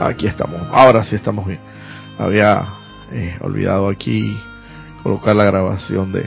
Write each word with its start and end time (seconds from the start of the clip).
Aquí 0.00 0.26
estamos. 0.26 0.62
Ahora 0.72 1.04
sí 1.04 1.14
estamos 1.14 1.46
bien. 1.46 1.60
Había 2.18 2.64
eh, 3.12 3.36
olvidado 3.42 3.90
aquí 3.90 4.34
colocar 5.02 5.36
la 5.36 5.44
grabación 5.44 6.10
de 6.10 6.24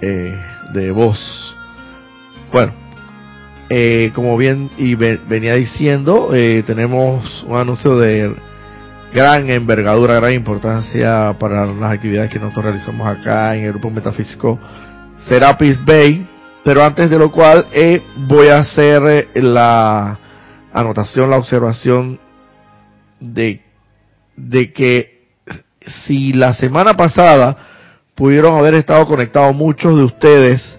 eh, 0.00 0.36
de 0.74 0.90
voz. 0.90 1.56
Bueno, 2.52 2.72
eh, 3.68 4.10
como 4.16 4.36
bien 4.36 4.68
y 4.76 4.96
venía 4.96 5.54
diciendo, 5.54 6.30
tenemos 6.66 7.44
un 7.46 7.56
anuncio 7.56 7.96
de 7.96 8.34
gran 9.14 9.48
envergadura, 9.48 10.16
gran 10.16 10.32
importancia 10.32 11.36
para 11.38 11.66
las 11.66 11.92
actividades 11.92 12.32
que 12.32 12.40
nosotros 12.40 12.64
realizamos 12.64 13.06
acá 13.06 13.54
en 13.54 13.62
el 13.62 13.70
grupo 13.70 13.90
metafísico 13.90 14.58
Serapis 15.28 15.78
Bay. 15.84 16.28
Pero 16.64 16.82
antes 16.82 17.08
de 17.08 17.16
lo 17.16 17.30
cual 17.30 17.66
voy 18.26 18.48
a 18.48 18.58
hacer 18.58 19.28
la 19.34 20.18
anotación, 20.72 21.30
la 21.30 21.38
observación 21.38 22.18
de, 23.20 23.62
de 24.36 24.72
que 24.72 25.28
si 25.86 26.32
la 26.32 26.54
semana 26.54 26.94
pasada 26.94 27.56
pudieron 28.14 28.58
haber 28.58 28.74
estado 28.74 29.06
conectados 29.06 29.54
muchos 29.54 29.96
de 29.96 30.04
ustedes, 30.04 30.78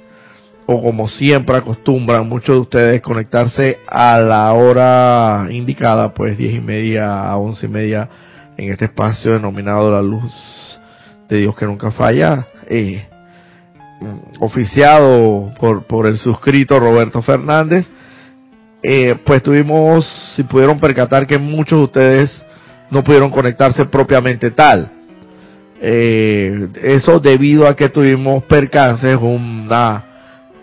o 0.65 0.81
como 0.81 1.07
siempre 1.07 1.55
acostumbran 1.55 2.27
muchos 2.27 2.55
de 2.55 2.61
ustedes 2.61 3.01
conectarse 3.01 3.79
a 3.87 4.19
la 4.19 4.51
hora 4.53 5.47
indicada, 5.49 6.13
pues 6.13 6.37
diez 6.37 6.55
y 6.55 6.59
media 6.59 7.29
a 7.29 7.37
once 7.37 7.67
y 7.67 7.69
media 7.69 8.09
en 8.57 8.71
este 8.71 8.85
espacio 8.85 9.33
denominado 9.33 9.91
la 9.91 10.01
luz 10.01 10.31
de 11.29 11.37
Dios 11.37 11.55
que 11.55 11.65
nunca 11.65 11.91
falla, 11.91 12.47
eh, 12.69 13.07
oficiado 14.39 15.53
por, 15.59 15.85
por 15.85 16.05
el 16.05 16.17
suscrito 16.17 16.79
Roberto 16.79 17.21
Fernández, 17.21 17.87
eh, 18.83 19.15
pues 19.25 19.41
tuvimos, 19.41 20.05
si 20.35 20.43
pudieron 20.43 20.79
percatar 20.79 21.25
que 21.25 21.37
muchos 21.37 21.79
de 21.79 21.85
ustedes 21.85 22.45
no 22.89 23.03
pudieron 23.03 23.31
conectarse 23.31 23.85
propiamente 23.85 24.51
tal. 24.51 24.91
Eh, 25.81 26.67
eso 26.83 27.19
debido 27.19 27.67
a 27.67 27.75
que 27.75 27.89
tuvimos 27.89 28.43
percances, 28.43 29.17
una 29.19 30.05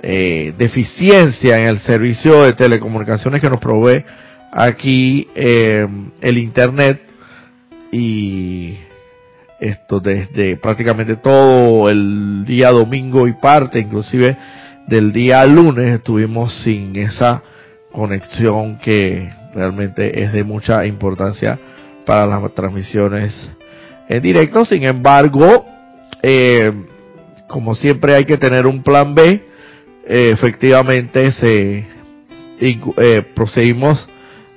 eh, 0.02 0.54
deficiencia 0.56 1.58
en 1.58 1.68
el 1.68 1.80
servicio 1.80 2.42
de 2.42 2.52
telecomunicaciones 2.52 3.40
que 3.40 3.50
nos 3.50 3.60
provee 3.60 4.04
aquí 4.52 5.28
el 5.34 6.38
Internet 6.38 7.00
y 7.90 8.76
esto 9.58 9.98
desde 9.98 10.56
prácticamente 10.56 11.16
todo 11.16 11.88
el 11.88 12.44
día 12.44 12.70
domingo 12.70 13.26
y 13.26 13.32
parte 13.32 13.80
inclusive 13.80 14.36
del 14.86 15.12
día 15.12 15.44
lunes 15.46 15.96
estuvimos 15.96 16.52
sin 16.62 16.94
esa 16.96 17.42
conexión 17.94 18.76
que 18.78 19.32
realmente 19.54 20.22
es 20.22 20.32
de 20.32 20.44
mucha 20.44 20.84
importancia 20.84 21.58
para 22.04 22.26
las 22.26 22.54
transmisiones 22.54 23.32
en 24.08 24.20
directo. 24.20 24.64
Sin 24.64 24.82
embargo, 24.82 25.64
eh, 26.22 26.72
como 27.46 27.74
siempre 27.74 28.14
hay 28.14 28.24
que 28.24 28.36
tener 28.36 28.66
un 28.66 28.82
plan 28.82 29.14
B. 29.14 29.42
Eh, 30.06 30.30
efectivamente, 30.32 31.32
se 31.32 31.86
eh, 32.60 33.22
procedimos 33.34 34.06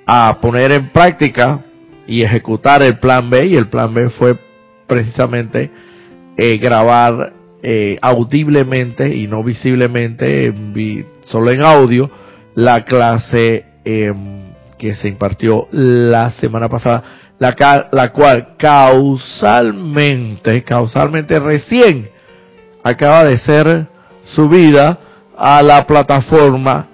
a 0.05 0.39
poner 0.41 0.71
en 0.71 0.89
práctica 0.89 1.63
y 2.07 2.23
ejecutar 2.23 2.81
el 2.81 2.97
plan 2.97 3.29
B 3.29 3.45
y 3.45 3.55
el 3.55 3.67
plan 3.67 3.93
B 3.93 4.09
fue 4.09 4.37
precisamente 4.87 5.69
grabar 6.37 7.33
audiblemente 8.01 9.13
y 9.13 9.27
no 9.27 9.43
visiblemente, 9.43 10.53
solo 11.25 11.51
en 11.51 11.65
audio, 11.65 12.09
la 12.57 12.83
clase 12.85 13.65
em, 13.85 14.51
que 14.79 14.95
se 14.95 15.07
impartió 15.07 15.67
la 15.71 16.31
semana 16.31 16.67
pasada, 16.67 17.03
la, 17.37 17.55
la 17.91 18.11
cual 18.11 18.55
causalmente, 18.57 20.63
causalmente 20.63 21.39
recién 21.39 22.09
acaba 22.83 23.25
de 23.25 23.37
ser 23.37 23.85
subida 24.23 24.97
a 25.37 25.61
la 25.61 25.85
plataforma 25.85 26.87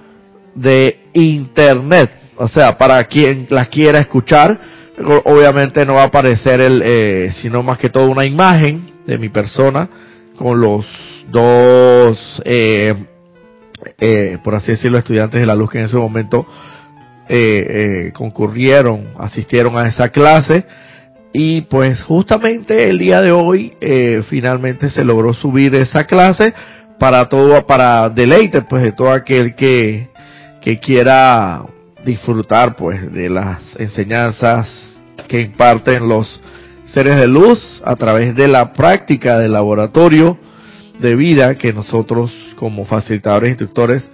de 0.53 1.00
internet. 1.13 2.12
O 2.35 2.50
sea, 2.50 2.78
para 2.78 3.02
quien 3.06 3.47
la 3.50 3.68
quiera 3.68 4.00
escuchar, 4.00 4.59
obviamente 5.23 5.85
no 5.85 5.94
va 5.94 6.02
a 6.02 6.07
aparecer 6.07 6.59
el, 6.59 6.81
eh, 6.84 7.31
sino 7.41 7.63
más 7.63 7.78
que 7.78 7.90
todo 7.90 8.09
una 8.09 8.25
imagen 8.25 8.91
de 9.07 9.18
mi 9.18 9.29
persona 9.29 9.88
con 10.38 10.59
los 10.59 10.85
dos 11.31 12.41
eh, 12.44 12.94
eh, 14.00 14.38
por 14.44 14.56
así 14.56 14.72
decirlo, 14.72 14.98
estudiantes 14.98 15.40
de 15.40 15.46
la 15.46 15.56
luz 15.56 15.72
que 15.72 15.80
en 15.80 15.86
ese 15.86 15.98
momento 15.98 16.46
eh, 17.28 18.08
eh, 18.08 18.12
concurrieron, 18.14 19.10
asistieron 19.18 19.78
a 19.78 19.88
esa 19.88 20.10
clase. 20.10 20.66
Y 21.32 21.62
pues 21.62 22.04
justamente 22.04 22.90
el 22.90 23.00
día 23.00 23.20
de 23.20 23.32
hoy 23.32 23.74
finalmente 24.30 24.92
se 24.92 25.04
logró 25.04 25.34
subir 25.34 25.74
esa 25.74 26.06
clase 26.06 26.54
para 27.00 27.28
todo, 27.28 27.66
para 27.66 28.08
deleite 28.10 28.62
pues 28.62 28.84
de 28.84 28.92
todo 28.92 29.12
aquel 29.12 29.56
que, 29.56 30.10
que 30.62 30.80
quiera 30.80 31.64
disfrutar 32.06 32.76
pues 32.76 33.12
de 33.12 33.32
las 33.32 33.62
enseñanzas 33.80 34.96
que 35.28 35.42
imparten 35.42 36.08
los 36.08 36.40
seres 36.86 37.16
de 37.16 37.28
luz 37.28 37.82
a 37.84 37.96
través 37.96 38.36
de 38.36 38.48
la 38.48 38.72
práctica 38.74 39.40
del 39.40 39.54
laboratorio 39.54 40.38
de 41.00 41.16
vida 41.16 41.56
que 41.58 41.74
nosotros 41.74 42.31
como 42.56 42.86
facilitadores 42.86 43.48
e 43.48 43.52
instructores 43.52 44.09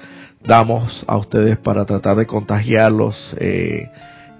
damos 0.45 1.03
a 1.07 1.17
ustedes 1.17 1.57
para 1.57 1.85
tratar 1.85 2.15
de 2.15 2.25
contagiarlos 2.25 3.35
eh, 3.39 3.89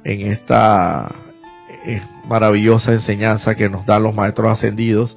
en 0.04 0.32
esta 0.32 1.14
eh, 1.86 2.02
maravillosa 2.28 2.94
enseñanza 2.94 3.56
que 3.56 3.70
nos 3.70 3.86
dan 3.86 4.04
los 4.04 4.16
maestros 4.16 4.50
ascendidos. 4.50 5.16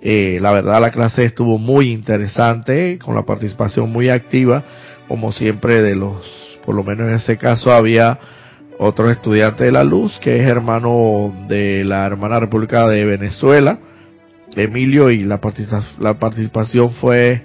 Eh, 0.00 0.38
la 0.40 0.52
verdad 0.52 0.80
la 0.80 0.92
clase 0.92 1.24
estuvo 1.24 1.58
muy 1.58 1.90
interesante, 1.90 2.98
con 2.98 3.14
la 3.14 3.22
participación 3.22 3.90
muy 3.90 4.10
activa, 4.10 4.64
como 5.08 5.32
siempre 5.32 5.82
de 5.82 5.96
los, 5.96 6.16
por 6.64 6.74
lo 6.74 6.84
menos 6.84 7.08
en 7.08 7.14
ese 7.14 7.36
caso 7.36 7.72
había 7.72 8.18
otro 8.78 9.10
estudiante 9.10 9.64
de 9.64 9.72
la 9.72 9.82
luz 9.82 10.16
que 10.20 10.40
es 10.40 10.48
hermano 10.48 11.34
de 11.48 11.84
la 11.84 12.06
hermana 12.06 12.38
República 12.38 12.86
de 12.86 13.04
Venezuela, 13.04 13.80
Emilio, 14.60 15.10
y 15.10 15.24
la, 15.24 15.40
la 16.00 16.18
participación 16.18 16.92
fue 16.92 17.42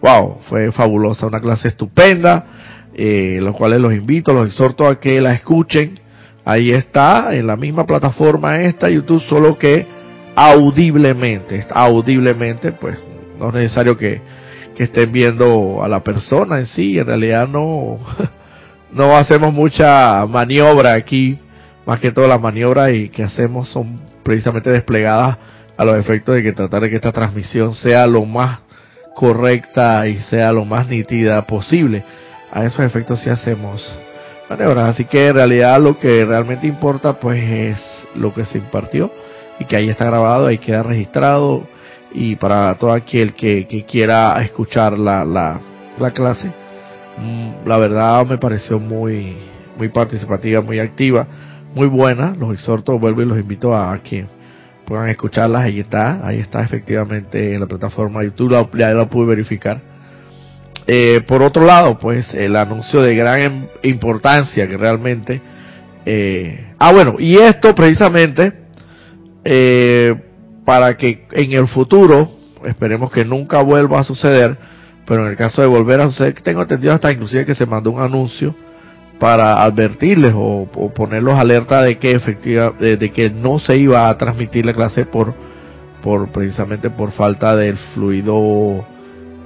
wow, 0.00 0.38
fue 0.48 0.72
fabulosa, 0.72 1.26
una 1.26 1.40
clase 1.40 1.68
estupenda, 1.68 2.46
eh, 2.94 3.38
los 3.40 3.56
cuales 3.56 3.80
los 3.80 3.92
invito, 3.92 4.32
los 4.32 4.48
exhorto 4.48 4.86
a 4.86 5.00
que 5.00 5.20
la 5.20 5.32
escuchen. 5.32 6.00
Ahí 6.44 6.70
está, 6.70 7.34
en 7.34 7.46
la 7.46 7.56
misma 7.56 7.86
plataforma 7.86 8.60
esta, 8.62 8.88
YouTube, 8.88 9.22
solo 9.22 9.58
que 9.58 9.86
audiblemente, 10.36 11.66
audiblemente, 11.70 12.72
pues 12.72 12.98
no 13.38 13.48
es 13.48 13.54
necesario 13.54 13.96
que, 13.96 14.20
que 14.76 14.84
estén 14.84 15.10
viendo 15.10 15.82
a 15.82 15.88
la 15.88 16.04
persona 16.04 16.58
en 16.58 16.66
sí, 16.66 16.98
en 16.98 17.06
realidad 17.06 17.48
no, 17.48 17.98
no 18.92 19.16
hacemos 19.16 19.52
mucha 19.52 20.24
maniobra 20.26 20.94
aquí, 20.94 21.38
más 21.84 21.98
que 21.98 22.12
todas 22.12 22.30
las 22.30 22.40
maniobras 22.40 22.92
y 22.92 23.08
que 23.08 23.24
hacemos 23.24 23.68
son 23.68 24.00
precisamente 24.22 24.70
desplegadas 24.70 25.38
a 25.76 25.84
los 25.84 25.96
efectos 25.98 26.34
de 26.34 26.42
que 26.42 26.52
tratar 26.52 26.82
de 26.82 26.90
que 26.90 26.96
esta 26.96 27.12
transmisión 27.12 27.74
sea 27.74 28.06
lo 28.06 28.24
más 28.24 28.60
correcta 29.14 30.06
y 30.06 30.16
sea 30.30 30.52
lo 30.52 30.64
más 30.64 30.88
nítida 30.88 31.42
posible. 31.46 32.04
A 32.52 32.64
esos 32.64 32.80
efectos 32.80 33.20
sí 33.20 33.30
hacemos 33.30 33.94
maniobras. 34.48 34.90
Así 34.90 35.04
que 35.04 35.28
en 35.28 35.34
realidad 35.34 35.80
lo 35.80 35.98
que 35.98 36.24
realmente 36.24 36.66
importa 36.66 37.18
pues 37.18 37.42
es 37.42 38.06
lo 38.14 38.32
que 38.32 38.44
se 38.44 38.58
impartió 38.58 39.10
y 39.58 39.64
que 39.64 39.76
ahí 39.76 39.88
está 39.88 40.04
grabado, 40.04 40.46
ahí 40.46 40.58
queda 40.58 40.82
registrado 40.82 41.66
y 42.12 42.36
para 42.36 42.74
todo 42.76 42.92
aquel 42.92 43.34
que, 43.34 43.66
que 43.66 43.84
quiera 43.84 44.40
escuchar 44.42 44.98
la, 44.98 45.24
la, 45.24 45.60
la 45.98 46.10
clase, 46.12 46.50
mm, 47.18 47.66
la 47.66 47.76
verdad 47.78 48.24
me 48.26 48.38
pareció 48.38 48.78
muy, 48.78 49.36
muy 49.76 49.88
participativa, 49.88 50.60
muy 50.60 50.78
activa, 50.78 51.26
muy 51.74 51.88
buena. 51.88 52.34
Los 52.38 52.54
exhorto, 52.54 52.98
vuelvo 52.98 53.22
y 53.22 53.26
los 53.26 53.38
invito 53.38 53.74
a 53.76 53.98
que 54.02 54.26
puedan 54.86 55.08
escucharlas, 55.08 55.64
ahí 55.64 55.80
está, 55.80 56.26
ahí 56.26 56.38
está 56.38 56.62
efectivamente 56.62 57.54
en 57.54 57.60
la 57.60 57.66
plataforma 57.66 58.22
YouTube, 58.22 58.68
la, 58.72 58.94
la 58.94 59.08
pude 59.08 59.26
verificar. 59.26 59.80
Eh, 60.86 61.20
por 61.22 61.42
otro 61.42 61.64
lado, 61.64 61.98
pues 61.98 62.32
el 62.32 62.54
anuncio 62.54 63.02
de 63.02 63.14
gran 63.16 63.68
importancia 63.82 64.66
que 64.66 64.76
realmente... 64.76 65.42
Eh, 66.08 66.74
ah, 66.78 66.92
bueno, 66.92 67.16
y 67.18 67.36
esto 67.36 67.74
precisamente 67.74 68.52
eh, 69.44 70.14
para 70.64 70.96
que 70.96 71.26
en 71.32 71.52
el 71.52 71.66
futuro, 71.66 72.30
esperemos 72.64 73.10
que 73.10 73.24
nunca 73.24 73.60
vuelva 73.62 74.00
a 74.00 74.04
suceder, 74.04 74.56
pero 75.04 75.24
en 75.24 75.32
el 75.32 75.36
caso 75.36 75.62
de 75.62 75.66
volver 75.66 76.00
a 76.00 76.06
suceder, 76.06 76.34
tengo 76.42 76.62
entendido 76.62 76.92
hasta 76.92 77.10
inclusive 77.10 77.44
que 77.44 77.54
se 77.56 77.66
mandó 77.66 77.90
un 77.90 78.00
anuncio 78.00 78.54
para 79.18 79.62
advertirles 79.62 80.34
o, 80.36 80.68
ponerlos 80.94 81.38
alerta 81.38 81.82
de 81.82 81.98
que 81.98 82.12
efectivamente 82.12 82.96
de, 82.96 83.12
que 83.12 83.30
no 83.30 83.58
se 83.58 83.76
iba 83.76 84.08
a 84.08 84.18
transmitir 84.18 84.66
la 84.66 84.74
clase 84.74 85.06
por 85.06 85.34
por 86.02 86.28
precisamente 86.28 86.90
por 86.90 87.12
falta 87.12 87.56
del 87.56 87.76
fluido 87.94 88.84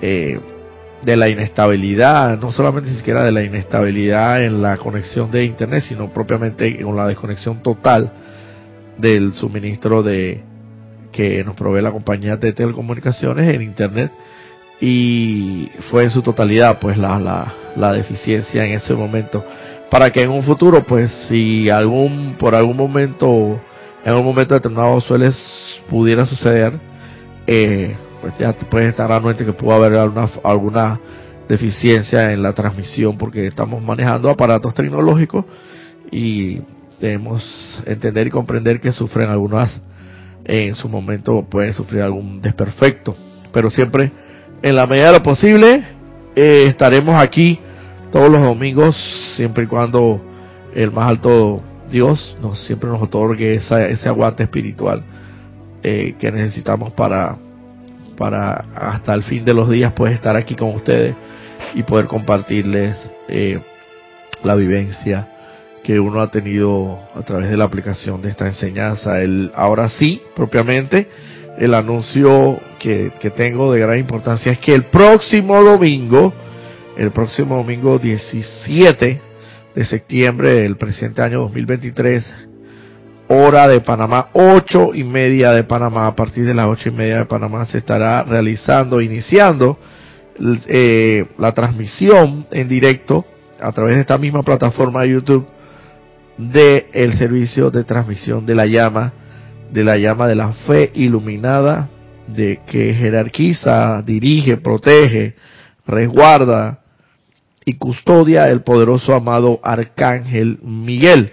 eh, 0.02 0.38
de 1.02 1.16
la 1.16 1.28
inestabilidad, 1.30 2.38
no 2.38 2.52
solamente 2.52 2.92
siquiera 2.92 3.24
de 3.24 3.32
la 3.32 3.42
inestabilidad 3.42 4.44
en 4.44 4.60
la 4.60 4.76
conexión 4.76 5.30
de 5.30 5.44
internet, 5.44 5.84
sino 5.88 6.12
propiamente 6.12 6.82
con 6.82 6.96
la 6.96 7.06
desconexión 7.06 7.62
total 7.62 8.12
del 8.98 9.32
suministro 9.32 10.02
de 10.02 10.42
que 11.12 11.42
nos 11.44 11.54
provee 11.56 11.80
la 11.80 11.92
compañía 11.92 12.36
de 12.36 12.52
telecomunicaciones 12.52 13.52
en 13.52 13.62
internet 13.62 14.12
y 14.80 15.70
fue 15.90 16.04
en 16.04 16.10
su 16.10 16.22
totalidad 16.22 16.78
pues 16.78 16.96
la, 16.96 17.18
la, 17.18 17.54
la 17.76 17.92
deficiencia 17.92 18.64
en 18.64 18.72
ese 18.72 18.94
momento. 18.94 19.44
Para 19.90 20.10
que 20.10 20.22
en 20.22 20.30
un 20.30 20.42
futuro 20.42 20.84
pues 20.84 21.10
si 21.28 21.68
algún 21.68 22.36
por 22.38 22.54
algún 22.54 22.76
momento 22.76 23.60
en 24.04 24.14
un 24.14 24.24
momento 24.24 24.54
determinado 24.54 25.00
suele 25.00 25.30
pudiera 25.88 26.24
suceder 26.24 26.72
eh, 27.46 27.96
pues 28.20 28.34
ya 28.38 28.52
puedes 28.52 28.90
estar 28.90 29.10
anuente 29.10 29.44
que 29.44 29.52
pudo 29.52 29.72
haber 29.72 29.94
alguna, 29.94 30.30
alguna 30.44 31.00
deficiencia 31.48 32.32
en 32.32 32.42
la 32.42 32.52
transmisión 32.52 33.18
porque 33.18 33.46
estamos 33.46 33.82
manejando 33.82 34.30
aparatos 34.30 34.74
tecnológicos 34.74 35.44
y 36.10 36.60
debemos 37.00 37.82
entender 37.86 38.28
y 38.28 38.30
comprender 38.30 38.80
que 38.80 38.92
sufren 38.92 39.28
algunas 39.28 39.80
en 40.44 40.74
su 40.76 40.88
momento 40.88 41.44
pueden 41.48 41.74
sufrir 41.74 42.02
algún 42.02 42.40
desperfecto. 42.40 43.16
Pero 43.52 43.70
siempre 43.70 44.12
en 44.62 44.76
la 44.76 44.86
medida 44.86 45.06
de 45.06 45.12
lo 45.18 45.22
posible 45.22 45.84
eh, 46.36 46.64
estaremos 46.66 47.20
aquí 47.20 47.58
todos 48.12 48.30
los 48.30 48.40
domingos 48.40 48.96
siempre 49.36 49.64
y 49.64 49.66
cuando 49.66 50.20
el 50.74 50.90
más 50.90 51.10
alto 51.10 51.62
Dios 51.90 52.36
nos 52.40 52.64
siempre 52.64 52.88
nos 52.90 53.02
otorgue 53.02 53.54
esa, 53.54 53.86
ese 53.86 54.08
aguante 54.08 54.42
espiritual 54.42 55.02
eh, 55.82 56.14
que 56.18 56.30
necesitamos 56.30 56.92
para 56.92 57.36
para 58.16 58.52
hasta 58.74 59.14
el 59.14 59.22
fin 59.22 59.44
de 59.44 59.54
los 59.54 59.70
días 59.70 59.92
poder 59.92 60.14
estar 60.14 60.36
aquí 60.36 60.54
con 60.54 60.74
ustedes 60.74 61.14
y 61.74 61.82
poder 61.82 62.06
compartirles 62.06 62.96
eh, 63.28 63.58
la 64.42 64.54
vivencia 64.54 65.28
que 65.82 65.98
uno 65.98 66.20
ha 66.20 66.30
tenido 66.30 66.98
a 67.14 67.22
través 67.22 67.48
de 67.48 67.56
la 67.56 67.64
aplicación 67.64 68.20
de 68.20 68.28
esta 68.28 68.46
enseñanza. 68.46 69.20
El, 69.20 69.50
ahora 69.54 69.88
sí, 69.88 70.20
propiamente, 70.36 71.08
el 71.58 71.72
anuncio 71.72 72.60
que, 72.80 73.32
tengo 73.36 73.72
de 73.72 73.80
gran 73.80 73.98
importancia 73.98 74.50
es 74.50 74.58
que 74.58 74.74
el 74.74 74.84
próximo 74.84 75.62
domingo, 75.62 76.32
el 76.96 77.12
próximo 77.12 77.56
domingo 77.56 77.98
17 77.98 79.20
de 79.74 79.84
septiembre 79.84 80.62
del 80.62 80.76
presente 80.76 81.22
año 81.22 81.40
2023, 81.42 82.34
hora 83.28 83.68
de 83.68 83.80
Panamá, 83.82 84.30
ocho 84.32 84.92
y 84.94 85.04
media 85.04 85.52
de 85.52 85.62
Panamá, 85.62 86.06
a 86.08 86.16
partir 86.16 86.44
de 86.44 86.54
las 86.54 86.66
ocho 86.66 86.88
y 86.88 86.92
media 86.92 87.18
de 87.18 87.26
Panamá 87.26 87.66
se 87.66 87.78
estará 87.78 88.22
realizando, 88.24 89.00
iniciando 89.00 89.78
eh, 90.66 91.26
la 91.38 91.52
transmisión 91.52 92.46
en 92.50 92.66
directo 92.66 93.26
a 93.60 93.70
través 93.72 93.96
de 93.96 94.00
esta 94.00 94.16
misma 94.16 94.42
plataforma 94.42 95.02
de 95.02 95.10
YouTube 95.10 95.46
de 96.38 96.88
el 96.94 97.18
servicio 97.18 97.70
de 97.70 97.84
transmisión 97.84 98.46
de 98.46 98.54
la 98.54 98.64
llama, 98.64 99.12
de 99.70 99.84
la 99.84 99.98
llama 99.98 100.26
de 100.26 100.34
la 100.34 100.54
fe 100.66 100.90
iluminada, 100.94 101.90
de 102.34 102.60
que 102.66 102.94
jerarquiza, 102.94 104.02
dirige, 104.02 104.56
protege, 104.56 105.34
resguarda 105.86 106.80
y 107.64 107.74
custodia 107.74 108.48
el 108.48 108.62
poderoso 108.62 109.14
amado 109.14 109.60
arcángel 109.62 110.58
Miguel 110.62 111.32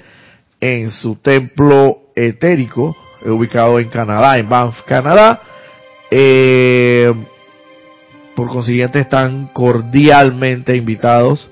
en 0.59 0.91
su 0.91 1.15
templo 1.15 1.99
etérico, 2.15 2.95
ubicado 3.25 3.79
en 3.79 3.89
Canadá, 3.89 4.37
en 4.37 4.49
Banff, 4.49 4.81
Canadá. 4.83 5.41
Eh, 6.09 7.13
por 8.35 8.49
consiguiente, 8.49 8.99
están 8.99 9.47
cordialmente 9.47 10.75
invitados 10.75 11.49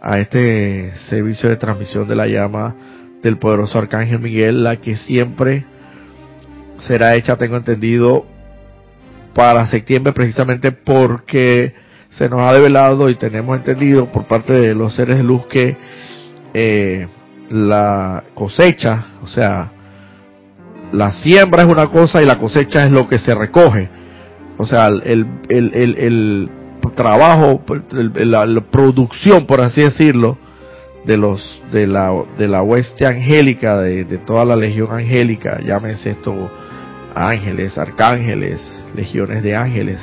a 0.00 0.18
este 0.18 0.92
servicio 1.08 1.48
de 1.48 1.56
transmisión 1.56 2.08
de 2.08 2.16
la 2.16 2.26
llama 2.26 2.74
del 3.22 3.38
poderoso 3.38 3.78
Arcángel 3.78 4.20
Miguel, 4.20 4.64
la 4.64 4.76
que 4.76 4.96
siempre 4.96 5.64
será 6.78 7.14
hecha, 7.14 7.36
tengo 7.36 7.56
entendido, 7.56 8.26
para 9.34 9.66
septiembre 9.66 10.12
precisamente 10.12 10.72
porque 10.72 11.74
se 12.10 12.28
nos 12.28 12.40
ha 12.40 12.52
develado 12.52 13.08
y 13.08 13.14
tenemos 13.14 13.56
entendido 13.56 14.10
por 14.10 14.26
parte 14.26 14.52
de 14.52 14.74
los 14.74 14.94
seres 14.94 15.18
de 15.18 15.22
luz 15.22 15.46
que 15.46 15.76
eh, 16.54 17.06
la 17.50 18.24
cosecha, 18.34 19.06
o 19.22 19.26
sea, 19.26 19.72
la 20.92 21.12
siembra 21.12 21.62
es 21.62 21.68
una 21.68 21.86
cosa 21.86 22.22
y 22.22 22.26
la 22.26 22.38
cosecha 22.38 22.84
es 22.84 22.90
lo 22.90 23.06
que 23.06 23.18
se 23.18 23.34
recoge. 23.34 23.88
O 24.56 24.66
sea, 24.66 24.88
el, 24.88 25.26
el, 25.48 25.74
el, 25.74 25.96
el 25.96 26.50
trabajo, 26.94 27.62
la, 27.92 28.60
producción, 28.70 29.46
por 29.46 29.60
así 29.60 29.82
decirlo, 29.82 30.38
de 31.04 31.16
los 31.16 31.62
de 31.72 31.86
la 31.86 32.12
de 32.36 32.46
la 32.46 32.62
hueste 32.62 33.06
angélica, 33.06 33.78
de, 33.78 34.04
de 34.04 34.18
toda 34.18 34.44
la 34.44 34.56
legión 34.56 34.88
angélica, 34.92 35.60
llámese 35.64 36.10
esto 36.10 36.50
ángeles, 37.14 37.78
arcángeles, 37.78 38.60
legiones 38.94 39.42
de 39.42 39.56
ángeles, 39.56 40.00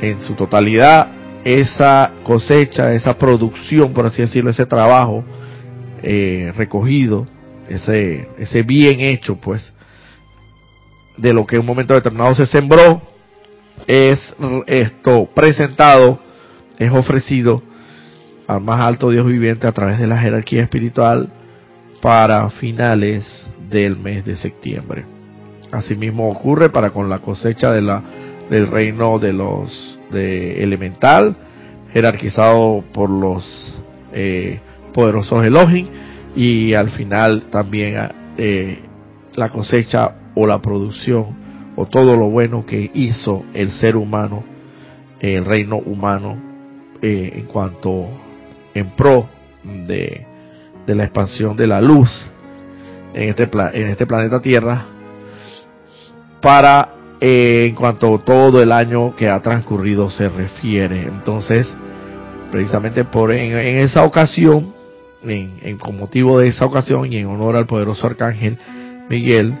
en 0.00 0.20
su 0.22 0.34
totalidad, 0.34 1.08
esa 1.44 2.12
cosecha, 2.24 2.94
esa 2.94 3.18
producción, 3.18 3.92
por 3.92 4.06
así 4.06 4.22
decirlo, 4.22 4.50
ese 4.50 4.66
trabajo, 4.66 5.24
eh, 6.02 6.52
recogido, 6.56 7.26
ese, 7.68 8.28
ese 8.38 8.62
bien 8.62 9.00
hecho, 9.00 9.36
pues, 9.36 9.72
de 11.16 11.32
lo 11.32 11.46
que 11.46 11.56
en 11.56 11.60
un 11.60 11.66
momento 11.66 11.94
determinado 11.94 12.34
se 12.34 12.46
sembró, 12.46 13.02
es 13.86 14.34
esto 14.66 15.28
presentado, 15.34 16.20
es 16.78 16.92
ofrecido 16.92 17.62
al 18.46 18.60
más 18.60 18.80
alto 18.80 19.10
Dios 19.10 19.26
viviente 19.26 19.66
a 19.66 19.72
través 19.72 19.98
de 19.98 20.06
la 20.06 20.18
jerarquía 20.18 20.62
espiritual 20.62 21.28
para 22.00 22.48
finales 22.50 23.50
del 23.68 23.96
mes 23.96 24.24
de 24.24 24.36
septiembre. 24.36 25.17
Asimismo 25.70 26.30
ocurre 26.30 26.70
para 26.70 26.90
con 26.90 27.08
la 27.08 27.18
cosecha 27.18 27.72
de 27.72 27.82
la, 27.82 28.02
del 28.50 28.68
reino 28.68 29.18
de 29.18 29.32
los 29.32 29.98
de 30.10 30.62
elemental, 30.62 31.36
jerarquizado 31.92 32.84
por 32.92 33.10
los 33.10 33.44
eh, 34.12 34.60
poderosos 34.94 35.44
Elohim 35.44 35.86
y 36.34 36.74
al 36.74 36.90
final 36.90 37.44
también 37.50 37.96
eh, 38.36 38.80
la 39.34 39.50
cosecha 39.50 40.14
o 40.34 40.46
la 40.46 40.60
producción 40.60 41.36
o 41.76 41.86
todo 41.86 42.16
lo 42.16 42.28
bueno 42.30 42.64
que 42.66 42.90
hizo 42.94 43.44
el 43.54 43.70
ser 43.72 43.96
humano, 43.96 44.42
el 45.20 45.44
reino 45.44 45.76
humano, 45.76 46.36
eh, 47.00 47.32
en 47.34 47.46
cuanto 47.46 48.08
en 48.74 48.90
pro 48.90 49.28
de, 49.62 50.26
de, 50.86 50.94
la 50.94 51.04
expansión 51.04 51.56
de 51.56 51.66
la 51.68 51.80
luz 51.80 52.08
en 53.14 53.28
este, 53.28 53.48
en 53.74 53.88
este 53.88 54.06
planeta 54.06 54.40
Tierra, 54.40 54.86
para 56.40 56.90
eh, 57.20 57.66
en 57.68 57.74
cuanto 57.74 58.20
todo 58.20 58.62
el 58.62 58.70
año 58.70 59.16
que 59.16 59.28
ha 59.28 59.40
transcurrido 59.40 60.10
se 60.10 60.28
refiere. 60.28 61.02
Entonces, 61.02 61.72
precisamente 62.50 63.04
por 63.04 63.32
en 63.32 63.78
esa 63.78 64.04
ocasión, 64.04 64.72
en, 65.22 65.78
con 65.78 65.96
motivo 65.96 66.38
de 66.38 66.48
esa 66.48 66.64
ocasión 66.64 67.12
y 67.12 67.18
en 67.18 67.26
honor 67.26 67.56
al 67.56 67.66
poderoso 67.66 68.06
arcángel 68.06 68.58
Miguel, 69.08 69.54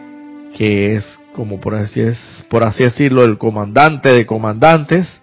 que 0.56 0.94
es 0.96 1.04
como 1.34 1.60
por 1.60 1.74
así, 1.74 2.00
es, 2.00 2.18
por 2.48 2.62
así 2.62 2.84
decirlo, 2.84 3.24
el 3.24 3.38
comandante 3.38 4.12
de 4.12 4.24
comandantes 4.24 5.20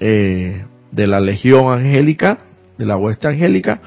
eh, 0.00 0.64
de 0.90 1.06
la 1.06 1.20
legión 1.20 1.72
angélica, 1.72 2.38
de 2.76 2.86
la 2.86 2.96
hueste 2.96 3.28
angélica, 3.28 3.80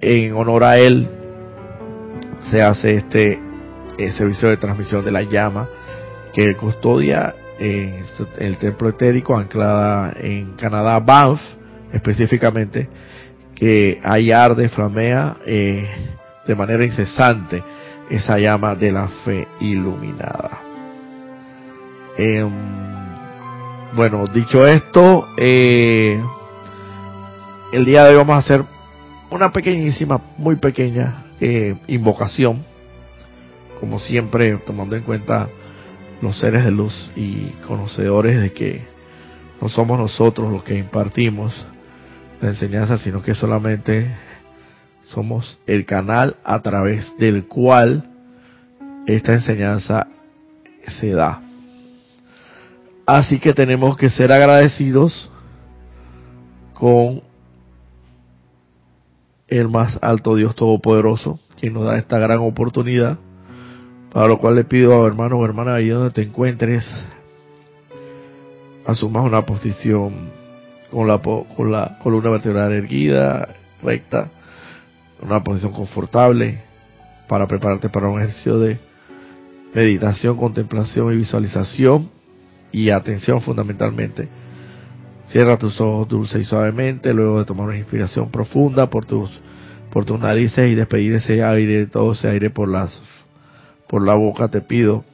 en 0.00 0.34
honor 0.34 0.64
a 0.64 0.78
él 0.78 1.08
se 2.50 2.62
hace 2.62 2.96
este 2.96 3.38
eh, 3.98 4.12
servicio 4.12 4.48
de 4.48 4.56
transmisión 4.56 5.04
de 5.04 5.12
la 5.12 5.22
llama 5.22 5.68
que 6.32 6.56
custodia 6.56 7.34
en 7.58 8.04
el 8.38 8.56
templo 8.56 8.88
etérico 8.88 9.36
anclada 9.36 10.14
en 10.18 10.52
Canadá, 10.52 10.98
Banff 10.98 11.40
específicamente, 11.92 12.88
que 13.54 14.00
hay 14.02 14.32
arde, 14.32 14.68
flamea 14.68 15.36
eh, 15.44 15.86
de 16.46 16.54
manera 16.54 16.84
incesante 16.84 17.62
esa 18.08 18.38
llama 18.38 18.74
de 18.74 18.90
la 18.90 19.08
fe 19.24 19.46
iluminada. 19.60 20.62
Em, 22.16 22.50
bueno, 23.94 24.26
dicho 24.26 24.66
esto, 24.66 25.28
eh, 25.36 26.20
el 27.72 27.84
día 27.84 28.04
de 28.04 28.10
hoy 28.10 28.16
vamos 28.16 28.36
a 28.36 28.38
hacer 28.38 28.64
una 29.30 29.52
pequeñísima, 29.52 30.20
muy 30.38 30.56
pequeña 30.56 31.24
eh, 31.40 31.76
invocación, 31.86 32.64
como 33.78 33.98
siempre, 33.98 34.56
tomando 34.58 34.96
en 34.96 35.02
cuenta 35.02 35.48
los 36.22 36.38
seres 36.38 36.64
de 36.64 36.70
luz 36.70 37.10
y 37.16 37.48
conocedores 37.66 38.40
de 38.40 38.52
que 38.52 38.82
no 39.60 39.68
somos 39.68 39.98
nosotros 39.98 40.52
los 40.52 40.62
que 40.64 40.78
impartimos 40.78 41.66
la 42.40 42.48
enseñanza, 42.48 42.98
sino 42.98 43.22
que 43.22 43.34
solamente 43.34 44.10
somos 45.04 45.58
el 45.66 45.84
canal 45.84 46.36
a 46.44 46.60
través 46.62 47.16
del 47.18 47.46
cual 47.46 48.04
esta 49.06 49.34
enseñanza 49.34 50.06
se 51.00 51.10
da. 51.10 51.42
Así 53.06 53.38
que 53.40 53.52
tenemos 53.52 53.96
que 53.96 54.08
ser 54.08 54.32
agradecidos 54.32 55.30
con 56.74 57.22
el 59.48 59.68
más 59.68 59.98
alto 60.00 60.36
Dios 60.36 60.54
Todopoderoso, 60.54 61.40
quien 61.58 61.74
nos 61.74 61.84
da 61.84 61.98
esta 61.98 62.18
gran 62.18 62.38
oportunidad, 62.38 63.18
para 64.12 64.26
lo 64.26 64.38
cual 64.38 64.56
le 64.56 64.64
pido 64.64 65.02
a 65.02 65.06
hermano 65.06 65.38
o 65.38 65.44
hermana, 65.44 65.74
ahí 65.74 65.88
donde 65.88 66.10
te 66.10 66.22
encuentres, 66.22 66.86
asumas 68.86 69.24
una 69.24 69.46
posición 69.46 70.30
con 70.90 71.06
la, 71.06 71.18
con 71.20 71.70
la 71.70 71.98
columna 72.02 72.30
vertebral 72.30 72.72
erguida, 72.72 73.54
recta, 73.82 74.30
una 75.22 75.44
posición 75.44 75.72
confortable, 75.72 76.62
para 77.28 77.46
prepararte 77.46 77.88
para 77.88 78.08
un 78.08 78.18
ejercicio 78.18 78.58
de 78.58 78.78
meditación, 79.72 80.36
contemplación 80.36 81.12
y 81.12 81.16
visualización 81.16 82.10
y 82.72 82.90
atención 82.90 83.40
fundamentalmente. 83.40 84.28
Cierra 85.28 85.56
tus 85.56 85.80
ojos 85.80 86.08
dulce 86.08 86.40
y 86.40 86.44
suavemente, 86.44 87.14
luego 87.14 87.38
de 87.38 87.44
tomar 87.44 87.68
una 87.68 87.78
inspiración 87.78 88.30
profunda 88.30 88.90
por 88.90 89.04
tus 89.04 89.30
por 89.92 90.04
tus 90.04 90.18
narices 90.20 90.70
y 90.70 90.74
despedir 90.76 91.14
ese 91.14 91.42
aire, 91.42 91.86
todo 91.86 92.12
ese 92.12 92.28
aire 92.28 92.50
por 92.50 92.68
las 92.68 93.00
por 93.90 94.06
la 94.06 94.14
boca, 94.14 94.46
te 94.48 94.60
pido 94.60 95.04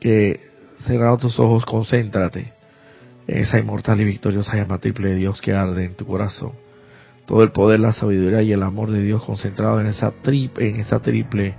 que 0.00 0.40
cerrando 0.86 1.16
tus 1.16 1.40
ojos, 1.40 1.64
concéntrate 1.64 2.52
en 3.26 3.38
esa 3.38 3.58
inmortal 3.58 4.00
y 4.02 4.04
victoriosa 4.04 4.56
llama 4.56 4.78
triple 4.78 5.10
de 5.10 5.16
Dios 5.16 5.40
que 5.40 5.54
arde 5.54 5.84
en 5.84 5.94
tu 5.94 6.06
corazón 6.06 6.52
todo 7.30 7.44
el 7.44 7.52
poder, 7.52 7.78
la 7.78 7.92
sabiduría 7.92 8.42
y 8.42 8.50
el 8.50 8.64
amor 8.64 8.90
de 8.90 9.04
Dios 9.04 9.22
concentrado 9.22 9.80
en 9.80 9.86
esa, 9.86 10.12
en 10.24 10.80
esa 10.80 10.98
triple 10.98 11.54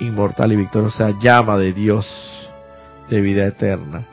inmortal 0.00 0.52
y 0.52 0.56
victoriosa 0.56 1.14
llama 1.18 1.56
de 1.56 1.72
Dios 1.72 2.06
de 3.08 3.22
vida 3.22 3.46
eterna. 3.46 4.06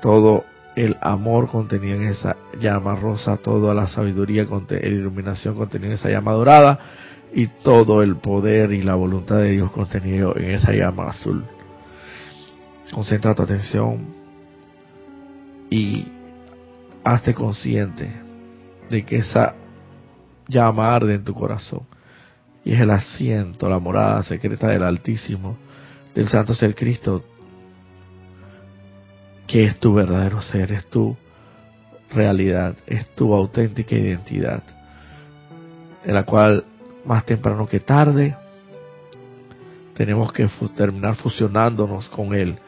Todo 0.00 0.44
el 0.74 0.96
amor 1.02 1.50
contenido 1.50 1.96
en 1.96 2.04
esa 2.04 2.38
llama 2.58 2.94
rosa, 2.94 3.36
toda 3.36 3.74
la 3.74 3.88
sabiduría, 3.88 4.46
la 4.46 4.88
iluminación 4.88 5.54
contenida 5.54 5.88
en 5.88 5.94
esa 5.98 6.08
llama 6.08 6.32
dorada 6.32 6.80
y 7.34 7.46
todo 7.46 8.02
el 8.02 8.16
poder 8.16 8.72
y 8.72 8.82
la 8.82 8.94
voluntad 8.94 9.38
de 9.38 9.52
Dios 9.52 9.70
contenido 9.70 10.36
en 10.36 10.50
esa 10.50 10.72
llama 10.72 11.08
azul. 11.08 11.44
Concentra 12.92 13.34
tu 13.34 13.42
atención 13.42 14.06
y 15.70 16.06
hazte 17.02 17.32
consciente 17.32 18.12
de 18.90 19.04
que 19.04 19.16
esa 19.16 19.54
llama 20.46 20.94
arde 20.94 21.14
en 21.14 21.24
tu 21.24 21.32
corazón. 21.32 21.82
Y 22.64 22.74
es 22.74 22.80
el 22.80 22.90
asiento, 22.90 23.68
la 23.68 23.78
morada 23.78 24.22
secreta 24.22 24.68
del 24.68 24.82
Altísimo, 24.82 25.56
del 26.14 26.28
Santo 26.28 26.54
Ser 26.54 26.74
Cristo, 26.74 27.24
que 29.46 29.64
es 29.64 29.80
tu 29.80 29.94
verdadero 29.94 30.40
ser, 30.42 30.70
es 30.72 30.86
tu 30.86 31.16
realidad, 32.12 32.76
es 32.86 33.08
tu 33.14 33.34
auténtica 33.34 33.96
identidad, 33.96 34.62
en 36.04 36.14
la 36.14 36.24
cual 36.24 36.64
más 37.04 37.24
temprano 37.24 37.66
que 37.66 37.80
tarde 37.80 38.36
tenemos 39.94 40.32
que 40.32 40.48
terminar 40.74 41.16
fusionándonos 41.16 42.08
con 42.08 42.34
Él 42.34 42.58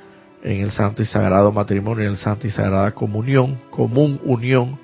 en 0.42 0.60
el 0.60 0.70
santo 0.70 1.02
y 1.02 1.06
sagrado 1.06 1.50
matrimonio, 1.52 2.04
en 2.04 2.10
el 2.10 2.18
santo 2.18 2.46
y 2.46 2.50
sagrada 2.50 2.92
comunión, 2.92 3.58
común 3.70 4.20
unión 4.24 4.78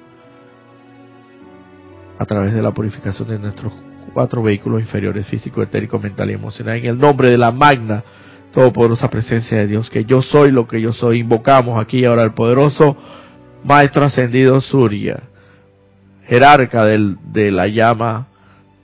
a 2.18 2.24
través 2.24 2.54
de 2.54 2.62
la 2.62 2.72
purificación 2.72 3.28
de 3.28 3.38
nuestros 3.38 3.72
cuatro 4.12 4.42
vehículos 4.42 4.80
inferiores, 4.80 5.26
físico, 5.26 5.62
etérico, 5.62 5.98
mental 5.98 6.30
y 6.30 6.34
emocional, 6.34 6.76
en 6.76 6.86
el 6.86 6.98
nombre 6.98 7.30
de 7.30 7.38
la 7.38 7.50
magna, 7.50 8.02
todopoderosa 8.52 9.08
presencia 9.08 9.58
de 9.58 9.66
Dios, 9.66 9.90
que 9.90 10.04
yo 10.04 10.22
soy 10.22 10.50
lo 10.50 10.66
que 10.66 10.80
yo 10.80 10.92
soy. 10.92 11.20
Invocamos 11.20 11.80
aquí 11.80 12.04
ahora 12.04 12.22
al 12.22 12.34
poderoso 12.34 12.96
Maestro 13.64 14.06
Ascendido 14.06 14.60
Surya, 14.60 15.20
jerarca 16.24 16.84
del, 16.84 17.16
de 17.32 17.50
la 17.50 17.68
llama 17.68 18.29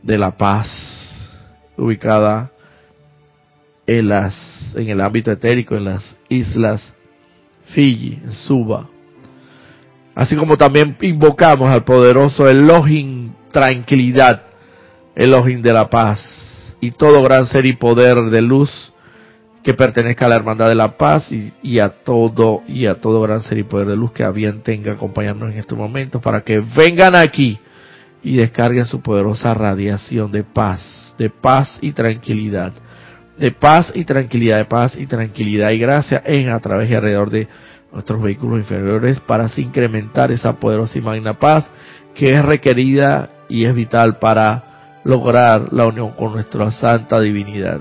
de 0.07 0.17
la 0.17 0.37
paz, 0.37 0.69
ubicada 1.77 2.51
en, 3.87 4.09
las, 4.09 4.35
en 4.75 4.89
el 4.89 5.01
ámbito 5.01 5.33
etérico, 5.33 5.77
en 5.77 5.85
las 5.85 6.17
islas 6.29 6.95
Fiji, 7.67 8.21
en 8.23 8.33
Suba. 8.33 8.89
Así 10.15 10.37
como 10.37 10.57
también 10.57 10.97
invocamos 11.03 11.71
al 11.71 11.85
poderoso 11.85 12.49
Elohim 12.49 13.33
tranquilidad, 13.51 14.43
Elohim 15.15 15.61
de 15.61 15.73
la 15.73 15.91
paz, 15.91 16.77
y 16.81 16.93
todo 16.93 17.23
gran 17.23 17.47
ser 17.47 17.67
y 17.67 17.75
poder 17.75 18.17
de 18.31 18.43
luz 18.43 18.93
que 19.63 19.75
pertenezca 19.75 20.27
a 20.27 20.29
la 20.29 20.37
hermandad 20.37 20.69
de 20.69 20.77
la 20.77 20.97
paz 20.97 21.29
y, 21.33 21.79
a 21.81 21.89
todo 21.89 22.63
y 22.69 22.87
a 22.87 23.01
todo 23.01 23.21
gran 23.23 23.43
ser 23.43 23.59
y 23.59 23.65
poder 23.65 23.89
de 23.89 23.97
luz 23.97 24.13
que 24.13 24.23
a 24.23 24.31
bien 24.31 24.63
tenga 24.63 24.93
acompañarnos 24.93 25.53
en 25.53 25.59
estos 25.59 25.77
momentos 25.77 26.23
para 26.23 26.43
que 26.43 26.61
vengan 26.61 27.17
aquí 27.17 27.59
y 28.27 28.35
descarguen 28.35 28.87
su 28.87 29.03
poderosa 29.03 29.55
radiación 29.55 30.33
de 30.33 30.43
paz, 30.43 31.15
de 31.17 31.31
paz 31.31 31.79
y 31.81 31.93
tranquilidad, 31.93 32.73
de 33.39 33.53
paz 33.53 33.93
y 33.95 34.05
tranquilidad, 34.05 34.59
de 34.59 34.65
paz 34.65 34.97
y 34.99 35.07
tranquilidad 35.07 35.71
y 35.71 35.79
gracia 35.79 36.25
en 36.27 36.49
a 36.49 36.59
través 36.59 36.91
y 36.91 36.95
alrededor 36.95 37.31
de 37.31 37.47
nuestros 37.93 38.21
vehículos 38.21 38.59
inferiores 38.59 39.21
para 39.21 39.49
incrementar 39.57 40.33
esa 40.33 40.55
poderosa 40.55 40.99
y 40.99 41.03
magna 41.03 41.35
paz 41.39 41.71
que 42.17 42.33
es 42.33 42.45
requerida 42.45 43.31
y 43.49 43.65
es 43.65 43.73
vital 43.73 44.19
para 44.19 45.01
lograr 45.05 45.73
la 45.73 45.87
unión 45.87 46.11
con 46.11 46.33
nuestra 46.33 46.73
santa 46.73 47.21
divinidad. 47.21 47.81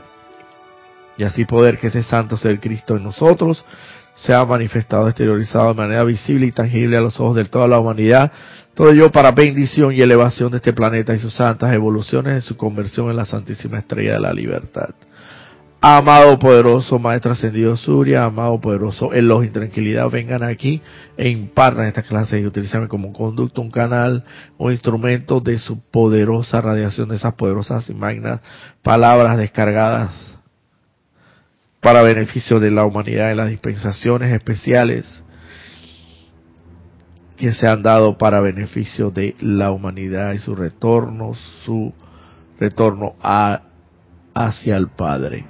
Y 1.17 1.23
así 1.23 1.45
poder 1.45 1.79
que 1.79 1.87
ese 1.87 2.03
santo 2.03 2.37
ser 2.37 2.59
Cristo 2.59 2.97
en 2.97 3.03
nosotros 3.03 3.65
sea 4.13 4.45
manifestado, 4.45 5.07
exteriorizado 5.07 5.69
de 5.69 5.73
manera 5.73 6.03
visible 6.03 6.45
y 6.45 6.51
tangible 6.51 6.97
a 6.97 7.01
los 7.01 7.19
ojos 7.19 7.35
de 7.35 7.45
toda 7.45 7.67
la 7.67 7.79
humanidad. 7.79 8.31
Todo 8.75 8.91
ello 8.91 9.10
para 9.10 9.32
bendición 9.32 9.94
y 9.94 10.01
elevación 10.01 10.51
de 10.51 10.58
este 10.58 10.74
planeta 10.74 11.15
y 11.15 11.20
sus 11.20 11.34
santas 11.34 11.74
evoluciones 11.74 12.34
en 12.34 12.41
su 12.41 12.58
conversión 12.58 13.10
en 13.10 13.15
la 13.15 13.24
Santísima 13.24 13.79
Estrella 13.79 14.15
de 14.15 14.20
la 14.20 14.34
Libertad. 14.34 14.89
Amado 15.79 16.38
poderoso 16.38 17.00
Maestro 17.00 17.32
Ascendido 17.32 17.77
Surya, 17.77 18.25
amado 18.25 18.60
poderoso 18.60 19.13
Elohim 19.13 19.53
Tranquilidad, 19.53 20.10
vengan 20.10 20.44
aquí 20.44 20.82
e 21.15 21.29
impartan 21.29 21.86
esta 21.86 22.03
clase 22.03 22.41
y 22.41 22.46
utilizarme 22.46 22.89
como 22.89 23.13
conducto, 23.13 23.62
un 23.62 23.72
canal 23.72 24.25
o 24.58 24.70
instrumento 24.70 25.39
de 25.39 25.58
su 25.58 25.79
poderosa 25.79 26.60
radiación, 26.60 27.08
de 27.08 27.15
esas 27.15 27.36
poderosas 27.36 27.89
y 27.89 27.94
magnas 27.94 28.41
palabras 28.84 29.38
descargadas 29.38 30.12
para 31.79 32.01
beneficio 32.01 32.60
de 32.60 32.72
la 32.72 32.84
humanidad 32.84 33.32
en 33.32 33.38
las 33.38 33.50
dispensaciones 33.50 34.34
especiales 34.34 35.24
que 37.37 37.53
se 37.53 37.67
han 37.67 37.81
dado 37.81 38.17
para 38.17 38.39
beneficio 38.39 39.11
de 39.11 39.35
la 39.39 39.71
humanidad 39.71 40.33
y 40.33 40.39
su 40.39 40.55
retorno, 40.55 41.33
su 41.65 41.93
retorno 42.59 43.15
a, 43.21 43.61
hacia 44.33 44.77
el 44.77 44.87
Padre. 44.87 45.45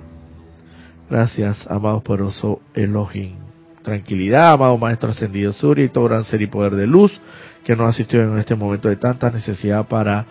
Gracias, 1.09 1.69
amado 1.69 2.01
poderoso 2.01 2.61
Elohim. 2.73 3.35
Tranquilidad, 3.83 4.53
amado 4.53 4.77
Maestro 4.79 5.11
Ascendido 5.11 5.53
Sur 5.53 5.77
y 5.77 5.89
todo 5.89 6.05
gran 6.05 6.23
ser 6.23 6.41
y 6.41 6.47
poder 6.47 6.75
de 6.75 6.87
luz 6.87 7.19
que 7.63 7.75
nos 7.75 7.89
asistió 7.89 8.21
en 8.21 8.37
este 8.39 8.55
momento 8.55 8.89
de 8.89 8.95
tanta 8.95 9.29
necesidad 9.29 9.87
para, 9.87 10.25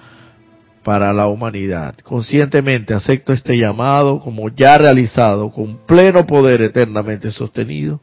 para 0.83 1.13
la 1.13 1.29
humanidad. 1.29 1.95
Conscientemente 2.03 2.95
acepto 2.95 3.33
este 3.33 3.57
llamado 3.57 4.21
como 4.21 4.49
ya 4.49 4.77
realizado, 4.79 5.51
con 5.51 5.79
pleno 5.87 6.27
poder 6.27 6.63
eternamente 6.63 7.31
sostenido, 7.31 8.01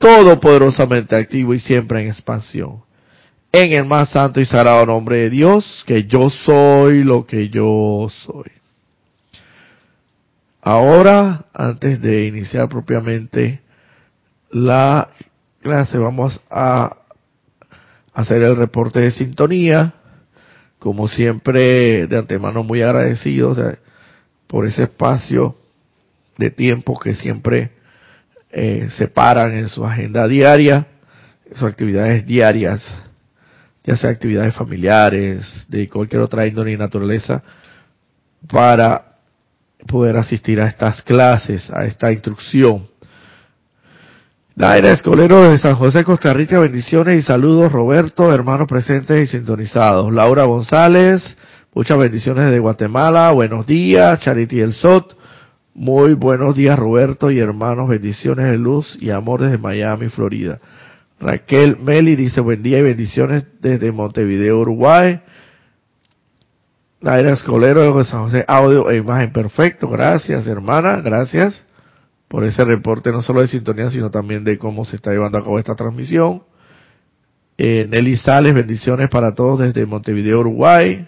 todo 0.00 0.40
poderosamente 0.40 1.14
activo 1.14 1.52
y 1.52 1.60
siempre 1.60 2.02
en 2.02 2.08
expansión. 2.08 2.82
En 3.52 3.72
el 3.74 3.84
más 3.84 4.08
santo 4.08 4.40
y 4.40 4.46
sagrado 4.46 4.86
nombre 4.86 5.18
de 5.18 5.30
Dios, 5.30 5.84
que 5.86 6.04
yo 6.04 6.30
soy 6.30 7.04
lo 7.04 7.26
que 7.26 7.50
yo 7.50 8.08
soy. 8.24 8.50
Ahora, 10.62 11.44
antes 11.52 12.00
de 12.00 12.26
iniciar 12.26 12.70
propiamente 12.70 13.60
la 14.50 15.10
clase, 15.60 15.98
vamos 15.98 16.40
a 16.48 16.96
hacer 18.14 18.42
el 18.42 18.56
reporte 18.56 19.00
de 19.00 19.10
sintonía. 19.10 19.92
Como 20.78 21.08
siempre, 21.08 22.06
de 22.06 22.18
antemano 22.18 22.64
muy 22.64 22.80
agradecido 22.80 23.54
por 24.46 24.66
ese 24.66 24.84
espacio 24.84 25.56
de 26.38 26.50
tiempo 26.50 26.98
que 26.98 27.14
siempre 27.14 27.79
eh, 28.52 28.88
separan 28.96 29.52
en 29.52 29.68
su 29.68 29.84
agenda 29.84 30.26
diaria, 30.26 30.86
sus 31.52 31.62
actividades 31.62 32.26
diarias, 32.26 32.82
ya 33.84 33.96
sea 33.96 34.10
actividades 34.10 34.54
familiares, 34.54 35.66
de 35.68 35.88
cualquier 35.88 36.22
otra 36.22 36.46
índole 36.46 36.72
y 36.72 36.76
naturaleza, 36.76 37.42
para 38.48 39.16
poder 39.86 40.16
asistir 40.16 40.60
a 40.60 40.66
estas 40.66 41.02
clases, 41.02 41.70
a 41.70 41.84
esta 41.84 42.12
instrucción. 42.12 42.88
Daira 44.54 44.90
Escolero 44.90 45.50
de 45.50 45.56
San 45.58 45.76
José, 45.76 46.04
Costa 46.04 46.34
Rica, 46.34 46.58
bendiciones 46.58 47.16
y 47.16 47.22
saludos, 47.22 47.72
Roberto, 47.72 48.32
hermanos 48.32 48.68
presentes 48.68 49.28
y 49.28 49.30
sintonizados. 49.30 50.12
Laura 50.12 50.44
González, 50.44 51.36
muchas 51.72 51.96
bendiciones 51.96 52.50
de 52.50 52.58
Guatemala, 52.58 53.30
buenos 53.32 53.66
días, 53.66 54.20
Charity 54.20 54.60
El 54.60 54.74
Sot, 54.74 55.16
muy 55.74 56.14
buenos 56.14 56.56
días, 56.56 56.78
Roberto 56.78 57.30
y 57.30 57.38
hermanos, 57.38 57.88
bendiciones 57.88 58.46
de 58.46 58.58
luz 58.58 58.98
y 59.00 59.10
amor 59.10 59.42
desde 59.42 59.58
Miami, 59.58 60.08
Florida. 60.08 60.58
Raquel 61.20 61.76
Meli 61.78 62.16
dice 62.16 62.40
buen 62.40 62.62
día 62.62 62.78
y 62.78 62.82
bendiciones 62.82 63.44
desde 63.60 63.92
Montevideo, 63.92 64.58
Uruguay. 64.58 65.20
Naira 67.00 67.32
Escolero 67.32 67.96
de 67.96 68.04
San 68.04 68.24
José, 68.24 68.44
audio 68.48 68.90
e 68.90 68.96
imagen 68.96 69.32
perfecto. 69.32 69.88
Gracias, 69.88 70.46
hermana. 70.46 71.00
Gracias 71.00 71.64
por 72.28 72.44
ese 72.44 72.64
reporte, 72.64 73.12
no 73.12 73.22
solo 73.22 73.40
de 73.40 73.48
sintonía, 73.48 73.90
sino 73.90 74.10
también 74.10 74.44
de 74.44 74.58
cómo 74.58 74.84
se 74.84 74.96
está 74.96 75.10
llevando 75.10 75.38
a 75.38 75.42
cabo 75.42 75.58
esta 75.58 75.74
transmisión. 75.76 76.42
Eh, 77.58 77.86
Nelly 77.88 78.16
Sales, 78.16 78.54
bendiciones 78.54 79.08
para 79.08 79.34
todos 79.34 79.60
desde 79.60 79.86
Montevideo, 79.86 80.40
Uruguay. 80.40 81.06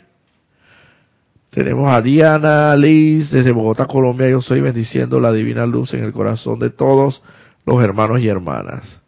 Tenemos 1.53 1.95
a 1.95 2.01
Diana 2.01 2.75
Liz 2.75 3.31
desde 3.31 3.53
Bogotá, 3.53 3.85
Colombia. 3.85 4.31
Yo 4.31 4.41
soy 4.41 4.63
bendiciendo 4.63 5.21
la 5.21 5.31
divina 5.31 5.67
luz 5.67 5.93
en 5.93 6.03
el 6.03 6.11
corazón 6.11 6.59
de 6.59 6.71
todos 6.71 7.23
los 7.67 7.85
hermanos 7.85 8.23
y 8.23 8.29
hermanas. 8.29 9.03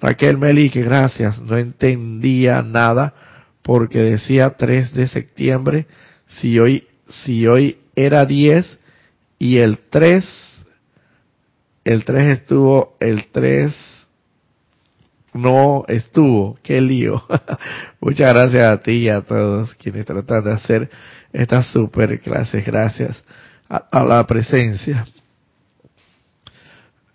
Raquel 0.00 0.38
Meli, 0.38 0.70
que 0.70 0.82
gracias. 0.82 1.40
No 1.40 1.56
entendía 1.56 2.62
nada 2.62 3.14
porque 3.62 4.00
decía 4.00 4.50
3 4.50 4.92
de 4.92 5.06
septiembre 5.06 5.86
si 6.26 6.58
hoy, 6.58 6.88
si 7.08 7.46
hoy 7.46 7.78
era 7.94 8.24
10 8.24 8.76
y 9.38 9.58
el 9.58 9.78
3, 9.88 10.64
el 11.84 12.04
3 12.04 12.38
estuvo, 12.40 12.96
el 12.98 13.26
3 13.26 13.72
no 15.32 15.84
estuvo. 15.86 16.58
Qué 16.64 16.80
lío. 16.80 17.22
Muchas 18.00 18.34
gracias 18.34 18.64
a 18.64 18.82
ti 18.82 18.92
y 18.92 19.08
a 19.10 19.20
todos 19.20 19.76
quienes 19.76 20.06
tratan 20.06 20.42
de 20.42 20.52
hacer 20.52 20.90
estas 21.32 21.66
super 21.72 22.20
clases. 22.20 22.64
Gracias 22.64 23.22
a, 23.68 24.02
la 24.04 24.26
presencia. 24.26 25.06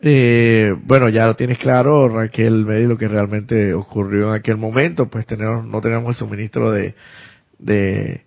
Eh, 0.02 0.76
bueno, 0.84 1.10
ya 1.10 1.28
lo 1.28 1.36
tienes 1.36 1.58
claro, 1.58 2.10
Raquel, 2.10 2.62
lo 2.88 2.98
que 2.98 3.08
realmente 3.08 3.74
ocurrió 3.74 4.30
en 4.30 4.40
aquel 4.40 4.58
momento, 4.58 5.10
pues 5.10 5.26
tenemos, 5.26 5.66
no 5.66 5.80
tenemos 5.80 6.10
el 6.10 6.16
suministro 6.20 6.72
de, 6.72 6.94
de 7.60 8.24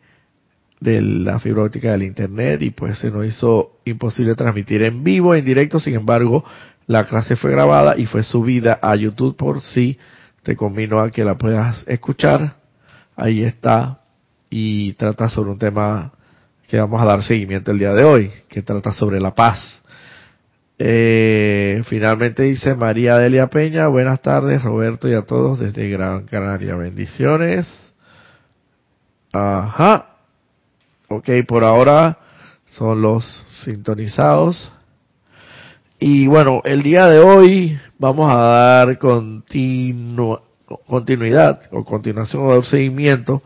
de 0.80 1.00
la 1.00 1.38
fibra 1.38 1.64
óptica 1.64 1.92
del 1.92 2.02
internet 2.02 2.62
y 2.62 2.70
pues 2.70 2.98
se 2.98 3.10
nos 3.10 3.26
hizo 3.26 3.78
imposible 3.84 4.34
transmitir 4.34 4.82
en 4.82 5.02
vivo, 5.02 5.34
en 5.34 5.44
directo, 5.44 5.80
sin 5.80 5.94
embargo, 5.94 6.44
la 6.86 7.06
clase 7.06 7.36
fue 7.36 7.50
grabada 7.50 7.96
y 7.98 8.06
fue 8.06 8.22
subida 8.22 8.78
a 8.80 8.94
YouTube 8.94 9.36
por 9.36 9.62
si 9.62 9.98
te 10.42 10.54
convino 10.54 11.00
a 11.00 11.10
que 11.10 11.24
la 11.24 11.36
puedas 11.36 11.84
escuchar. 11.88 12.56
Ahí 13.16 13.42
está 13.42 14.00
y 14.50 14.92
trata 14.94 15.28
sobre 15.28 15.50
un 15.50 15.58
tema 15.58 16.12
que 16.68 16.78
vamos 16.78 17.00
a 17.00 17.04
dar 17.04 17.22
seguimiento 17.22 17.70
el 17.70 17.78
día 17.78 17.94
de 17.94 18.04
hoy, 18.04 18.30
que 18.48 18.62
trata 18.62 18.92
sobre 18.92 19.20
la 19.20 19.34
paz. 19.34 19.82
Eh, 20.78 21.82
finalmente 21.88 22.42
dice 22.42 22.74
María 22.74 23.16
Delia 23.16 23.46
Peña, 23.46 23.88
buenas 23.88 24.20
tardes 24.20 24.62
Roberto 24.62 25.08
y 25.08 25.14
a 25.14 25.22
todos 25.22 25.58
desde 25.58 25.88
Gran 25.88 26.26
Canaria, 26.26 26.76
bendiciones. 26.76 27.66
Ajá, 29.32 30.16
Ok, 31.08 31.28
por 31.46 31.62
ahora 31.62 32.18
son 32.70 33.00
los 33.00 33.24
sintonizados. 33.64 34.72
Y 36.00 36.26
bueno, 36.26 36.62
el 36.64 36.82
día 36.82 37.06
de 37.06 37.20
hoy 37.20 37.78
vamos 37.98 38.32
a 38.32 38.36
dar 38.36 38.98
continuidad 38.98 40.40
o 41.70 41.84
continuación 41.84 42.42
o 42.42 42.60
seguimiento 42.64 43.40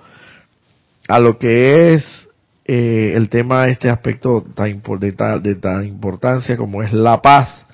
a 1.11 1.19
lo 1.19 1.38
que 1.38 1.95
es 1.95 2.29
eh, 2.64 3.12
el 3.17 3.29
tema, 3.29 3.69
este 3.69 3.88
aspecto 3.90 4.45
tan, 4.55 4.81
de, 5.00 5.12
de 5.43 5.55
tan 5.57 5.85
importancia 5.85 6.57
como 6.57 6.83
es 6.83 6.93
la 6.93 7.21
paz. 7.21 7.67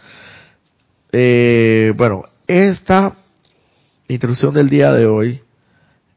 Eh, 1.12 1.92
bueno, 1.96 2.24
esta 2.46 3.14
introducción 4.08 4.54
del 4.54 4.68
día 4.68 4.92
de 4.92 5.06
hoy 5.06 5.40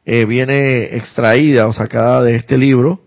eh, 0.04 0.24
viene 0.24 0.96
extraída 0.96 1.66
o 1.66 1.72
sacada 1.72 2.22
de 2.22 2.36
este 2.36 2.56
libro 2.56 3.00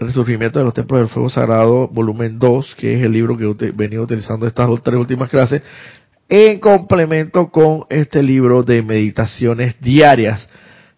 Resurgimiento 0.00 0.60
de 0.60 0.64
los 0.64 0.74
Templos 0.74 1.00
del 1.00 1.08
Fuego 1.08 1.28
Sagrado, 1.28 1.88
volumen 1.88 2.38
2, 2.38 2.76
que 2.76 2.94
es 2.94 3.04
el 3.04 3.12
libro 3.12 3.36
que 3.36 3.66
he 3.66 3.72
venido 3.72 4.04
utilizando 4.04 4.46
estas 4.46 4.70
tres 4.82 4.96
últimas 4.96 5.28
clases, 5.28 5.62
en 6.28 6.60
complemento 6.60 7.48
con 7.48 7.84
este 7.90 8.22
libro 8.22 8.62
de 8.62 8.82
meditaciones 8.82 9.80
diarias. 9.80 10.48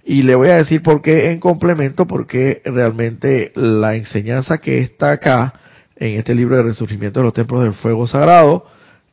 Y 0.04 0.22
le 0.22 0.34
voy 0.34 0.48
a 0.48 0.56
decir 0.56 0.82
por 0.82 1.02
qué 1.02 1.30
en 1.30 1.40
complemento, 1.40 2.06
porque 2.06 2.62
realmente 2.64 3.52
la 3.54 3.96
enseñanza 3.96 4.58
que 4.58 4.78
está 4.78 5.12
acá, 5.12 5.54
en 5.96 6.18
este 6.18 6.34
libro 6.34 6.56
de 6.56 6.62
Resurgimiento 6.62 7.20
de 7.20 7.24
los 7.24 7.34
Templos 7.34 7.62
del 7.62 7.74
Fuego 7.74 8.06
Sagrado, 8.06 8.64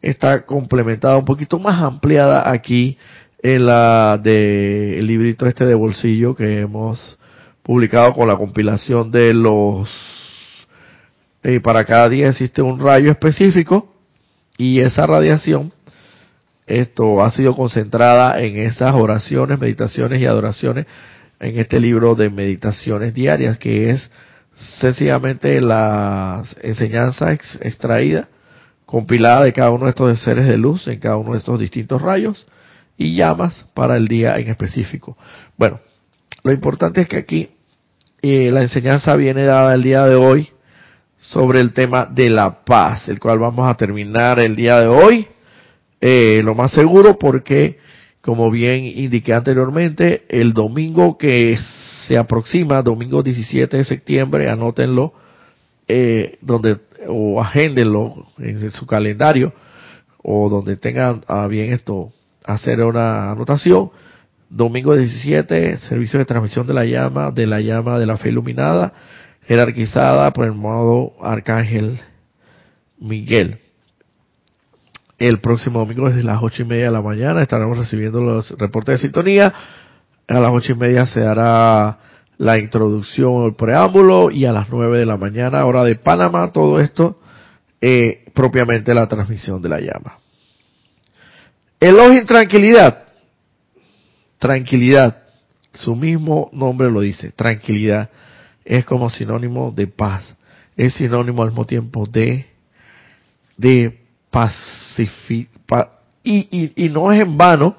está 0.01 0.45
complementada 0.45 1.17
un 1.17 1.25
poquito 1.25 1.59
más 1.59 1.81
ampliada 1.81 2.49
aquí 2.49 2.97
en 3.43 3.65
la 3.65 4.19
de 4.21 4.99
el 4.99 5.07
librito 5.07 5.45
este 5.45 5.65
de 5.65 5.75
bolsillo 5.75 6.35
que 6.35 6.59
hemos 6.59 7.17
publicado 7.63 8.13
con 8.13 8.27
la 8.27 8.37
compilación 8.37 9.11
de 9.11 9.33
los... 9.33 9.89
Eh, 11.43 11.59
para 11.59 11.85
cada 11.85 12.09
día 12.09 12.29
existe 12.29 12.61
un 12.61 12.79
rayo 12.79 13.11
específico 13.11 13.93
y 14.57 14.79
esa 14.79 15.05
radiación, 15.05 15.71
esto 16.67 17.23
ha 17.23 17.31
sido 17.31 17.55
concentrada 17.55 18.41
en 18.41 18.57
esas 18.57 18.93
oraciones, 18.93 19.59
meditaciones 19.59 20.21
y 20.21 20.25
adoraciones 20.25 20.85
en 21.39 21.57
este 21.57 21.79
libro 21.79 22.15
de 22.15 22.29
meditaciones 22.29 23.13
diarias, 23.13 23.57
que 23.57 23.91
es 23.91 24.11
sencillamente 24.79 25.61
la 25.61 26.43
enseñanza 26.61 27.31
extraída, 27.31 28.27
compilada 28.85 29.43
de 29.43 29.53
cada 29.53 29.71
uno 29.71 29.85
de 29.85 29.91
estos 29.91 30.21
seres 30.21 30.47
de 30.47 30.57
luz 30.57 30.87
en 30.87 30.99
cada 30.99 31.17
uno 31.17 31.33
de 31.33 31.39
estos 31.39 31.59
distintos 31.59 32.01
rayos 32.01 32.47
y 32.97 33.15
llamas 33.15 33.65
para 33.73 33.95
el 33.95 34.07
día 34.07 34.37
en 34.37 34.49
específico. 34.49 35.17
Bueno, 35.57 35.79
lo 36.43 36.51
importante 36.51 37.01
es 37.01 37.07
que 37.07 37.17
aquí 37.17 37.49
y 38.21 38.49
la 38.49 38.61
enseñanza 38.61 39.15
viene 39.15 39.43
dada 39.43 39.73
el 39.73 39.83
día 39.83 40.05
de 40.05 40.15
hoy 40.15 40.49
sobre 41.17 41.61
el 41.61 41.73
tema 41.73 42.05
de 42.05 42.29
la 42.29 42.63
paz, 42.65 43.07
el 43.07 43.19
cual 43.19 43.39
vamos 43.39 43.69
a 43.69 43.75
terminar 43.75 44.39
el 44.39 44.55
día 44.55 44.81
de 44.81 44.87
hoy, 44.87 45.27
eh, 46.01 46.41
lo 46.43 46.55
más 46.55 46.71
seguro 46.71 47.17
porque, 47.17 47.77
como 48.21 48.51
bien 48.51 48.85
indiqué 48.85 49.33
anteriormente, 49.33 50.23
el 50.29 50.53
domingo 50.53 51.17
que 51.17 51.57
se 52.07 52.17
aproxima, 52.17 52.81
domingo 52.81 53.23
17 53.23 53.77
de 53.77 53.83
septiembre, 53.83 54.49
anótenlo, 54.49 55.13
eh, 55.87 56.37
donde, 56.41 56.77
o 57.07 57.41
agéndenlo 57.41 58.27
en 58.37 58.71
su 58.71 58.85
calendario, 58.85 59.53
o 60.23 60.49
donde 60.49 60.75
tengan 60.77 61.21
a 61.27 61.47
bien 61.47 61.73
esto, 61.73 62.11
hacer 62.43 62.81
una 62.81 63.31
anotación, 63.31 63.91
Domingo 64.49 64.95
17, 64.95 65.77
servicio 65.89 66.19
de 66.19 66.25
transmisión 66.25 66.65
de 66.65 66.73
la 66.73 66.85
llama, 66.85 67.31
de 67.31 67.45
la 67.45 67.59
llama 67.59 67.99
de 67.99 68.05
la 68.05 68.15
fe 68.15 68.29
iluminada, 68.29 68.93
jerarquizada 69.45 70.31
por 70.31 70.45
el 70.45 70.53
modo 70.53 71.13
Arcángel 71.21 71.99
Miguel. 72.97 73.59
El 75.17 75.39
próximo 75.39 75.79
domingo 75.79 76.07
desde 76.07 76.23
las 76.23 76.41
ocho 76.41 76.61
y 76.61 76.65
media 76.65 76.85
de 76.85 76.91
la 76.91 77.01
mañana 77.01 77.41
estaremos 77.41 77.77
recibiendo 77.77 78.21
los 78.21 78.51
reportes 78.51 78.95
de 78.95 79.07
sintonía. 79.07 79.53
A 80.27 80.39
las 80.39 80.51
ocho 80.51 80.73
y 80.73 80.75
media 80.75 81.07
se 81.07 81.25
hará 81.25 81.99
la 82.37 82.57
introducción 82.59 83.31
o 83.31 83.45
el 83.47 83.55
preámbulo 83.55 84.29
y 84.29 84.45
a 84.45 84.51
las 84.51 84.69
nueve 84.69 84.99
de 84.99 85.05
la 85.05 85.17
mañana, 85.17 85.65
hora 85.65 85.83
de 85.83 85.95
Panamá, 85.95 86.51
todo 86.51 86.79
esto, 86.79 87.19
eh, 87.81 88.25
propiamente 88.33 88.93
la 88.93 89.07
transmisión 89.07 89.61
de 89.61 89.69
la 89.69 89.79
llama. 89.79 90.19
Elogio 91.79 92.25
tranquilidad 92.25 93.07
Tranquilidad, 94.39 95.23
su 95.73 95.95
mismo 95.95 96.49
nombre 96.53 96.91
lo 96.91 97.01
dice, 97.01 97.31
tranquilidad 97.31 98.09
es 98.63 98.85
como 98.85 99.09
sinónimo 99.09 99.71
de 99.71 99.87
paz, 99.87 100.35
es 100.75 100.93
sinónimo 100.93 101.41
al 101.41 101.49
mismo 101.49 101.65
tiempo 101.65 102.05
de 102.05 102.45
de 103.57 103.99
y, 106.23 106.89
no 106.89 107.11
es 107.11 107.21
en 107.21 107.37
vano 107.37 107.75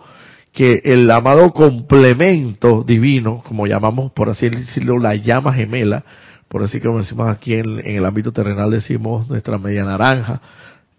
que 0.53 0.81
el 0.85 1.11
amado 1.11 1.53
complemento 1.53 2.83
divino, 2.83 3.42
como 3.47 3.66
llamamos 3.66 4.12
por 4.12 4.29
así 4.31 4.49
decirlo, 4.49 4.99
la 4.99 5.14
llama 5.14 5.53
gemela, 5.53 6.05
por 6.49 6.62
así 6.62 6.81
como 6.81 6.99
decimos 6.99 7.29
aquí 7.29 7.55
en, 7.55 7.79
en 7.81 7.97
el 7.97 8.07
ámbito 8.07 8.33
terrenal 8.33 8.71
decimos 8.71 9.29
nuestra 9.29 9.59
media 9.59 9.85
naranja, 9.85 10.40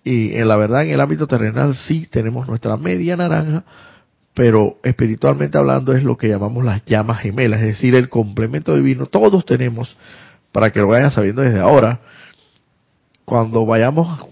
y 0.04 0.36
en 0.36 0.48
la 0.48 0.56
verdad 0.56 0.84
en 0.84 0.91
el 0.91 1.02
ámbito 1.02 1.28
terrenal 1.28 1.76
sí 1.76 2.08
tenemos 2.10 2.48
nuestra 2.48 2.78
media 2.78 3.17
naranja, 3.17 3.63
pero 4.34 4.78
espiritualmente 4.84 5.58
hablando 5.58 5.93
es 5.93 6.04
lo 6.04 6.17
que 6.17 6.30
llamamos 6.30 6.63
las 6.63 6.86
llamas 6.86 7.19
gemelas, 7.19 7.60
es 7.60 7.67
decir, 7.67 7.95
el 7.95 8.10
complemento 8.10 8.76
divino. 8.76 9.06
Todos 9.06 9.45
tenemos, 9.45 9.98
para 10.52 10.72
que 10.72 10.80
lo 10.80 10.88
vayan 10.88 11.12
sabiendo 11.12 11.41
desde 11.41 11.60
ahora, 11.60 12.00
cuando 13.30 13.63
vayamos, 13.63 14.26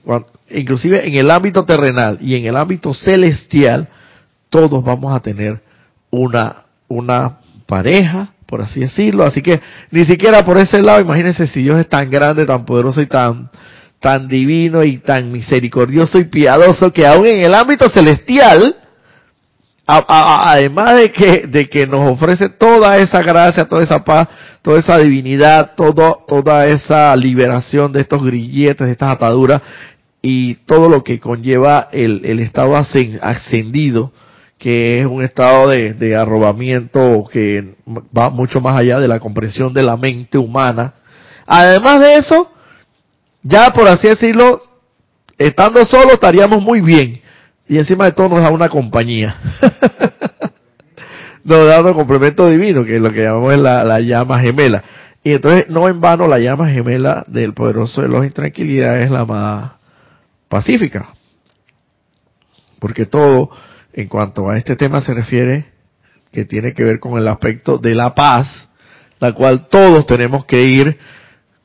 inclusive 0.49 1.07
en 1.07 1.13
el 1.13 1.29
ámbito 1.29 1.65
terrenal 1.65 2.17
y 2.19 2.33
en 2.33 2.47
el 2.47 2.57
ámbito 2.57 2.95
celestial, 2.95 3.87
todos 4.49 4.83
vamos 4.83 5.13
a 5.13 5.19
tener 5.19 5.61
una, 6.09 6.63
una 6.87 7.37
pareja, 7.67 8.33
por 8.47 8.63
así 8.63 8.79
decirlo. 8.79 9.23
Así 9.23 9.43
que 9.43 9.61
ni 9.91 10.03
siquiera 10.03 10.43
por 10.43 10.57
ese 10.57 10.81
lado, 10.81 10.99
imagínense 10.99 11.45
si 11.45 11.61
Dios 11.61 11.79
es 11.79 11.87
tan 11.87 12.09
grande, 12.09 12.47
tan 12.47 12.65
poderoso 12.65 12.99
y 12.99 13.05
tan, 13.05 13.51
tan 13.99 14.27
divino 14.27 14.83
y 14.83 14.97
tan 14.97 15.31
misericordioso 15.31 16.17
y 16.17 16.23
piadoso 16.23 16.91
que 16.91 17.05
aún 17.05 17.27
en 17.27 17.41
el 17.41 17.53
ámbito 17.53 17.91
celestial, 17.91 18.77
además 19.87 20.95
de 20.95 21.11
que, 21.11 21.47
de 21.47 21.69
que 21.69 21.87
nos 21.87 22.11
ofrece 22.11 22.49
toda 22.49 22.97
esa 22.97 23.21
gracia, 23.21 23.65
toda 23.65 23.83
esa 23.83 24.03
paz, 24.03 24.27
toda 24.61 24.79
esa 24.79 24.97
divinidad, 24.97 25.75
todo, 25.75 26.25
toda 26.27 26.67
esa 26.67 27.15
liberación 27.15 27.93
de 27.93 28.01
estos 28.01 28.21
grilletes, 28.23 28.85
de 28.85 28.91
estas 28.91 29.13
ataduras 29.13 29.61
y 30.21 30.55
todo 30.65 30.89
lo 30.89 31.03
que 31.03 31.19
conlleva 31.19 31.87
el, 31.93 32.21
el 32.25 32.41
estado 32.41 32.75
ascendido, 32.75 34.11
que 34.57 34.99
es 34.99 35.05
un 35.05 35.23
estado 35.23 35.69
de, 35.69 35.93
de 35.93 36.17
arrobamiento 36.17 37.23
que 37.31 37.75
va 38.15 38.29
mucho 38.29 38.59
más 38.59 38.77
allá 38.77 38.99
de 38.99 39.07
la 39.07 39.21
comprensión 39.21 39.71
de 39.73 39.83
la 39.83 39.95
mente 39.95 40.37
humana. 40.37 40.95
Además 41.45 41.99
de 41.99 42.15
eso, 42.15 42.51
ya 43.41 43.69
por 43.69 43.87
así 43.87 44.09
decirlo, 44.09 44.61
estando 45.37 45.85
solo 45.85 46.13
estaríamos 46.13 46.61
muy 46.61 46.81
bien 46.81 47.21
y 47.67 47.77
encima 47.77 48.05
de 48.05 48.13
todo 48.13 48.29
nos 48.29 48.41
da 48.41 48.49
una 48.49 48.69
compañía. 48.69 49.35
nos 51.43 51.67
da 51.67 51.81
un 51.81 51.93
complemento 51.93 52.49
divino, 52.49 52.85
que 52.85 52.95
es 52.95 53.01
lo 53.01 53.11
que 53.11 53.23
llamamos 53.23 53.57
la, 53.57 53.83
la 53.83 53.99
llama 53.99 54.39
gemela. 54.39 54.83
Y 55.23 55.33
entonces, 55.33 55.67
no 55.69 55.89
en 55.89 55.99
vano, 55.99 56.27
la 56.27 56.39
llama 56.39 56.69
gemela 56.69 57.25
del 57.27 57.53
poderoso 57.53 58.01
de 58.01 58.07
los 58.07 58.25
intranquilidad 58.25 59.01
es 59.01 59.11
la 59.11 59.25
más 59.25 59.71
pacífica. 60.47 61.09
Porque 62.79 63.05
todo, 63.05 63.49
en 63.93 64.07
cuanto 64.07 64.49
a 64.49 64.57
este 64.57 64.75
tema 64.75 65.01
se 65.01 65.13
refiere, 65.13 65.65
que 66.31 66.45
tiene 66.45 66.73
que 66.73 66.83
ver 66.83 66.99
con 66.99 67.17
el 67.17 67.27
aspecto 67.27 67.77
de 67.77 67.95
la 67.95 68.13
paz, 68.13 68.69
la 69.19 69.33
cual 69.33 69.67
todos 69.69 70.05
tenemos 70.05 70.45
que 70.45 70.63
ir 70.63 70.97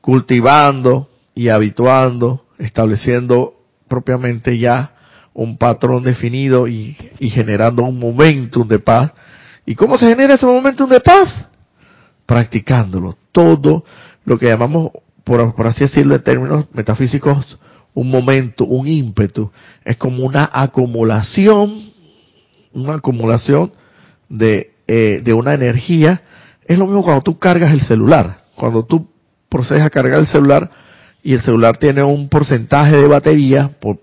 cultivando 0.00 1.08
y 1.34 1.48
habituando, 1.48 2.46
estableciendo 2.58 3.54
propiamente 3.88 4.58
ya 4.58 4.94
un 5.34 5.56
patrón 5.56 6.02
definido 6.02 6.68
y, 6.68 6.96
generando 7.20 7.84
un 7.84 7.98
momentum 7.98 8.66
de 8.66 8.78
paz. 8.78 9.12
¿Y 9.64 9.74
cómo 9.74 9.96
se 9.98 10.06
genera 10.06 10.34
ese 10.34 10.46
momentum 10.46 10.88
de 10.88 11.00
paz? 11.00 11.46
Practicándolo. 12.26 13.16
Todo 13.32 13.84
lo 14.24 14.38
que 14.38 14.46
llamamos, 14.46 14.90
por, 15.24 15.54
por 15.54 15.66
así 15.66 15.80
decirlo 15.80 16.14
en 16.14 16.22
términos 16.22 16.66
metafísicos, 16.72 17.58
un 17.94 18.10
momento, 18.10 18.64
un 18.64 18.86
ímpetu, 18.86 19.50
es 19.84 19.96
como 19.96 20.24
una 20.24 20.48
acumulación, 20.52 21.92
una 22.72 22.94
acumulación 22.94 23.72
de, 24.28 24.72
eh, 24.86 25.20
de 25.22 25.32
una 25.32 25.54
energía. 25.54 26.22
Es 26.64 26.78
lo 26.78 26.86
mismo 26.86 27.02
cuando 27.02 27.22
tú 27.22 27.38
cargas 27.38 27.72
el 27.72 27.82
celular. 27.82 28.44
Cuando 28.54 28.84
tú 28.84 29.08
procedes 29.48 29.82
a 29.82 29.90
cargar 29.90 30.20
el 30.20 30.26
celular 30.26 30.70
y 31.22 31.34
el 31.34 31.42
celular 31.42 31.76
tiene 31.76 32.02
un 32.02 32.28
porcentaje 32.28 32.96
de 32.96 33.06
batería, 33.06 33.70
por, 33.80 33.98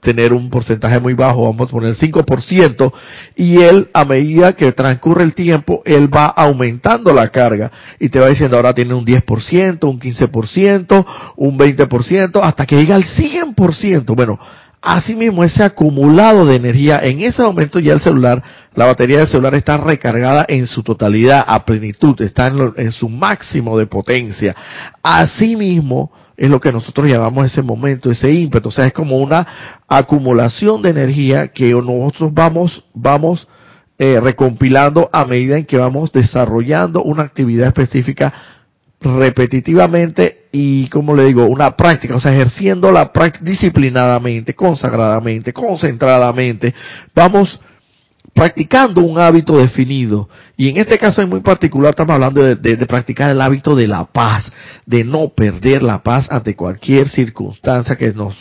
tener 0.00 0.32
un 0.32 0.50
porcentaje 0.50 0.98
muy 0.98 1.14
bajo, 1.14 1.44
vamos 1.44 1.68
a 1.68 1.70
poner 1.70 1.94
5%, 1.94 2.92
y 3.36 3.60
él 3.60 3.88
a 3.92 4.04
medida 4.04 4.54
que 4.54 4.72
transcurre 4.72 5.24
el 5.24 5.34
tiempo, 5.34 5.82
él 5.84 6.12
va 6.12 6.26
aumentando 6.26 7.12
la 7.12 7.28
carga 7.28 7.70
y 7.98 8.08
te 8.08 8.18
va 8.18 8.28
diciendo 8.28 8.56
ahora 8.56 8.72
tiene 8.72 8.94
un 8.94 9.04
10%, 9.04 9.84
un 9.84 10.00
15%, 10.00 11.06
un 11.36 11.58
20%, 11.58 12.40
hasta 12.42 12.66
que 12.66 12.76
llega 12.76 12.96
al 12.96 13.04
100%. 13.04 14.14
Bueno, 14.16 14.38
Asimismo, 14.82 15.44
ese 15.44 15.62
acumulado 15.62 16.46
de 16.46 16.56
energía, 16.56 17.00
en 17.02 17.20
ese 17.20 17.42
momento 17.42 17.78
ya 17.80 17.92
el 17.92 18.00
celular, 18.00 18.42
la 18.74 18.86
batería 18.86 19.18
del 19.18 19.28
celular 19.28 19.54
está 19.54 19.76
recargada 19.76 20.46
en 20.48 20.66
su 20.66 20.82
totalidad, 20.82 21.44
a 21.46 21.66
plenitud, 21.66 22.18
está 22.22 22.46
en, 22.46 22.72
en 22.76 22.90
su 22.90 23.10
máximo 23.10 23.76
de 23.76 23.84
potencia. 23.84 24.56
Asimismo, 25.02 26.10
es 26.40 26.48
lo 26.48 26.58
que 26.58 26.72
nosotros 26.72 27.06
llamamos 27.06 27.44
ese 27.44 27.60
momento, 27.60 28.10
ese 28.10 28.32
ímpetu. 28.32 28.70
O 28.70 28.72
sea, 28.72 28.86
es 28.86 28.94
como 28.94 29.18
una 29.18 29.46
acumulación 29.86 30.80
de 30.80 30.88
energía 30.88 31.48
que 31.48 31.70
nosotros 31.72 32.32
vamos, 32.32 32.82
vamos 32.94 33.46
eh, 33.98 34.18
recompilando 34.18 35.10
a 35.12 35.26
medida 35.26 35.58
en 35.58 35.66
que 35.66 35.76
vamos 35.76 36.10
desarrollando 36.12 37.02
una 37.02 37.24
actividad 37.24 37.66
específica 37.66 38.32
repetitivamente 39.02 40.46
y, 40.50 40.88
como 40.88 41.14
le 41.14 41.24
digo, 41.26 41.44
una 41.44 41.76
práctica, 41.76 42.16
o 42.16 42.20
sea, 42.20 42.32
ejerciendo 42.32 42.90
la 42.90 43.12
práctica 43.12 43.44
disciplinadamente, 43.44 44.54
consagradamente, 44.54 45.52
concentradamente. 45.52 46.72
Vamos 47.14 47.60
practicando 48.34 49.02
un 49.02 49.18
hábito 49.18 49.56
definido. 49.56 50.28
Y 50.56 50.68
en 50.68 50.76
este 50.76 50.98
caso 50.98 51.22
en 51.22 51.28
muy 51.28 51.40
particular 51.40 51.90
estamos 51.90 52.14
hablando 52.14 52.42
de, 52.42 52.76
practicar 52.86 53.30
el 53.30 53.40
hábito 53.40 53.74
de 53.74 53.86
la 53.86 54.04
paz, 54.04 54.50
de 54.84 55.04
no 55.04 55.28
perder 55.28 55.82
la 55.82 56.02
paz 56.02 56.26
ante 56.30 56.54
cualquier 56.54 57.08
circunstancia 57.08 57.96
que 57.96 58.12
nos, 58.12 58.34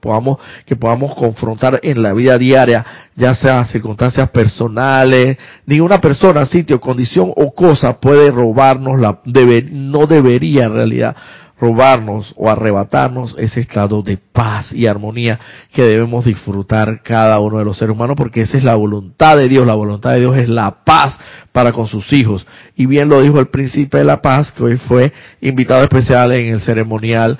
podamos, 0.00 0.38
que 0.64 0.74
podamos 0.74 1.14
confrontar 1.14 1.80
en 1.82 2.02
la 2.02 2.12
vida 2.12 2.38
diaria, 2.38 2.84
ya 3.14 3.34
sea 3.34 3.66
circunstancias 3.66 4.30
personales, 4.30 5.36
ninguna 5.66 6.00
persona, 6.00 6.46
sitio, 6.46 6.80
condición 6.80 7.32
o 7.36 7.54
cosa 7.54 8.00
puede 8.00 8.30
robarnos 8.30 8.98
la, 8.98 9.20
debe, 9.24 9.62
no 9.70 10.06
debería 10.06 10.64
en 10.64 10.72
realidad 10.74 11.16
robarnos 11.58 12.34
o 12.36 12.50
arrebatarnos 12.50 13.34
ese 13.38 13.60
estado 13.60 14.02
de 14.02 14.18
paz 14.18 14.72
y 14.72 14.86
armonía 14.86 15.40
que 15.72 15.82
debemos 15.82 16.26
disfrutar 16.26 17.02
cada 17.02 17.38
uno 17.40 17.58
de 17.58 17.64
los 17.64 17.78
seres 17.78 17.94
humanos 17.94 18.16
porque 18.16 18.42
esa 18.42 18.58
es 18.58 18.64
la 18.64 18.74
voluntad 18.74 19.36
de 19.36 19.48
Dios. 19.48 19.66
La 19.66 19.74
voluntad 19.74 20.10
de 20.10 20.20
Dios 20.20 20.36
es 20.36 20.48
la 20.48 20.84
paz 20.84 21.18
para 21.52 21.72
con 21.72 21.86
sus 21.86 22.12
hijos. 22.12 22.46
Y 22.76 22.86
bien 22.86 23.08
lo 23.08 23.22
dijo 23.22 23.40
el 23.40 23.48
príncipe 23.48 23.98
de 23.98 24.04
la 24.04 24.20
paz 24.20 24.52
que 24.52 24.62
hoy 24.62 24.76
fue 24.76 25.12
invitado 25.40 25.82
especial 25.82 26.32
en 26.32 26.54
el 26.54 26.60
ceremonial 26.60 27.38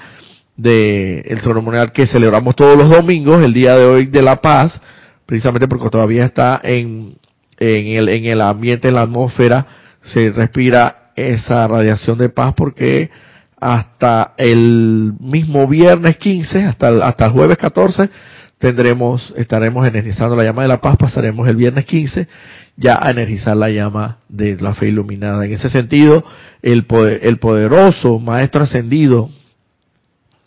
de 0.57 1.20
el 1.20 1.40
ceremonial 1.40 1.92
que 1.92 2.07
celebramos 2.07 2.57
todos 2.57 2.79
los 2.79 2.88
domingos, 2.88 3.44
el 3.44 3.52
día 3.52 3.76
de 3.76 3.85
hoy 3.85 4.07
de 4.07 4.22
la 4.22 4.37
paz, 4.37 4.81
precisamente 5.26 5.68
porque 5.68 5.90
todavía 5.90 6.24
está 6.24 6.59
en, 6.64 7.16
en 7.59 7.87
el, 7.88 8.09
en 8.09 8.24
el 8.24 8.40
ambiente, 8.40 8.88
en 8.88 8.94
la 8.94 9.02
atmósfera, 9.02 9.66
se 10.02 10.31
respira 10.31 11.11
esa 11.14 11.68
radiación 11.68 12.16
de 12.16 12.31
paz 12.31 12.55
porque 12.57 13.11
hasta 13.58 14.34
el 14.36 15.14
mismo 15.18 15.66
viernes 15.66 16.16
15, 16.16 16.64
hasta 16.64 16.88
el, 16.88 17.02
hasta 17.02 17.26
el 17.26 17.32
jueves 17.32 17.58
14, 17.58 18.10
tendremos, 18.58 19.32
estaremos 19.36 19.86
energizando 19.86 20.36
la 20.36 20.44
llama 20.44 20.62
de 20.62 20.68
la 20.68 20.80
paz, 20.80 20.96
pasaremos 20.96 21.48
el 21.48 21.56
viernes 21.56 21.84
15 21.84 22.28
ya 22.76 22.98
a 23.00 23.10
energizar 23.10 23.56
la 23.56 23.70
llama 23.70 24.18
de 24.28 24.56
la 24.60 24.74
fe 24.74 24.88
iluminada. 24.88 25.44
En 25.44 25.54
ese 25.54 25.68
sentido, 25.68 26.24
el, 26.62 26.86
el 27.22 27.38
poderoso 27.38 28.18
Maestro 28.18 28.64
Ascendido, 28.64 29.30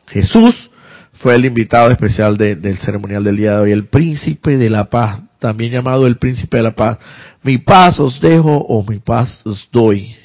Jesús, 0.08 0.70
fue 1.14 1.36
el 1.36 1.46
invitado 1.46 1.90
especial 1.90 2.38
del 2.38 2.78
ceremonial 2.78 3.24
del 3.24 3.36
día 3.36 3.54
de 3.54 3.60
hoy, 3.60 3.72
el 3.72 3.88
príncipe 3.88 4.58
de 4.58 4.70
la 4.70 4.90
paz, 4.90 5.22
también 5.40 5.72
llamado 5.72 6.08
el 6.08 6.18
príncipe 6.18 6.58
de 6.58 6.64
la 6.64 6.76
paz. 6.76 6.98
Mi 7.44 7.58
paz 7.58 8.00
os 8.00 8.22
dejo 8.22 8.58
o 8.58 8.84
mi 8.84 9.00
paz 9.00 9.42
os 9.46 9.68
doy. 9.72 10.16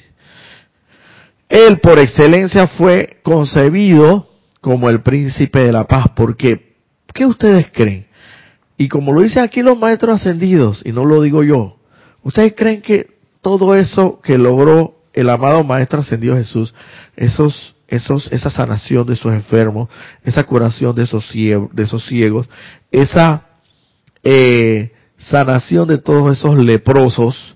Él 1.49 1.79
por 1.79 1.99
excelencia 1.99 2.67
fue 2.67 3.19
concebido 3.23 4.27
como 4.61 4.89
el 4.89 5.01
príncipe 5.01 5.59
de 5.59 5.71
la 5.71 5.85
paz, 5.85 6.07
porque 6.15 6.73
¿qué 7.13 7.25
ustedes 7.25 7.67
creen? 7.71 8.07
Y 8.77 8.87
como 8.87 9.13
lo 9.13 9.21
dicen 9.21 9.43
aquí 9.43 9.61
los 9.61 9.77
maestros 9.77 10.21
ascendidos, 10.21 10.81
y 10.83 10.91
no 10.91 11.05
lo 11.05 11.21
digo 11.21 11.43
yo, 11.43 11.77
¿ustedes 12.23 12.53
creen 12.55 12.81
que 12.81 13.07
todo 13.41 13.75
eso 13.75 14.19
que 14.21 14.37
logró 14.37 14.95
el 15.13 15.29
amado 15.29 15.63
maestro 15.63 16.01
ascendido 16.01 16.35
Jesús, 16.35 16.73
esos, 17.15 17.75
esos, 17.87 18.27
esa 18.31 18.49
sanación 18.49 19.07
de 19.07 19.13
esos 19.13 19.31
enfermos, 19.31 19.87
esa 20.23 20.43
curación 20.43 20.95
de 20.95 21.03
esos 21.03 21.27
ciegos, 21.29 21.69
de 21.73 21.83
esos 21.83 22.05
ciegos 22.05 22.49
esa 22.91 23.45
eh, 24.23 24.91
sanación 25.17 25.87
de 25.87 25.97
todos 25.97 26.37
esos 26.37 26.57
leprosos, 26.57 27.54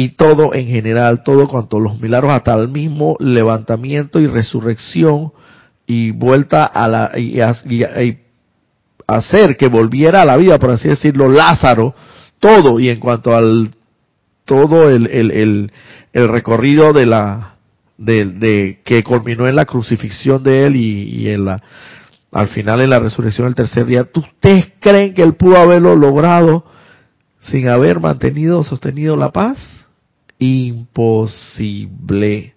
y 0.00 0.10
todo 0.10 0.54
en 0.54 0.68
general, 0.68 1.24
todo 1.24 1.48
cuanto 1.48 1.80
los 1.80 1.98
milagros, 1.98 2.30
hasta 2.30 2.54
el 2.54 2.68
mismo 2.68 3.16
levantamiento 3.18 4.20
y 4.20 4.28
resurrección 4.28 5.32
y 5.88 6.12
vuelta 6.12 6.66
a 6.66 6.86
la, 6.86 7.18
y, 7.18 7.40
hacer 9.08 9.56
que 9.56 9.66
volviera 9.66 10.22
a 10.22 10.24
la 10.24 10.36
vida, 10.36 10.56
por 10.60 10.70
así 10.70 10.86
decirlo, 10.86 11.28
Lázaro, 11.28 11.96
todo, 12.38 12.78
y 12.78 12.90
en 12.90 13.00
cuanto 13.00 13.34
al, 13.34 13.72
todo 14.44 14.88
el, 14.88 15.08
el, 15.08 15.72
el, 16.12 16.28
recorrido 16.28 16.92
de 16.92 17.04
la, 17.04 17.56
de, 17.96 18.24
de, 18.24 18.80
que 18.84 19.02
culminó 19.02 19.48
en 19.48 19.56
la 19.56 19.64
crucifixión 19.64 20.44
de 20.44 20.66
él 20.66 20.76
y, 20.76 21.22
y 21.22 21.28
en 21.30 21.44
la, 21.44 21.60
al 22.30 22.46
final 22.46 22.82
en 22.82 22.90
la 22.90 23.00
resurrección 23.00 23.48
del 23.48 23.56
tercer 23.56 23.84
día, 23.84 24.08
¿ustedes 24.14 24.74
creen 24.78 25.12
que 25.12 25.24
él 25.24 25.34
pudo 25.34 25.56
haberlo 25.56 25.96
logrado 25.96 26.64
sin 27.40 27.66
haber 27.68 27.98
mantenido, 27.98 28.62
sostenido 28.62 29.16
la 29.16 29.32
paz? 29.32 29.87
Imposible. 30.38 32.54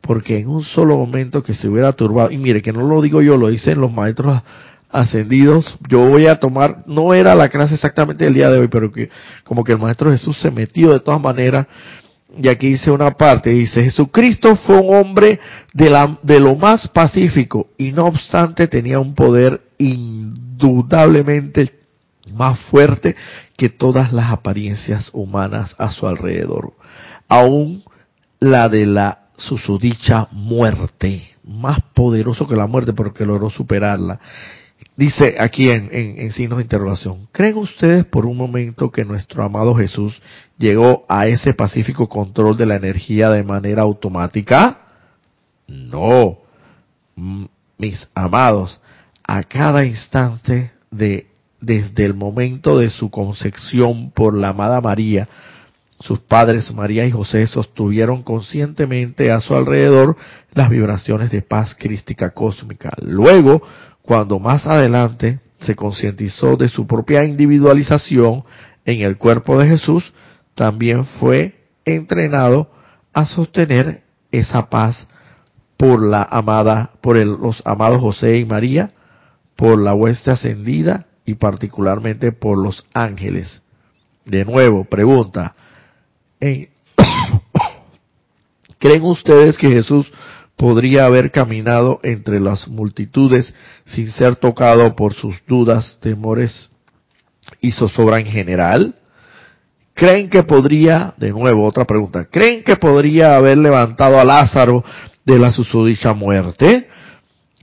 Porque 0.00 0.38
en 0.38 0.48
un 0.48 0.64
solo 0.64 0.96
momento 0.96 1.42
que 1.42 1.54
se 1.54 1.68
hubiera 1.68 1.92
turbado, 1.92 2.30
y 2.30 2.38
mire 2.38 2.62
que 2.62 2.72
no 2.72 2.86
lo 2.86 3.02
digo 3.02 3.20
yo, 3.22 3.36
lo 3.36 3.48
dicen 3.48 3.80
los 3.80 3.92
maestros 3.92 4.42
ascendidos, 4.90 5.78
yo 5.88 6.00
voy 6.00 6.26
a 6.26 6.40
tomar, 6.40 6.82
no 6.86 7.14
era 7.14 7.34
la 7.34 7.48
clase 7.48 7.74
exactamente 7.74 8.24
del 8.24 8.34
día 8.34 8.50
de 8.50 8.58
hoy, 8.58 8.68
pero 8.68 8.90
que 8.90 9.08
como 9.44 9.62
que 9.62 9.72
el 9.72 9.78
Maestro 9.78 10.10
Jesús 10.10 10.40
se 10.40 10.50
metió 10.50 10.92
de 10.92 11.00
todas 11.00 11.20
maneras, 11.20 11.66
y 12.36 12.48
aquí 12.48 12.70
dice 12.70 12.90
una 12.90 13.12
parte, 13.12 13.50
dice, 13.50 13.84
Jesucristo 13.84 14.56
fue 14.56 14.78
un 14.78 14.96
hombre 14.96 15.38
de, 15.74 15.90
la, 15.90 16.18
de 16.22 16.40
lo 16.40 16.56
más 16.56 16.88
pacífico, 16.88 17.68
y 17.76 17.92
no 17.92 18.06
obstante 18.06 18.68
tenía 18.68 18.98
un 18.98 19.14
poder 19.14 19.60
indudablemente 19.78 21.79
más 22.32 22.58
fuerte 22.70 23.16
que 23.56 23.68
todas 23.68 24.12
las 24.12 24.30
apariencias 24.30 25.10
humanas 25.12 25.74
a 25.78 25.90
su 25.90 26.06
alrededor, 26.06 26.72
aún 27.28 27.82
la 28.38 28.68
de 28.68 28.86
la 28.86 29.28
susodicha 29.36 30.28
muerte, 30.32 31.22
más 31.44 31.80
poderoso 31.94 32.46
que 32.46 32.56
la 32.56 32.66
muerte 32.66 32.92
porque 32.92 33.24
logró 33.24 33.50
superarla. 33.50 34.20
Dice 34.96 35.36
aquí 35.38 35.70
en, 35.70 35.88
en, 35.92 36.32
signos 36.32 36.58
de 36.58 36.64
interrogación, 36.64 37.28
¿creen 37.32 37.56
ustedes 37.56 38.04
por 38.04 38.26
un 38.26 38.36
momento 38.36 38.90
que 38.90 39.04
nuestro 39.04 39.42
amado 39.42 39.74
Jesús 39.74 40.20
llegó 40.58 41.04
a 41.08 41.26
ese 41.26 41.54
pacífico 41.54 42.08
control 42.08 42.56
de 42.56 42.66
la 42.66 42.76
energía 42.76 43.30
de 43.30 43.42
manera 43.42 43.82
automática? 43.82 44.78
No, 45.66 46.38
mis 47.78 48.10
amados, 48.14 48.80
a 49.26 49.42
cada 49.42 49.84
instante 49.84 50.72
de 50.90 51.29
desde 51.60 52.04
el 52.04 52.14
momento 52.14 52.78
de 52.78 52.90
su 52.90 53.10
concepción 53.10 54.10
por 54.10 54.34
la 54.34 54.50
amada 54.50 54.80
María, 54.80 55.28
sus 56.00 56.18
padres 56.20 56.72
María 56.72 57.04
y 57.04 57.10
José 57.10 57.46
sostuvieron 57.46 58.22
conscientemente 58.22 59.30
a 59.30 59.40
su 59.40 59.54
alrededor 59.54 60.16
las 60.54 60.70
vibraciones 60.70 61.30
de 61.30 61.42
paz 61.42 61.76
crística 61.78 62.30
cósmica. 62.30 62.90
Luego, 63.02 63.62
cuando 64.00 64.38
más 64.38 64.66
adelante 64.66 65.40
se 65.60 65.76
concientizó 65.76 66.56
de 66.56 66.70
su 66.70 66.86
propia 66.86 67.24
individualización 67.24 68.44
en 68.86 69.02
el 69.02 69.18
cuerpo 69.18 69.58
de 69.58 69.68
Jesús, 69.68 70.12
también 70.54 71.04
fue 71.04 71.66
entrenado 71.84 72.70
a 73.12 73.26
sostener 73.26 74.02
esa 74.32 74.70
paz 74.70 75.06
por 75.76 76.02
la 76.02 76.22
amada, 76.22 76.92
por 77.02 77.16
los 77.18 77.62
amados 77.66 78.00
José 78.00 78.38
y 78.38 78.46
María, 78.46 78.92
por 79.54 79.78
la 79.78 79.92
hueste 79.92 80.30
ascendida 80.30 81.06
y 81.30 81.34
particularmente 81.36 82.32
por 82.32 82.58
los 82.58 82.84
ángeles. 82.92 83.62
De 84.24 84.44
nuevo, 84.44 84.84
pregunta, 84.84 85.54
¿creen 88.78 89.02
ustedes 89.04 89.56
que 89.56 89.70
Jesús 89.70 90.10
podría 90.56 91.06
haber 91.06 91.30
caminado 91.30 92.00
entre 92.02 92.40
las 92.40 92.66
multitudes 92.66 93.54
sin 93.84 94.10
ser 94.10 94.34
tocado 94.36 94.96
por 94.96 95.14
sus 95.14 95.36
dudas, 95.46 95.98
temores 96.02 96.68
y 97.60 97.70
zozobra 97.70 98.18
en 98.18 98.26
general? 98.26 98.96
¿Creen 99.94 100.28
que 100.30 100.42
podría, 100.42 101.14
de 101.16 101.30
nuevo 101.30 101.64
otra 101.64 101.84
pregunta, 101.84 102.24
¿creen 102.24 102.64
que 102.64 102.74
podría 102.74 103.36
haber 103.36 103.56
levantado 103.58 104.18
a 104.18 104.24
Lázaro 104.24 104.82
de 105.24 105.38
la 105.38 105.52
susodicha 105.52 106.12
muerte? 106.12 106.88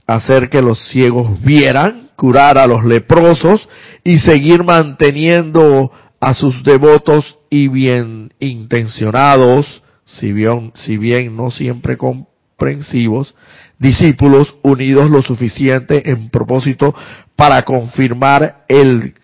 Hacer 0.06 0.48
que 0.48 0.62
los 0.62 0.78
ciegos 0.88 1.38
vieran 1.42 2.07
curar 2.18 2.58
a 2.58 2.66
los 2.66 2.84
leprosos 2.84 3.68
y 4.02 4.18
seguir 4.18 4.64
manteniendo 4.64 5.92
a 6.18 6.34
sus 6.34 6.64
devotos 6.64 7.38
y 7.48 7.68
bien 7.68 8.32
intencionados, 8.40 9.84
si 10.04 10.32
bien, 10.32 10.72
si 10.74 10.96
bien 10.96 11.36
no 11.36 11.52
siempre 11.52 11.96
comprensivos, 11.96 13.36
discípulos 13.78 14.52
unidos 14.62 15.08
lo 15.10 15.22
suficiente 15.22 16.10
en 16.10 16.28
propósito 16.28 16.92
para 17.36 17.62
confirmar 17.62 18.64
el 18.66 19.14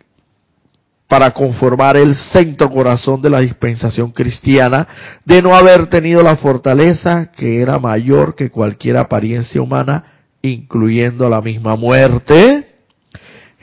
para 1.09 1.33
conformar 1.33 1.97
el 1.97 2.15
centro 2.15 2.71
corazón 2.71 3.21
de 3.21 3.31
la 3.31 3.41
dispensación 3.41 4.13
cristiana, 4.13 4.89
de 5.25 5.43
no 5.43 5.55
haber 5.55 5.89
tenido 5.89 6.23
la 6.23 6.37
fortaleza 6.37 7.31
que 7.33 7.61
era 7.61 7.79
mayor 7.79 8.35
que 8.35 8.51
cualquier 8.51 8.97
apariencia 8.97 9.61
humana, 9.61 10.25
incluyendo 10.43 11.29
la 11.29 11.41
misma 11.41 11.77
muerte. 11.77 12.74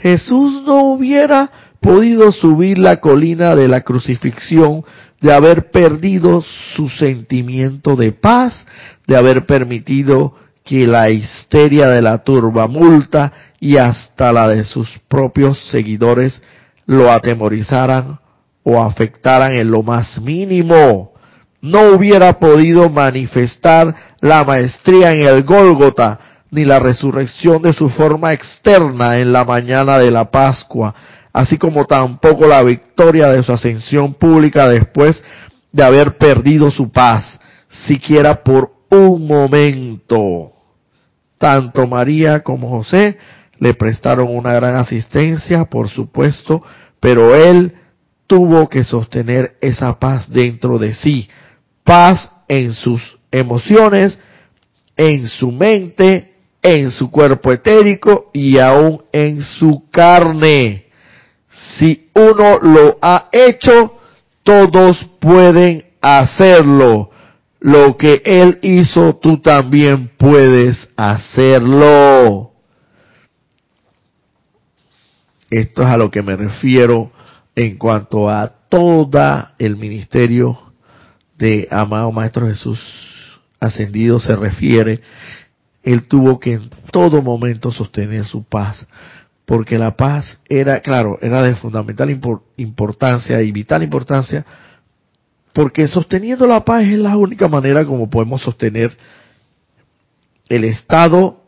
Jesús 0.01 0.63
no 0.65 0.85
hubiera 0.85 1.51
podido 1.79 2.31
subir 2.31 2.77
la 2.77 2.97
colina 2.97 3.55
de 3.55 3.67
la 3.67 3.81
crucifixión 3.81 4.83
de 5.19 5.33
haber 5.33 5.69
perdido 5.69 6.43
su 6.75 6.89
sentimiento 6.89 7.95
de 7.95 8.11
paz, 8.11 8.65
de 9.05 9.15
haber 9.15 9.45
permitido 9.45 10.33
que 10.63 10.87
la 10.87 11.09
histeria 11.09 11.87
de 11.89 12.01
la 12.01 12.23
turba 12.23 12.67
multa 12.67 13.31
y 13.59 13.77
hasta 13.77 14.31
la 14.31 14.47
de 14.47 14.63
sus 14.63 14.89
propios 15.07 15.59
seguidores 15.69 16.41
lo 16.85 17.11
atemorizaran 17.11 18.19
o 18.63 18.81
afectaran 18.81 19.53
en 19.53 19.69
lo 19.69 19.83
más 19.83 20.19
mínimo. 20.19 21.13
No 21.61 21.91
hubiera 21.91 22.39
podido 22.39 22.89
manifestar 22.89 23.95
la 24.19 24.43
maestría 24.43 25.11
en 25.11 25.27
el 25.27 25.43
Gólgota, 25.43 26.19
ni 26.51 26.65
la 26.65 26.79
resurrección 26.79 27.61
de 27.61 27.73
su 27.73 27.89
forma 27.89 28.33
externa 28.33 29.19
en 29.19 29.31
la 29.31 29.45
mañana 29.45 29.97
de 29.97 30.11
la 30.11 30.29
Pascua, 30.29 30.93
así 31.31 31.57
como 31.57 31.85
tampoco 31.85 32.45
la 32.45 32.61
victoria 32.61 33.29
de 33.29 33.41
su 33.41 33.53
ascensión 33.53 34.13
pública 34.13 34.67
después 34.67 35.23
de 35.71 35.83
haber 35.83 36.17
perdido 36.17 36.69
su 36.69 36.91
paz, 36.91 37.39
siquiera 37.87 38.43
por 38.43 38.73
un 38.89 39.25
momento. 39.25 40.51
Tanto 41.37 41.87
María 41.87 42.41
como 42.41 42.69
José 42.69 43.17
le 43.57 43.73
prestaron 43.73 44.27
una 44.35 44.53
gran 44.53 44.75
asistencia, 44.75 45.65
por 45.65 45.89
supuesto, 45.89 46.61
pero 46.99 47.33
él 47.33 47.73
tuvo 48.27 48.67
que 48.67 48.83
sostener 48.83 49.55
esa 49.61 49.97
paz 49.99 50.29
dentro 50.29 50.77
de 50.77 50.93
sí, 50.93 51.29
paz 51.85 52.29
en 52.49 52.73
sus 52.73 53.17
emociones, 53.31 54.19
en 54.97 55.27
su 55.27 55.51
mente 55.51 56.30
en 56.61 56.91
su 56.91 57.09
cuerpo 57.09 57.51
etérico 57.51 58.29
y 58.33 58.57
aún 58.59 59.03
en 59.11 59.43
su 59.43 59.89
carne. 59.89 60.85
Si 61.77 62.09
uno 62.13 62.59
lo 62.59 62.97
ha 63.01 63.29
hecho, 63.31 63.97
todos 64.43 64.97
pueden 65.19 65.83
hacerlo. 66.01 67.09
Lo 67.59 67.95
que 67.95 68.21
Él 68.25 68.59
hizo, 68.61 69.15
tú 69.17 69.39
también 69.39 70.11
puedes 70.17 70.89
hacerlo. 70.95 72.51
Esto 75.49 75.83
es 75.83 75.87
a 75.87 75.97
lo 75.97 76.09
que 76.09 76.23
me 76.23 76.35
refiero 76.35 77.11
en 77.55 77.77
cuanto 77.77 78.29
a 78.29 78.47
toda 78.69 79.53
el 79.59 79.75
ministerio 79.75 80.71
de 81.37 81.67
amado 81.69 82.11
Maestro 82.11 82.47
Jesús 82.47 82.79
ascendido 83.59 84.19
se 84.19 84.35
refiere 84.35 85.01
él 85.83 86.07
tuvo 86.07 86.39
que 86.39 86.53
en 86.53 86.69
todo 86.91 87.21
momento 87.21 87.71
sostener 87.71 88.25
su 88.25 88.43
paz, 88.43 88.87
porque 89.45 89.77
la 89.77 89.95
paz 89.97 90.39
era, 90.47 90.79
claro, 90.81 91.17
era 91.21 91.41
de 91.41 91.55
fundamental 91.55 92.09
importancia 92.57 93.41
y 93.41 93.51
vital 93.51 93.83
importancia, 93.83 94.45
porque 95.53 95.87
sosteniendo 95.87 96.47
la 96.47 96.63
paz 96.63 96.83
es 96.83 96.99
la 96.99 97.17
única 97.17 97.47
manera 97.47 97.85
como 97.85 98.09
podemos 98.09 98.41
sostener 98.41 98.95
el 100.47 100.63
estado, 100.65 101.41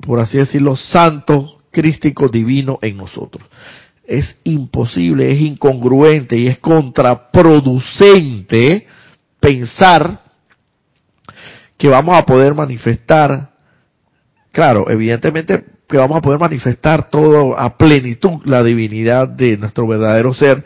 por 0.00 0.20
así 0.20 0.38
decirlo, 0.38 0.76
santo, 0.76 1.60
crístico, 1.70 2.28
divino 2.28 2.78
en 2.82 2.96
nosotros. 2.96 3.44
Es 4.04 4.40
imposible, 4.44 5.32
es 5.32 5.40
incongruente 5.40 6.36
y 6.36 6.46
es 6.48 6.58
contraproducente 6.58 8.86
pensar 9.38 10.22
que 11.76 11.88
vamos 11.88 12.16
a 12.16 12.26
poder 12.26 12.54
manifestar 12.54 13.49
Claro, 14.52 14.90
evidentemente 14.90 15.64
que 15.88 15.96
vamos 15.96 16.18
a 16.18 16.22
poder 16.22 16.38
manifestar 16.38 17.10
todo 17.10 17.58
a 17.58 17.76
plenitud 17.76 18.40
la 18.44 18.62
divinidad 18.62 19.28
de 19.28 19.56
nuestro 19.56 19.86
verdadero 19.86 20.32
ser 20.32 20.64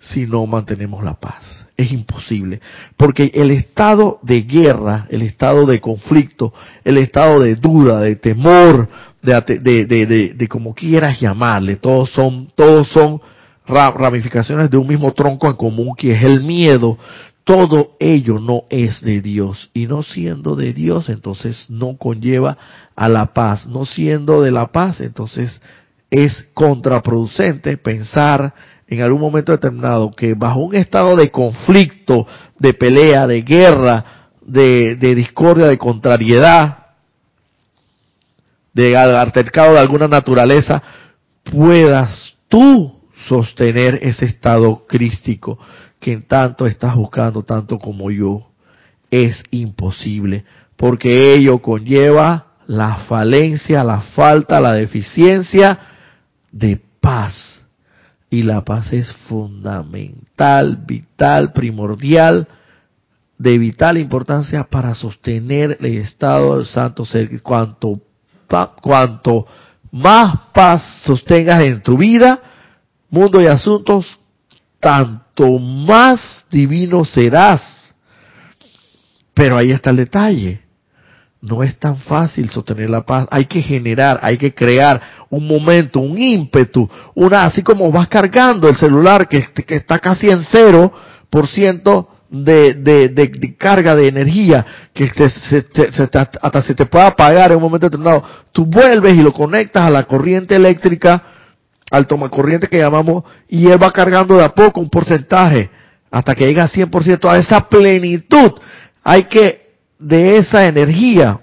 si 0.00 0.26
no 0.26 0.46
mantenemos 0.46 1.02
la 1.02 1.14
paz. 1.14 1.66
Es 1.76 1.92
imposible, 1.92 2.60
porque 2.96 3.30
el 3.34 3.50
estado 3.50 4.18
de 4.22 4.42
guerra, 4.42 5.06
el 5.10 5.20
estado 5.20 5.66
de 5.66 5.78
conflicto, 5.78 6.54
el 6.84 6.96
estado 6.96 7.40
de 7.40 7.54
duda, 7.54 8.00
de 8.00 8.16
temor, 8.16 8.88
de, 9.20 9.84
de, 9.86 10.34
de, 10.34 10.48
como 10.48 10.74
quieras 10.74 11.20
llamarle, 11.20 11.76
todos 11.76 12.10
son, 12.10 12.50
todos 12.54 12.88
son 12.88 13.20
ramificaciones 13.66 14.70
de 14.70 14.78
un 14.78 14.86
mismo 14.86 15.12
tronco 15.12 15.48
en 15.48 15.56
común 15.56 15.94
que 15.96 16.12
es 16.12 16.22
el 16.22 16.42
miedo, 16.42 16.96
todo 17.46 17.92
ello 18.00 18.40
no 18.40 18.64
es 18.70 19.00
de 19.02 19.22
Dios. 19.22 19.70
Y 19.72 19.86
no 19.86 20.02
siendo 20.02 20.56
de 20.56 20.72
Dios, 20.72 21.08
entonces 21.08 21.64
no 21.68 21.96
conlleva 21.96 22.58
a 22.96 23.08
la 23.08 23.32
paz. 23.34 23.68
No 23.68 23.86
siendo 23.86 24.42
de 24.42 24.50
la 24.50 24.72
paz, 24.72 25.00
entonces 25.00 25.60
es 26.10 26.48
contraproducente 26.54 27.76
pensar 27.76 28.52
en 28.88 29.00
algún 29.00 29.20
momento 29.20 29.52
determinado 29.52 30.10
que 30.10 30.34
bajo 30.34 30.58
un 30.58 30.74
estado 30.74 31.14
de 31.14 31.30
conflicto, 31.30 32.26
de 32.58 32.74
pelea, 32.74 33.28
de 33.28 33.42
guerra, 33.42 34.04
de, 34.44 34.96
discordia, 35.14 35.68
de 35.68 35.78
contrariedad, 35.78 36.78
de 38.72 38.96
altercado 38.96 39.74
de 39.74 39.78
alguna 39.78 40.08
naturaleza, 40.08 40.82
puedas 41.44 42.34
tú 42.48 42.92
sostener 43.28 44.00
ese 44.02 44.24
estado 44.24 44.84
crístico 44.88 45.60
que 46.00 46.18
tanto 46.18 46.66
estás 46.66 46.94
buscando, 46.94 47.42
tanto 47.42 47.78
como 47.78 48.10
yo, 48.10 48.48
es 49.10 49.42
imposible, 49.50 50.44
porque 50.76 51.34
ello 51.34 51.60
conlleva 51.60 52.46
la 52.66 53.04
falencia, 53.08 53.84
la 53.84 54.00
falta, 54.00 54.60
la 54.60 54.72
deficiencia 54.72 55.78
de 56.50 56.80
paz. 57.00 57.62
Y 58.28 58.42
la 58.42 58.64
paz 58.64 58.92
es 58.92 59.10
fundamental, 59.28 60.84
vital, 60.86 61.52
primordial, 61.52 62.48
de 63.38 63.58
vital 63.58 63.98
importancia 63.98 64.64
para 64.64 64.94
sostener 64.94 65.76
el 65.80 65.98
estado 65.98 66.56
del 66.56 66.66
santo 66.66 67.04
ser. 67.04 67.40
Cuanto, 67.42 68.00
cuanto 68.82 69.46
más 69.92 70.38
paz 70.52 70.82
sostengas 71.04 71.62
en 71.62 71.82
tu 71.82 71.96
vida, 71.96 72.40
mundo 73.10 73.40
y 73.40 73.46
asuntos, 73.46 74.06
tanto 74.80 75.58
más 75.58 76.44
divino 76.50 77.04
serás. 77.04 77.62
Pero 79.34 79.56
ahí 79.56 79.70
está 79.70 79.90
el 79.90 79.96
detalle. 79.96 80.62
No 81.40 81.62
es 81.62 81.78
tan 81.78 81.98
fácil 81.98 82.48
sostener 82.50 82.88
la 82.88 83.04
paz. 83.04 83.28
Hay 83.30 83.44
que 83.44 83.60
generar, 83.60 84.18
hay 84.22 84.38
que 84.38 84.54
crear 84.54 85.00
un 85.28 85.46
momento, 85.46 86.00
un 86.00 86.18
ímpetu, 86.18 86.88
una, 87.14 87.44
así 87.44 87.62
como 87.62 87.92
vas 87.92 88.08
cargando 88.08 88.68
el 88.68 88.76
celular 88.76 89.28
que, 89.28 89.46
está 89.68 89.98
casi 89.98 90.28
en 90.28 90.42
cero 90.42 90.92
por 91.28 91.46
ciento 91.46 92.08
de, 92.30 92.74
de, 92.74 93.56
carga 93.56 93.94
de 93.94 94.08
energía, 94.08 94.66
que 94.94 95.12
hasta 96.42 96.62
se 96.62 96.74
te 96.74 96.86
pueda 96.86 97.08
apagar 97.08 97.50
en 97.50 97.58
un 97.58 97.62
momento 97.62 97.86
determinado. 97.86 98.24
Tú 98.52 98.64
vuelves 98.64 99.14
y 99.14 99.22
lo 99.22 99.32
conectas 99.32 99.84
a 99.84 99.90
la 99.90 100.04
corriente 100.04 100.56
eléctrica, 100.56 101.35
al 101.90 102.06
tomacorriente 102.06 102.68
que 102.68 102.78
llamamos, 102.78 103.24
y 103.48 103.68
él 103.68 103.82
va 103.82 103.92
cargando 103.92 104.36
de 104.36 104.44
a 104.44 104.54
poco 104.54 104.80
un 104.80 104.90
porcentaje 104.90 105.70
hasta 106.10 106.34
que 106.34 106.46
llega 106.46 106.64
a 106.64 106.68
100% 106.68 107.28
a 107.30 107.38
esa 107.38 107.68
plenitud. 107.68 108.52
Hay 109.04 109.24
que 109.24 109.66
de 109.98 110.36
esa 110.36 110.66
energía 110.66 111.40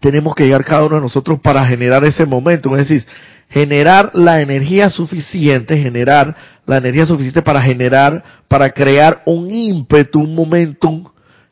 tenemos 0.00 0.34
que 0.34 0.44
llegar 0.44 0.64
cada 0.64 0.84
uno 0.84 0.96
de 0.96 1.02
nosotros 1.02 1.40
para 1.40 1.64
generar 1.66 2.04
ese 2.04 2.26
momento, 2.26 2.76
es 2.76 2.88
decir, 2.88 3.06
generar 3.48 4.10
la 4.14 4.40
energía 4.40 4.90
suficiente, 4.90 5.78
generar 5.78 6.36
la 6.66 6.78
energía 6.78 7.06
suficiente 7.06 7.42
para 7.42 7.62
generar, 7.62 8.22
para 8.48 8.70
crear 8.70 9.22
un 9.24 9.50
ímpetu, 9.50 10.20
un 10.20 10.34
momentum 10.34 11.04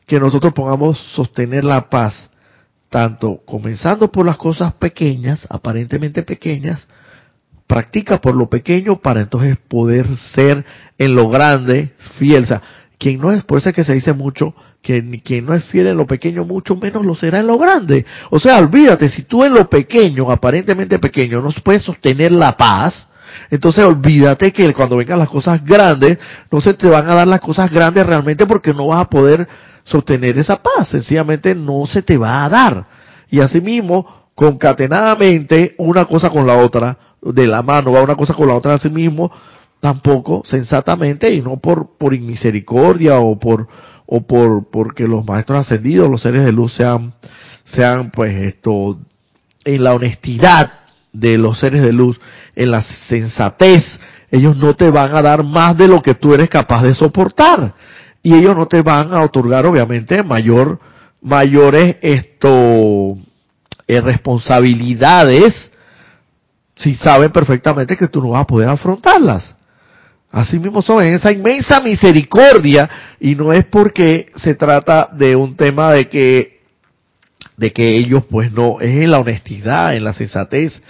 que 0.05 0.19
nosotros 0.19 0.53
podamos 0.53 0.97
sostener 1.15 1.63
la 1.63 1.89
paz, 1.89 2.29
tanto 2.89 3.41
comenzando 3.45 4.11
por 4.11 4.25
las 4.25 4.37
cosas 4.37 4.73
pequeñas, 4.73 5.47
aparentemente 5.49 6.21
pequeñas, 6.23 6.87
practica 7.67 8.21
por 8.21 8.35
lo 8.35 8.49
pequeño 8.49 8.97
para 8.97 9.21
entonces 9.21 9.57
poder 9.67 10.07
ser 10.33 10.65
en 10.97 11.15
lo 11.15 11.29
grande 11.29 11.93
fiel. 12.17 12.43
O 12.43 12.47
sea, 12.47 12.61
quien 12.97 13.19
no 13.19 13.31
es, 13.31 13.43
por 13.43 13.57
eso 13.57 13.69
es 13.69 13.75
que 13.75 13.83
se 13.83 13.93
dice 13.93 14.13
mucho, 14.13 14.53
que 14.81 15.21
quien 15.23 15.45
no 15.45 15.53
es 15.53 15.63
fiel 15.65 15.87
en 15.87 15.97
lo 15.97 16.05
pequeño, 16.05 16.45
mucho 16.45 16.75
menos 16.75 17.03
lo 17.03 17.15
será 17.15 17.39
en 17.39 17.47
lo 17.47 17.57
grande. 17.57 18.05
O 18.29 18.39
sea, 18.39 18.59
olvídate, 18.59 19.09
si 19.09 19.23
tú 19.23 19.43
en 19.43 19.53
lo 19.53 19.67
pequeño, 19.67 20.31
aparentemente 20.31 20.99
pequeño, 20.99 21.41
no 21.41 21.49
puedes 21.63 21.81
sostener 21.81 22.31
la 22.31 22.55
paz, 22.55 23.07
entonces 23.49 23.83
olvídate 23.83 24.53
que 24.53 24.71
cuando 24.73 24.97
vengan 24.97 25.19
las 25.19 25.29
cosas 25.29 25.63
grandes, 25.65 26.19
no 26.51 26.61
se 26.61 26.73
te 26.75 26.87
van 26.87 27.09
a 27.09 27.15
dar 27.15 27.27
las 27.27 27.41
cosas 27.41 27.71
grandes 27.71 28.05
realmente 28.05 28.45
porque 28.45 28.73
no 28.73 28.87
vas 28.87 29.01
a 29.01 29.09
poder 29.09 29.47
sostener 29.83 30.37
esa 30.37 30.61
paz, 30.61 30.89
sencillamente 30.89 31.55
no 31.55 31.85
se 31.85 32.01
te 32.01 32.17
va 32.17 32.45
a 32.45 32.49
dar. 32.49 32.85
Y 33.29 33.39
asimismo, 33.39 34.29
concatenadamente, 34.35 35.75
una 35.77 36.05
cosa 36.05 36.29
con 36.29 36.45
la 36.45 36.57
otra, 36.57 36.97
de 37.33 37.47
la 37.47 37.61
mano 37.61 37.91
va 37.91 38.01
una 38.01 38.15
cosa 38.15 38.33
con 38.33 38.47
la 38.47 38.55
otra, 38.55 38.75
asimismo, 38.75 39.31
tampoco 39.79 40.43
sensatamente 40.45 41.33
y 41.33 41.41
no 41.41 41.57
por, 41.57 41.97
por 41.97 42.13
inmisericordia 42.13 43.19
o 43.19 43.39
por, 43.39 43.67
o 44.05 44.21
por 44.21 44.69
porque 44.69 45.07
los 45.07 45.25
maestros 45.25 45.59
ascendidos, 45.59 46.09
los 46.09 46.21
seres 46.21 46.45
de 46.45 46.51
luz 46.51 46.73
sean, 46.73 47.13
sean 47.65 48.11
pues 48.11 48.35
esto, 48.35 48.99
en 49.63 49.83
la 49.83 49.93
honestidad 49.93 50.71
de 51.11 51.37
los 51.37 51.59
seres 51.59 51.81
de 51.81 51.93
luz, 51.93 52.19
en 52.55 52.71
la 52.71 52.81
sensatez, 52.81 53.83
ellos 54.31 54.57
no 54.57 54.75
te 54.75 54.89
van 54.89 55.15
a 55.15 55.21
dar 55.21 55.43
más 55.43 55.77
de 55.77 55.87
lo 55.87 56.01
que 56.01 56.15
tú 56.15 56.33
eres 56.33 56.49
capaz 56.49 56.83
de 56.83 56.93
soportar. 56.93 57.73
Y 58.21 58.33
ellos 58.33 58.55
no 58.55 58.65
te 58.67 58.81
van 58.81 59.13
a 59.13 59.21
otorgar, 59.21 59.65
obviamente, 59.65 60.23
mayor, 60.23 60.79
mayores 61.21 61.97
esto, 62.01 63.17
eh, 63.87 64.01
responsabilidades 64.01 65.71
si 66.75 66.95
saben 66.95 67.31
perfectamente 67.31 67.97
que 67.97 68.07
tú 68.07 68.21
no 68.21 68.29
vas 68.29 68.41
a 68.41 68.47
poder 68.47 68.69
afrontarlas. 68.69 69.55
Así 70.31 70.59
mismo 70.59 70.81
son 70.81 71.01
en 71.03 71.13
esa 71.13 71.31
inmensa 71.31 71.79
misericordia 71.79 72.89
y 73.19 73.35
no 73.35 73.53
es 73.53 73.65
porque 73.65 74.27
se 74.35 74.55
trata 74.55 75.09
de 75.13 75.35
un 75.35 75.55
tema 75.55 75.93
de 75.93 76.09
que 76.09 76.55
de 77.55 77.71
que 77.71 77.95
ellos 77.95 78.25
pues 78.29 78.51
no 78.51 78.81
es 78.81 78.89
en 78.89 79.11
la 79.11 79.19
honestidad, 79.19 79.95
en 79.95 80.03
la 80.03 80.13
sensatez, 80.13 80.81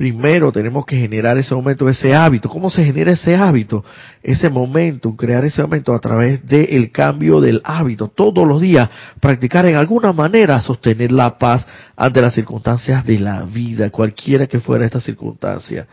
primero 0.00 0.50
tenemos 0.50 0.86
que 0.86 0.96
generar 0.96 1.36
ese 1.36 1.54
momento, 1.54 1.86
ese 1.86 2.14
hábito. 2.14 2.48
¿Cómo 2.48 2.70
se 2.70 2.82
genera 2.82 3.12
ese 3.12 3.36
hábito? 3.36 3.84
Ese 4.22 4.48
momento, 4.48 5.14
crear 5.14 5.44
ese 5.44 5.60
momento 5.60 5.92
a 5.92 5.98
través 5.98 6.42
del 6.46 6.90
cambio 6.90 7.38
del 7.38 7.60
hábito. 7.64 8.08
Todos 8.08 8.48
los 8.48 8.62
días, 8.62 8.88
practicar 9.20 9.66
en 9.66 9.76
alguna 9.76 10.14
manera, 10.14 10.58
sostener 10.62 11.12
la 11.12 11.36
paz 11.36 11.66
ante 11.98 12.22
las 12.22 12.32
circunstancias 12.32 13.04
de 13.04 13.18
la 13.18 13.42
vida, 13.42 13.90
cualquiera 13.90 14.46
que 14.46 14.58
fuera 14.58 14.86
esta 14.86 15.02
circunstancia. 15.02 15.86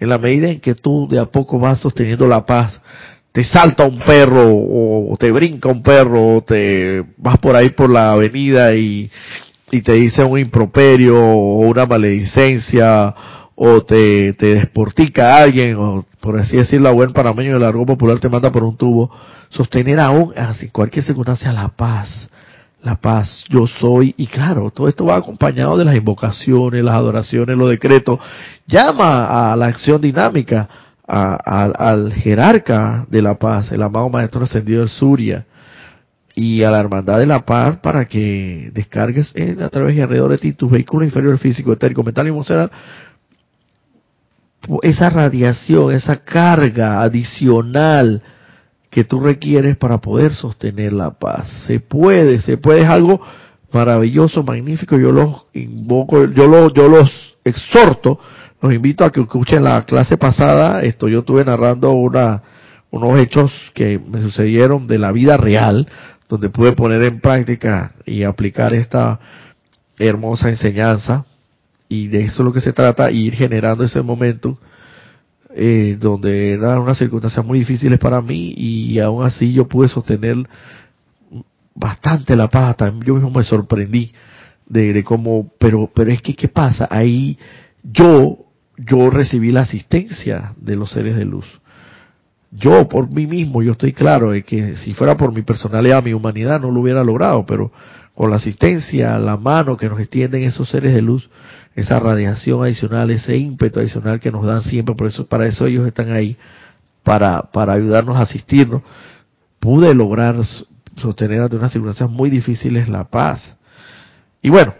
En 0.00 0.08
la 0.08 0.18
medida 0.18 0.50
en 0.50 0.58
que 0.58 0.74
tú 0.74 1.06
de 1.08 1.20
a 1.20 1.26
poco 1.26 1.60
vas 1.60 1.78
sosteniendo 1.78 2.26
la 2.26 2.44
paz, 2.44 2.80
te 3.30 3.44
salta 3.44 3.84
un 3.84 4.00
perro 4.00 4.42
o 4.44 5.16
te 5.20 5.30
brinca 5.30 5.68
un 5.68 5.84
perro 5.84 6.38
o 6.38 6.42
te 6.42 7.04
vas 7.16 7.38
por 7.38 7.54
ahí 7.54 7.68
por 7.68 7.88
la 7.88 8.10
avenida 8.10 8.74
y, 8.74 9.08
y 9.70 9.82
te 9.82 9.92
dice 9.92 10.24
un 10.24 10.40
improperio 10.40 11.16
o 11.16 11.60
una 11.60 11.86
maledicencia 11.86 13.14
o 13.54 13.82
te, 13.82 14.32
te 14.34 14.54
desportica 14.54 15.36
a 15.36 15.42
alguien, 15.42 15.76
o 15.76 16.04
por 16.20 16.38
así 16.38 16.56
decirlo, 16.56 16.88
a 16.88 16.92
buen 16.92 17.12
parameño 17.12 17.52
del 17.52 17.62
largo 17.62 17.84
popular 17.84 18.18
te 18.20 18.28
manda 18.28 18.50
por 18.50 18.64
un 18.64 18.76
tubo, 18.76 19.10
sostener 19.50 20.00
aún, 20.00 20.32
así 20.36 20.68
cualquier 20.68 21.04
circunstancia, 21.04 21.52
la 21.52 21.68
paz, 21.68 22.30
la 22.82 22.96
paz, 22.96 23.44
yo 23.48 23.66
soy, 23.66 24.14
y 24.16 24.26
claro, 24.26 24.70
todo 24.70 24.88
esto 24.88 25.04
va 25.04 25.16
acompañado 25.16 25.76
de 25.76 25.84
las 25.84 25.96
invocaciones, 25.96 26.82
las 26.82 26.94
adoraciones, 26.94 27.56
los 27.56 27.70
decretos, 27.70 28.18
llama 28.66 29.52
a 29.52 29.56
la 29.56 29.66
acción 29.66 30.00
dinámica, 30.00 30.68
al 31.06 32.12
jerarca 32.14 33.06
de 33.08 33.20
la 33.20 33.34
paz, 33.34 33.70
el 33.70 33.82
amado 33.82 34.08
Maestro 34.08 34.44
Ascendido 34.44 34.80
del 34.80 34.88
Suria, 34.88 35.44
y 36.34 36.62
a 36.62 36.70
la 36.70 36.80
Hermandad 36.80 37.18
de 37.18 37.26
la 37.26 37.44
Paz 37.44 37.76
para 37.82 38.06
que 38.06 38.70
descargues 38.72 39.30
en, 39.34 39.62
a 39.62 39.68
través 39.68 39.96
y 39.96 40.00
alrededor 40.00 40.30
de 40.30 40.38
ti 40.38 40.52
tu 40.52 40.68
vehículo 40.68 41.04
inferior 41.04 41.38
físico, 41.38 41.72
etérico, 41.72 42.02
mental 42.02 42.26
y 42.26 42.30
emocional 42.30 42.70
esa 44.82 45.10
radiación, 45.10 45.92
esa 45.92 46.16
carga 46.24 47.02
adicional 47.02 48.22
que 48.90 49.04
tú 49.04 49.20
requieres 49.20 49.76
para 49.76 49.98
poder 49.98 50.34
sostener 50.34 50.92
la 50.92 51.12
paz. 51.12 51.48
Se 51.66 51.80
puede, 51.80 52.40
se 52.42 52.58
puede, 52.58 52.82
es 52.82 52.88
algo 52.88 53.20
maravilloso, 53.72 54.42
magnífico. 54.42 54.98
Yo 54.98 55.12
los 55.12 55.44
invoco, 55.54 56.26
yo 56.26 56.46
los, 56.46 56.72
yo 56.74 56.88
los 56.88 57.10
exhorto, 57.44 58.20
los 58.60 58.72
invito 58.72 59.04
a 59.04 59.10
que 59.10 59.20
escuchen 59.20 59.64
la 59.64 59.84
clase 59.84 60.16
pasada. 60.18 60.82
Esto 60.82 61.08
yo 61.08 61.20
estuve 61.20 61.44
narrando 61.44 61.92
una, 61.92 62.42
unos 62.90 63.18
hechos 63.18 63.50
que 63.74 63.98
me 63.98 64.20
sucedieron 64.20 64.86
de 64.86 64.98
la 64.98 65.10
vida 65.10 65.36
real, 65.36 65.88
donde 66.28 66.50
pude 66.50 66.72
poner 66.72 67.02
en 67.02 67.20
práctica 67.20 67.92
y 68.04 68.24
aplicar 68.24 68.74
esta 68.74 69.18
hermosa 69.98 70.50
enseñanza 70.50 71.24
y 71.92 72.08
de 72.08 72.22
eso 72.24 72.42
es 72.42 72.46
lo 72.46 72.52
que 72.54 72.62
se 72.62 72.72
trata, 72.72 73.10
ir 73.10 73.34
generando 73.34 73.84
ese 73.84 74.00
momento 74.00 74.58
eh, 75.54 75.98
donde 76.00 76.52
eran 76.52 76.78
unas 76.78 76.96
circunstancias 76.96 77.44
muy 77.44 77.58
difíciles 77.58 77.98
para 77.98 78.22
mí 78.22 78.54
y 78.56 78.98
aún 78.98 79.26
así 79.26 79.52
yo 79.52 79.68
pude 79.68 79.88
sostener 79.88 80.48
bastante 81.74 82.34
la 82.34 82.48
también 82.48 83.04
yo 83.04 83.14
mismo 83.14 83.30
me 83.30 83.42
sorprendí 83.42 84.12
de, 84.66 84.94
de 84.94 85.04
cómo, 85.04 85.52
pero, 85.58 85.90
pero 85.94 86.10
es 86.10 86.22
que, 86.22 86.34
¿qué 86.34 86.48
pasa? 86.48 86.88
Ahí 86.90 87.38
yo, 87.82 88.38
yo 88.78 89.10
recibí 89.10 89.52
la 89.52 89.60
asistencia 89.60 90.54
de 90.56 90.76
los 90.76 90.92
seres 90.92 91.14
de 91.16 91.26
luz. 91.26 91.44
Yo 92.52 92.88
por 92.88 93.10
mí 93.10 93.26
mismo, 93.26 93.62
yo 93.62 93.72
estoy 93.72 93.92
claro 93.92 94.30
de 94.30 94.44
que 94.44 94.76
si 94.78 94.94
fuera 94.94 95.18
por 95.18 95.34
mi 95.34 95.42
personalidad, 95.42 96.02
mi 96.02 96.14
humanidad 96.14 96.58
no 96.58 96.70
lo 96.70 96.80
hubiera 96.80 97.04
logrado, 97.04 97.44
pero 97.44 97.70
con 98.14 98.30
la 98.30 98.36
asistencia, 98.36 99.18
la 99.18 99.36
mano 99.36 99.76
que 99.76 99.88
nos 99.88 100.00
extienden 100.00 100.42
esos 100.42 100.68
seres 100.68 100.94
de 100.94 101.02
luz, 101.02 101.28
esa 101.74 101.98
radiación 101.98 102.62
adicional, 102.62 103.10
ese 103.10 103.36
ímpetu 103.36 103.80
adicional 103.80 104.20
que 104.20 104.30
nos 104.30 104.44
dan 104.44 104.62
siempre, 104.62 104.94
por 104.94 105.06
eso, 105.06 105.26
para 105.26 105.46
eso 105.46 105.66
ellos 105.66 105.86
están 105.86 106.12
ahí, 106.12 106.36
para, 107.02 107.42
para 107.50 107.72
ayudarnos 107.72 108.16
a 108.16 108.22
asistirnos, 108.22 108.82
pude 109.58 109.94
lograr 109.94 110.36
sostener 110.96 111.40
ante 111.40 111.56
unas 111.56 111.72
circunstancias 111.72 112.10
muy 112.10 112.30
difíciles 112.30 112.88
la 112.88 113.04
paz. 113.04 113.56
Y 114.42 114.50
bueno, 114.50 114.74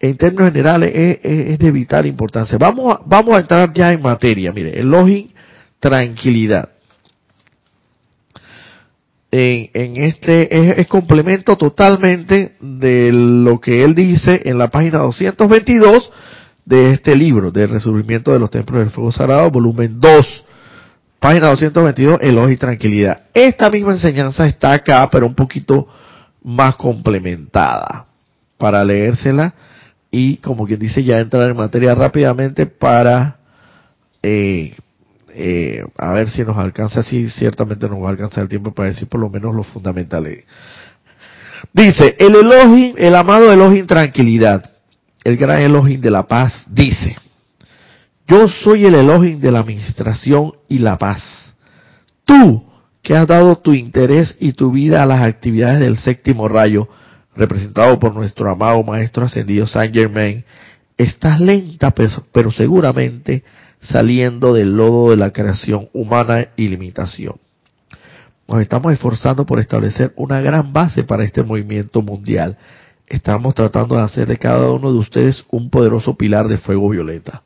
en 0.00 0.16
términos 0.16 0.52
generales 0.52 1.20
es, 1.22 1.58
de 1.58 1.70
vital 1.70 2.06
importancia. 2.06 2.58
Vamos 2.58 2.94
a, 2.94 3.00
vamos 3.06 3.34
a 3.34 3.40
entrar 3.40 3.72
ya 3.72 3.92
en 3.92 4.02
materia. 4.02 4.52
Mire, 4.52 4.78
el 4.78 4.88
login, 4.88 5.32
tranquilidad. 5.78 6.70
En, 9.36 9.96
este 9.96 10.80
es, 10.80 10.86
complemento 10.86 11.56
totalmente 11.56 12.54
de 12.60 13.10
lo 13.12 13.60
que 13.60 13.82
él 13.82 13.92
dice 13.96 14.42
en 14.44 14.58
la 14.58 14.68
página 14.68 15.00
222 15.00 16.08
de 16.64 16.92
este 16.92 17.16
libro, 17.16 17.50
de 17.50 17.66
Resurgimiento 17.66 18.32
de 18.32 18.38
los 18.38 18.48
Templos 18.52 18.78
del 18.78 18.92
Fuego 18.92 19.10
Sagrado, 19.10 19.50
volumen 19.50 19.98
2, 19.98 20.44
página 21.18 21.48
222, 21.48 22.20
elogio 22.22 22.50
y 22.50 22.56
tranquilidad. 22.56 23.22
Esta 23.34 23.70
misma 23.70 23.94
enseñanza 23.94 24.46
está 24.46 24.72
acá, 24.72 25.08
pero 25.10 25.26
un 25.26 25.34
poquito 25.34 25.88
más 26.44 26.76
complementada 26.76 28.06
para 28.56 28.84
leérsela 28.84 29.52
y, 30.12 30.36
como 30.36 30.64
quien 30.64 30.78
dice, 30.78 31.02
ya 31.02 31.18
entrar 31.18 31.50
en 31.50 31.56
materia 31.56 31.92
rápidamente 31.96 32.66
para 32.66 33.38
eh, 34.22 34.76
eh, 35.36 35.84
a 35.96 36.12
ver 36.12 36.30
si 36.30 36.42
nos 36.42 36.56
alcanza, 36.56 37.02
si 37.02 37.28
ciertamente 37.28 37.88
nos 37.88 38.00
va 38.00 38.06
a 38.06 38.10
alcanzar 38.10 38.44
el 38.44 38.48
tiempo 38.48 38.72
para 38.72 38.90
decir 38.90 39.08
por 39.08 39.20
lo 39.20 39.28
menos 39.28 39.54
lo 39.54 39.64
fundamentales. 39.64 40.44
Dice, 41.72 42.16
el 42.18 42.36
Elohim, 42.36 42.94
el 42.96 43.14
amado 43.16 43.50
Elohim 43.52 43.86
tranquilidad, 43.86 44.70
el 45.24 45.36
gran 45.36 45.60
Elohim 45.60 46.00
de 46.00 46.10
la 46.10 46.24
paz, 46.28 46.66
dice, 46.70 47.16
yo 48.28 48.46
soy 48.48 48.84
el 48.84 48.94
Elohim 48.94 49.40
de 49.40 49.50
la 49.50 49.60
administración 49.60 50.52
y 50.68 50.78
la 50.78 50.98
paz. 50.98 51.22
Tú, 52.24 52.64
que 53.02 53.16
has 53.16 53.26
dado 53.26 53.56
tu 53.56 53.74
interés 53.74 54.36
y 54.38 54.52
tu 54.52 54.70
vida 54.70 55.02
a 55.02 55.06
las 55.06 55.20
actividades 55.20 55.80
del 55.80 55.98
séptimo 55.98 56.48
rayo, 56.48 56.88
representado 57.34 57.98
por 57.98 58.14
nuestro 58.14 58.50
amado 58.50 58.82
Maestro 58.82 59.24
Ascendido 59.24 59.66
Saint 59.66 59.92
Germain, 59.92 60.44
estás 60.96 61.40
lenta 61.40 61.92
pero 62.32 62.50
seguramente 62.52 63.42
saliendo 63.84 64.52
del 64.52 64.76
lodo 64.76 65.10
de 65.10 65.16
la 65.16 65.32
creación 65.32 65.88
humana 65.92 66.48
y 66.56 66.68
limitación. 66.68 67.36
Nos 68.48 68.60
estamos 68.60 68.92
esforzando 68.92 69.46
por 69.46 69.58
establecer 69.60 70.12
una 70.16 70.40
gran 70.40 70.72
base 70.72 71.04
para 71.04 71.24
este 71.24 71.42
movimiento 71.42 72.02
mundial. 72.02 72.58
Estamos 73.06 73.54
tratando 73.54 73.96
de 73.96 74.02
hacer 74.02 74.26
de 74.26 74.38
cada 74.38 74.70
uno 74.70 74.92
de 74.92 74.98
ustedes 74.98 75.44
un 75.50 75.70
poderoso 75.70 76.16
pilar 76.16 76.48
de 76.48 76.58
fuego 76.58 76.90
violeta. 76.90 77.42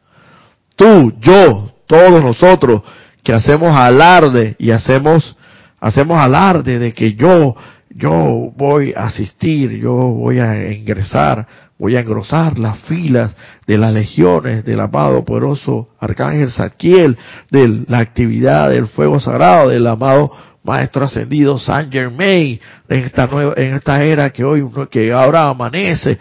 Tú, 0.75 1.13
yo, 1.21 1.73
todos 1.87 2.23
nosotros 2.23 2.83
que 3.23 3.33
hacemos 3.33 3.79
alarde 3.79 4.57
y 4.59 4.71
hacemos 4.71 5.37
hacemos 5.81 6.19
alarde 6.19 6.79
de 6.79 6.93
que 6.93 7.15
yo 7.15 7.55
yo 7.91 8.53
voy 8.57 8.93
a 8.95 9.07
asistir, 9.07 9.73
yo 9.73 9.93
voy 9.93 10.39
a 10.39 10.73
ingresar 10.73 11.47
voy 11.79 11.97
a 11.97 12.01
engrosar 12.01 12.59
las 12.59 12.79
filas 12.81 13.33
de 13.67 13.79
las 13.79 13.93
legiones 13.93 14.65
del 14.65 14.81
amado 14.81 15.25
poderoso 15.25 15.91
Arcángel 16.01 16.51
Zadkiel, 16.51 17.17
de 17.51 17.85
la 17.87 17.99
actividad 17.99 18.71
del 18.71 18.89
fuego 18.89 19.21
sagrado 19.21 19.69
del 19.69 19.87
amado 19.87 20.33
Maestro 20.65 21.05
Ascendido 21.05 21.59
Saint 21.59 21.93
Germain, 21.93 22.61
en 22.89 23.05
esta 23.05 23.27
nueva, 23.27 23.55
en 23.57 23.75
esta 23.75 24.03
era 24.03 24.31
que 24.31 24.45
hoy, 24.45 24.69
que 24.91 25.13
ahora 25.13 25.49
amanece. 25.49 26.19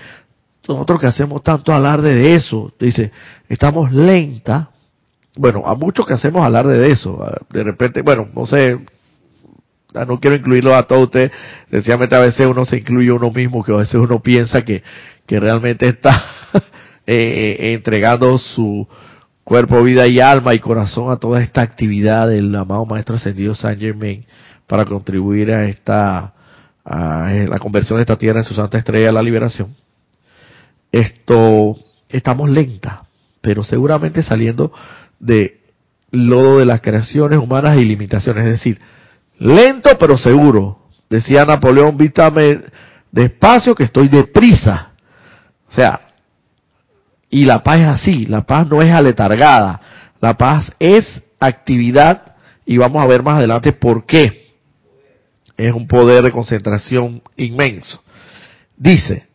Nosotros 0.68 0.99
que 0.99 1.08
hacemos 1.08 1.43
tanto 1.43 1.74
alarde 1.74 2.14
de 2.14 2.36
eso, 2.36 2.72
dice, 2.80 3.12
estamos 3.49 3.91
lenta. 3.91 4.70
Bueno, 5.36 5.64
a 5.66 5.76
muchos 5.76 6.05
que 6.05 6.14
hacemos 6.14 6.45
alarde 6.45 6.78
de 6.78 6.91
eso, 6.91 7.24
de 7.49 7.64
repente, 7.64 8.01
bueno, 8.01 8.28
no 8.34 8.45
sé, 8.45 8.80
no 9.93 10.20
quiero 10.20 10.36
incluirlo 10.36 10.76
a 10.76 10.84
todos 10.84 11.05
ustedes, 11.05 11.32
sencillamente 11.70 12.16
a 12.16 12.20
veces 12.20 12.45
uno 12.45 12.66
se 12.66 12.78
incluye 12.78 13.12
uno 13.12 13.32
mismo, 13.32 13.64
que 13.64 13.72
a 13.72 13.78
veces 13.78 13.95
uno 13.95 14.20
piensa 14.20 14.64
que, 14.64 14.84
que 15.28 15.39
realmente 15.39 15.88
está 15.88 16.32
eh, 16.53 16.57
eh, 17.05 17.73
entregando 17.73 18.38
su 18.39 18.88
cuerpo, 19.43 19.84
vida 19.84 20.07
y 20.07 20.19
alma 20.19 20.55
y 20.55 20.59
corazón 20.59 21.11
a 21.11 21.17
toda 21.17 21.43
esta 21.43 21.61
actividad 21.61 22.28
del 22.28 22.53
amado 22.55 22.86
Maestro 22.86 23.17
Ascendido 23.17 23.53
Saint 23.53 23.80
Germain 23.80 24.25
para 24.65 24.86
contribuir 24.86 25.51
a 25.51 25.65
esta 25.65 26.34
a 26.84 27.34
la 27.49 27.59
conversión 27.59 27.97
de 27.97 28.03
esta 28.03 28.17
tierra 28.17 28.39
en 28.39 28.45
su 28.45 28.53
santa 28.53 28.78
estrella, 28.78 29.11
la 29.11 29.21
liberación. 29.21 29.75
Esto 30.89 31.78
estamos 32.07 32.49
lenta, 32.49 33.03
pero 33.41 33.63
seguramente 33.63 34.23
saliendo 34.23 34.71
de 35.19 35.59
lodo 36.11 36.59
de 36.59 36.65
las 36.65 36.80
creaciones 36.80 37.39
humanas 37.39 37.78
y 37.78 37.84
limitaciones, 37.84 38.45
es 38.45 38.51
decir, 38.51 38.80
lento 39.38 39.89
pero 39.99 40.17
seguro. 40.17 40.80
Decía 41.09 41.43
Napoleón, 41.43 41.97
vítame 41.97 42.61
despacio 43.11 43.75
que 43.75 43.84
estoy 43.84 44.07
deprisa. 44.07 44.86
O 45.70 45.74
sea, 45.74 46.01
y 47.30 47.45
la 47.45 47.61
paz 47.63 47.80
es 47.80 47.88
así, 47.88 48.26
la 48.26 48.41
paz 48.43 48.68
no 48.68 48.82
es 48.82 48.91
aletargada, 48.91 49.82
la 50.22 50.38
paz 50.38 50.72
es 50.80 51.24
actividad 51.39 52.36
y 52.65 52.78
vamos 52.78 53.03
a 53.03 53.07
ver 53.07 53.24
más 53.24 53.38
adelante 53.38 53.74
por 53.74 54.05
qué. 54.05 54.47
Es 55.57 55.74
un 55.74 55.88
poder 55.88 56.24
de 56.24 56.32
concentración 56.32 57.22
inmenso. 57.36 58.01
Dice, 58.76 59.28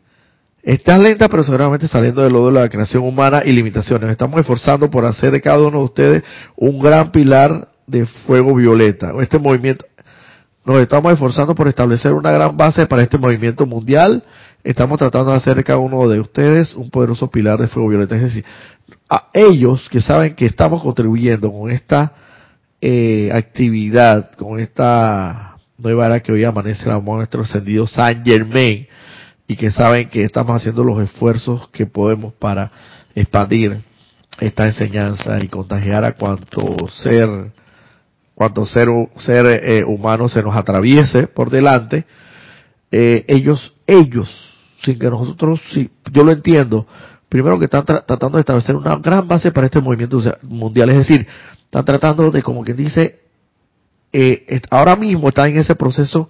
estás 0.63 1.01
lenta 1.01 1.29
pero 1.29 1.43
seguramente 1.43 1.89
saliendo 1.89 2.23
del 2.23 2.33
lodo 2.33 2.47
de 2.47 2.61
la 2.61 2.69
creación 2.69 3.03
humana 3.03 3.43
y 3.45 3.53
limitaciones. 3.53 4.11
Estamos 4.11 4.41
esforzando 4.41 4.89
por 4.91 5.05
hacer 5.05 5.33
de 5.33 5.41
cada 5.41 5.59
uno 5.59 5.79
de 5.79 5.85
ustedes 5.85 6.25
un 6.57 6.79
gran 6.79 7.11
pilar 7.11 7.69
de 7.87 8.07
fuego 8.07 8.55
violeta. 8.55 9.13
Este 9.21 9.39
movimiento, 9.39 9.85
nos 10.65 10.81
estamos 10.81 11.13
esforzando 11.13 11.55
por 11.55 11.69
establecer 11.69 12.13
una 12.13 12.31
gran 12.31 12.57
base 12.57 12.87
para 12.87 13.03
este 13.03 13.19
movimiento 13.19 13.67
mundial 13.67 14.23
estamos 14.65 14.99
tratando 14.99 15.31
de 15.31 15.39
hacer 15.39 15.63
cada 15.65 15.79
uno 15.79 16.09
de 16.09 16.21
ustedes 16.21 16.75
un 16.75 16.91
poderoso 16.91 17.31
pilar 17.31 17.59
de 17.59 17.69
fuego 17.69 17.89
violeta. 17.89 18.17
Es 18.17 18.23
decir, 18.23 18.45
a 19.09 19.29
ellos 19.33 19.89
que 19.91 20.01
saben 20.01 20.35
que 20.35 20.47
estamos 20.47 20.83
contribuyendo 20.83 21.53
con 21.53 21.71
esta 21.71 22.13
eh, 22.81 23.31
actividad, 23.33 24.33
con 24.33 24.59
esta 24.59 25.57
nueva 25.79 26.07
era 26.07 26.21
que 26.21 26.33
hoy 26.33 26.45
amanece 26.45 26.89
la 26.89 26.99
nuestro 26.99 27.43
ascendido 27.43 27.87
San 27.87 28.25
Germain, 28.25 28.87
y 29.47 29.57
que 29.57 29.71
saben 29.71 30.09
que 30.09 30.23
estamos 30.23 30.57
haciendo 30.57 30.85
los 30.85 31.03
esfuerzos 31.03 31.69
que 31.69 31.87
podemos 31.87 32.33
para 32.35 32.71
expandir 33.15 33.83
esta 34.41 34.65
enseñanza 34.65 35.43
y 35.43 35.49
contagiar 35.49 36.05
a 36.05 36.13
cuanto 36.13 36.89
ser 36.89 37.53
cuanto 38.35 38.65
ser, 38.67 38.89
ser 39.19 39.47
eh, 39.47 39.85
humano 39.85 40.29
se 40.29 40.43
nos 40.43 40.57
atraviese 40.57 41.27
por 41.27 41.51
delante, 41.51 42.05
eh, 42.91 43.25
ellos, 43.29 43.75
ellos 43.87 44.52
sin 44.85 44.99
que 44.99 45.11
nosotros, 45.11 45.61
si, 45.73 45.91
yo 46.13 46.25
lo 46.25 46.33
entiendo, 46.33 46.87
primero 47.29 47.59
que 47.59 47.67
están 47.67 47.85
tratando 47.85 48.37
de 48.37 48.41
establecer 48.41 48.77
una 48.77 48.97
gran 48.97 49.27
base 49.27 49.53
para 49.53 49.67
este 49.67 49.81
movimiento 49.81 50.21
mundial, 50.43 50.91
es 50.91 50.99
decir, 50.99 51.27
están 51.65 51.85
tratando 51.85 52.31
de, 52.31 52.43
como 52.43 52.63
quien 52.65 52.77
dice, 52.77 53.21
eh, 54.13 54.61
ahora 54.71 54.97
mismo 54.97 55.29
están 55.29 55.51
en 55.51 55.59
ese 55.59 55.75
proceso 55.75 56.29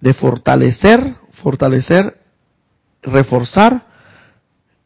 de 0.00 0.14
fortalecer, 0.14 1.16
fortalecer, 1.42 2.18
reforzar 3.02 3.82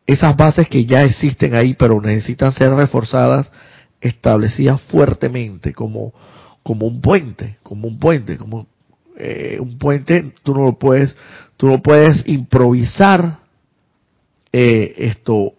esas 0.06 0.36
bases 0.36 0.68
que 0.68 0.84
ya 0.84 1.04
existen 1.04 1.54
ahí, 1.54 1.74
pero 1.74 2.00
necesitan 2.00 2.52
ser 2.52 2.70
reforzadas, 2.72 3.50
establecidas 4.00 4.80
fuertemente, 4.82 5.72
como, 5.72 6.12
como 6.62 6.86
un 6.86 7.00
puente, 7.00 7.58
como 7.62 7.86
un 7.86 7.98
puente, 7.98 8.36
como 8.36 8.66
eh, 9.16 9.58
un 9.60 9.78
puente, 9.78 10.34
tú 10.42 10.54
no 10.54 10.62
lo 10.62 10.78
puedes, 10.78 11.14
tú 11.62 11.68
no 11.68 11.80
puedes 11.80 12.26
improvisar 12.26 13.38
eh, 14.52 14.94
esto, 14.96 15.52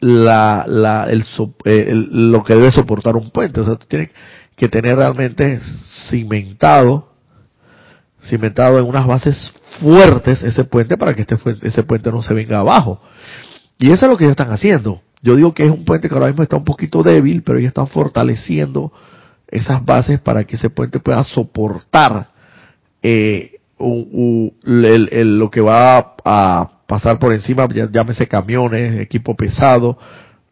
la, 0.00 0.64
la, 0.66 1.06
eh, 1.08 1.92
lo 1.94 2.42
que 2.42 2.56
debe 2.56 2.72
soportar 2.72 3.14
un 3.14 3.30
puente. 3.30 3.60
O 3.60 3.64
sea, 3.64 3.76
tú 3.76 3.86
tienes 3.86 4.10
que 4.56 4.68
tener 4.68 4.96
realmente 4.96 5.60
cimentado, 6.08 7.12
cimentado 8.24 8.80
en 8.80 8.86
unas 8.86 9.06
bases 9.06 9.52
fuertes 9.80 10.42
ese 10.42 10.64
puente 10.64 10.96
para 10.96 11.14
que 11.14 11.22
este, 11.22 11.36
ese 11.62 11.84
puente 11.84 12.10
no 12.10 12.20
se 12.20 12.34
venga 12.34 12.58
abajo. 12.58 13.00
Y 13.78 13.92
eso 13.92 14.06
es 14.06 14.10
lo 14.10 14.16
que 14.16 14.24
ellos 14.24 14.32
están 14.32 14.50
haciendo. 14.50 15.00
Yo 15.22 15.36
digo 15.36 15.54
que 15.54 15.64
es 15.64 15.70
un 15.70 15.84
puente 15.84 16.08
que 16.08 16.14
ahora 16.16 16.26
mismo 16.26 16.42
está 16.42 16.56
un 16.56 16.64
poquito 16.64 17.04
débil, 17.04 17.44
pero 17.44 17.58
ellos 17.58 17.68
están 17.68 17.86
fortaleciendo 17.86 18.92
esas 19.46 19.84
bases 19.84 20.18
para 20.18 20.42
que 20.42 20.56
ese 20.56 20.70
puente 20.70 20.98
pueda 20.98 21.22
soportar 21.22 22.30
eh, 23.00 23.53
lo 23.78 25.50
que 25.50 25.60
va 25.60 26.14
a 26.24 26.70
pasar 26.86 27.18
por 27.18 27.32
encima, 27.32 27.68
llámese 27.90 28.26
camiones, 28.26 29.00
equipo 29.00 29.34
pesado, 29.34 29.98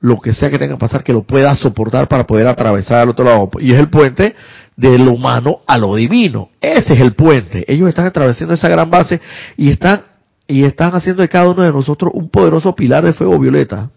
lo 0.00 0.20
que 0.20 0.34
sea 0.34 0.50
que 0.50 0.58
tenga 0.58 0.74
que 0.74 0.80
pasar, 0.80 1.04
que 1.04 1.12
lo 1.12 1.22
pueda 1.22 1.54
soportar 1.54 2.08
para 2.08 2.26
poder 2.26 2.48
atravesar 2.48 3.02
al 3.02 3.10
otro 3.10 3.24
lado. 3.24 3.50
Y 3.60 3.72
es 3.72 3.78
el 3.78 3.88
puente 3.88 4.34
de 4.76 4.98
lo 4.98 5.12
humano 5.12 5.60
a 5.66 5.78
lo 5.78 5.94
divino. 5.94 6.50
Ese 6.60 6.94
es 6.94 7.00
el 7.00 7.14
puente. 7.14 7.64
Ellos 7.72 7.88
están 7.88 8.06
atravesando 8.06 8.54
esa 8.54 8.68
gran 8.68 8.90
base 8.90 9.20
y 9.56 9.70
están, 9.70 10.02
y 10.48 10.64
están 10.64 10.94
haciendo 10.94 11.22
de 11.22 11.28
cada 11.28 11.48
uno 11.48 11.64
de 11.64 11.72
nosotros 11.72 12.10
un 12.14 12.30
poderoso 12.30 12.74
pilar 12.74 13.04
de 13.04 13.12
fuego 13.12 13.38
violeta. 13.38 13.90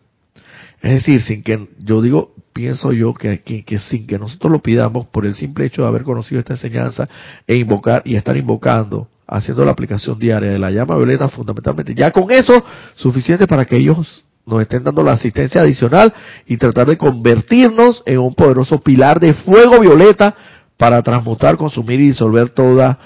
Es 0.81 0.91
decir, 0.91 1.23
sin 1.23 1.41
que, 1.41 1.67
yo 1.79 2.01
digo, 2.01 2.33
pienso 2.53 2.91
yo 2.93 3.13
que, 3.13 3.41
que, 3.41 3.79
sin 3.79 4.05
que 4.05 4.19
nosotros 4.19 4.51
lo 4.51 4.59
pidamos 4.59 5.07
por 5.07 5.25
el 5.25 5.35
simple 5.35 5.65
hecho 5.65 5.81
de 5.81 5.87
haber 5.87 6.03
conocido 6.03 6.39
esta 6.39 6.53
enseñanza 6.53 7.09
e 7.47 7.55
invocar 7.55 8.03
y 8.05 8.15
estar 8.15 8.37
invocando, 8.37 9.09
haciendo 9.27 9.65
la 9.65 9.71
aplicación 9.71 10.19
diaria 10.19 10.51
de 10.51 10.59
la 10.59 10.71
llama 10.71 10.97
violeta 10.97 11.29
fundamentalmente, 11.29 11.95
ya 11.95 12.11
con 12.11 12.31
eso 12.31 12.63
suficiente 12.95 13.47
para 13.47 13.65
que 13.65 13.77
ellos 13.77 14.25
nos 14.45 14.61
estén 14.61 14.83
dando 14.83 15.03
la 15.03 15.13
asistencia 15.13 15.61
adicional 15.61 16.13
y 16.45 16.57
tratar 16.57 16.87
de 16.87 16.97
convertirnos 16.97 18.03
en 18.05 18.19
un 18.19 18.35
poderoso 18.35 18.79
pilar 18.79 19.19
de 19.19 19.33
fuego 19.33 19.79
violeta 19.79 20.35
para 20.77 21.01
transmutar, 21.01 21.57
consumir 21.57 21.99
y 21.99 22.07
disolver 22.07 22.49
toda 22.49 22.99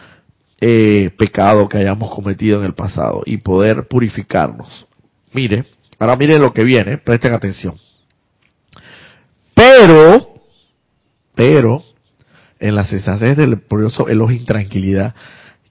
eh, 0.60 1.12
pecado 1.18 1.70
que 1.70 1.78
hayamos 1.78 2.14
cometido 2.14 2.60
en 2.60 2.66
el 2.66 2.74
pasado 2.74 3.24
y 3.26 3.38
poder 3.38 3.88
purificarnos. 3.88 4.88
Mire, 5.32 5.66
ahora 5.98 6.18
miren 6.18 6.42
lo 6.42 6.52
que 6.52 6.64
viene, 6.64 6.98
presten 6.98 7.34
atención. 7.34 7.76
Pero, 9.54 10.34
pero, 11.36 11.84
en 12.60 12.76
la 12.76 12.86
sensatez 12.86 13.38
del 13.38 13.62
poderoso 13.62 14.10
elogio 14.10 14.38
intranquilidad, 14.38 15.16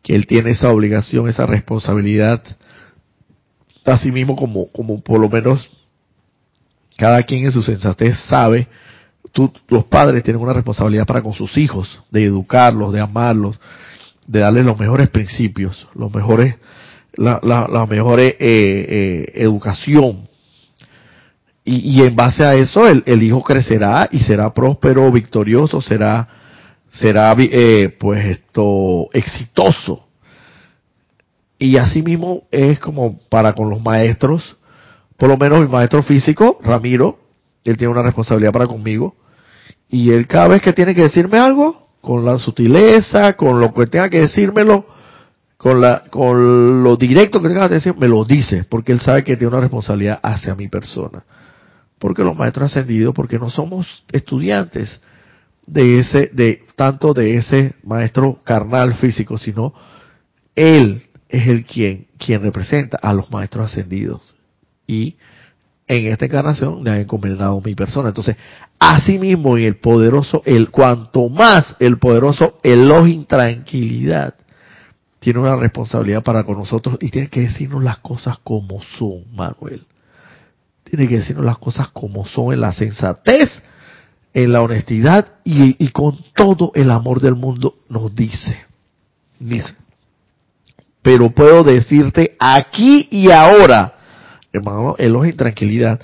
que 0.03 0.15
él 0.15 0.27
tiene 0.27 0.51
esa 0.51 0.71
obligación, 0.71 1.29
esa 1.29 1.47
responsabilidad, 1.47 2.43
así 3.85 4.13
mismo 4.13 4.37
como, 4.37 4.71
como 4.71 5.01
por 5.01 5.21
lo 5.21 5.29
menos 5.29 5.71
cada 6.97 7.23
quien 7.23 7.45
en 7.45 7.53
su 7.53 7.63
sensatez 7.63 8.19
sabe, 8.29 8.67
tú, 9.33 9.53
los 9.69 9.85
padres 9.85 10.23
tienen 10.23 10.43
una 10.43 10.53
responsabilidad 10.53 11.07
para 11.07 11.23
con 11.23 11.33
sus 11.33 11.57
hijos, 11.57 12.03
de 12.11 12.25
educarlos, 12.25 12.93
de 12.93 13.01
amarlos, 13.01 13.59
de 14.27 14.41
darles 14.41 14.65
los 14.65 14.79
mejores 14.79 15.09
principios, 15.09 15.87
los 15.95 16.13
mejores, 16.13 16.57
la, 17.15 17.41
la, 17.43 17.87
mejor 17.87 18.21
eh, 18.21 18.37
eh, 18.39 19.33
educación. 19.35 20.29
Y, 21.65 22.01
y, 22.01 22.03
en 22.03 22.17
base 22.17 22.45
a 22.45 22.55
eso 22.55 22.89
el, 22.89 23.03
el, 23.07 23.23
hijo 23.23 23.43
crecerá 23.43 24.09
y 24.11 24.21
será 24.21 24.53
próspero, 24.53 25.11
victorioso, 25.13 25.81
será, 25.81 26.29
será 26.91 27.35
eh, 27.39 27.95
pues 27.99 28.25
esto 28.25 29.09
exitoso. 29.13 30.07
Y 31.59 31.77
así 31.77 32.03
mismo 32.03 32.45
es 32.51 32.79
como 32.79 33.19
para 33.29 33.53
con 33.53 33.69
los 33.69 33.83
maestros, 33.83 34.57
por 35.17 35.29
lo 35.29 35.37
menos 35.37 35.61
mi 35.61 35.67
maestro 35.67 36.03
físico, 36.03 36.59
Ramiro, 36.63 37.19
él 37.65 37.77
tiene 37.77 37.93
una 37.93 38.03
responsabilidad 38.03 38.53
para 38.53 38.67
conmigo, 38.67 39.17
y 39.89 40.11
él 40.11 40.27
cada 40.27 40.49
vez 40.49 40.63
que 40.63 40.73
tiene 40.73 40.95
que 40.95 41.03
decirme 41.03 41.39
algo, 41.39 41.89
con 42.01 42.25
la 42.25 42.39
sutileza, 42.39 43.35
con 43.35 43.61
lo 43.61 43.75
que 43.75 43.87
tenga 43.87 44.09
que 44.09 44.21
decírmelo, 44.21 44.87
con 45.57 45.81
la, 45.81 46.05
con 46.11 46.85
lo 46.85 46.97
directo 46.97 47.43
que 47.43 47.49
tenga 47.49 47.69
que 47.69 47.75
decir, 47.75 47.95
me 47.97 48.07
lo 48.07 48.25
dice, 48.25 48.65
porque 48.69 48.93
él 48.93 49.01
sabe 49.01 49.25
que 49.25 49.37
tiene 49.37 49.53
una 49.53 49.61
responsabilidad 49.61 50.21
hacia 50.23 50.55
mi 50.55 50.69
persona. 50.69 51.25
Porque 51.99 52.23
los 52.23 52.37
maestros 52.37 52.71
ascendidos, 52.71 53.13
porque 53.13 53.41
no 53.41 53.51
somos 53.51 54.05
estudiantes 54.13 55.01
de 55.69 56.01
ese, 56.01 56.31
de, 56.33 56.65
tanto 56.77 57.15
de 57.15 57.37
ese 57.37 57.75
maestro 57.83 58.41
carnal 58.45 58.95
físico, 58.95 59.39
sino 59.39 59.75
él 60.55 61.03
es 61.29 61.47
el 61.47 61.65
quien, 61.65 62.07
quien 62.19 62.43
representa 62.43 62.99
a 63.01 63.13
los 63.13 63.31
maestros 63.31 63.71
ascendidos. 63.71 64.35
Y 64.87 65.17
en 65.87 66.07
esta 66.07 66.27
encarnación 66.27 66.83
le 66.85 66.91
ha 66.91 67.01
encomendado 67.01 67.61
mi 67.61 67.75
persona. 67.75 68.09
Entonces, 68.09 68.37
asimismo 68.79 69.57
en 69.57 69.65
el 69.65 69.77
poderoso, 69.77 70.43
el 70.45 70.71
cuanto 70.71 71.29
más 71.29 71.77
el 71.81 71.99
poderoso 71.99 72.59
elogio 72.63 73.25
tranquilidad, 73.27 74.35
tiene 75.19 75.41
una 75.41 75.57
responsabilidad 75.57 76.23
para 76.23 76.45
con 76.45 76.59
nosotros 76.59 76.97
y 77.01 77.11
tiene 77.11 77.29
que 77.29 77.41
decirnos 77.41 77.83
las 77.83 77.99
cosas 77.99 78.37
como 78.45 78.81
son, 78.99 79.25
Manuel. 79.35 79.85
Tiene 80.85 81.09
que 81.09 81.17
decirnos 81.17 81.45
las 81.45 81.59
cosas 81.59 81.89
como 81.89 82.27
son 82.27 82.53
en 82.53 82.61
la 82.61 82.73
sensatez, 82.73 83.63
en 84.43 84.53
la 84.53 84.63
honestidad 84.63 85.27
y, 85.45 85.89
con 85.89 86.17
todo 86.35 86.71
el 86.75 86.93
amor 86.93 87.21
del 87.21 87.35
mundo 87.35 87.75
nos 87.89 88.15
dice. 88.15 88.57
Dice, 89.41 89.75
pero 91.03 91.31
puedo 91.31 91.65
decirte 91.65 92.37
aquí 92.39 93.09
y 93.11 93.33
ahora, 93.33 93.95
hermano, 94.53 94.95
elogio 94.99 95.33
y 95.33 95.37
tranquilidad, 95.37 96.01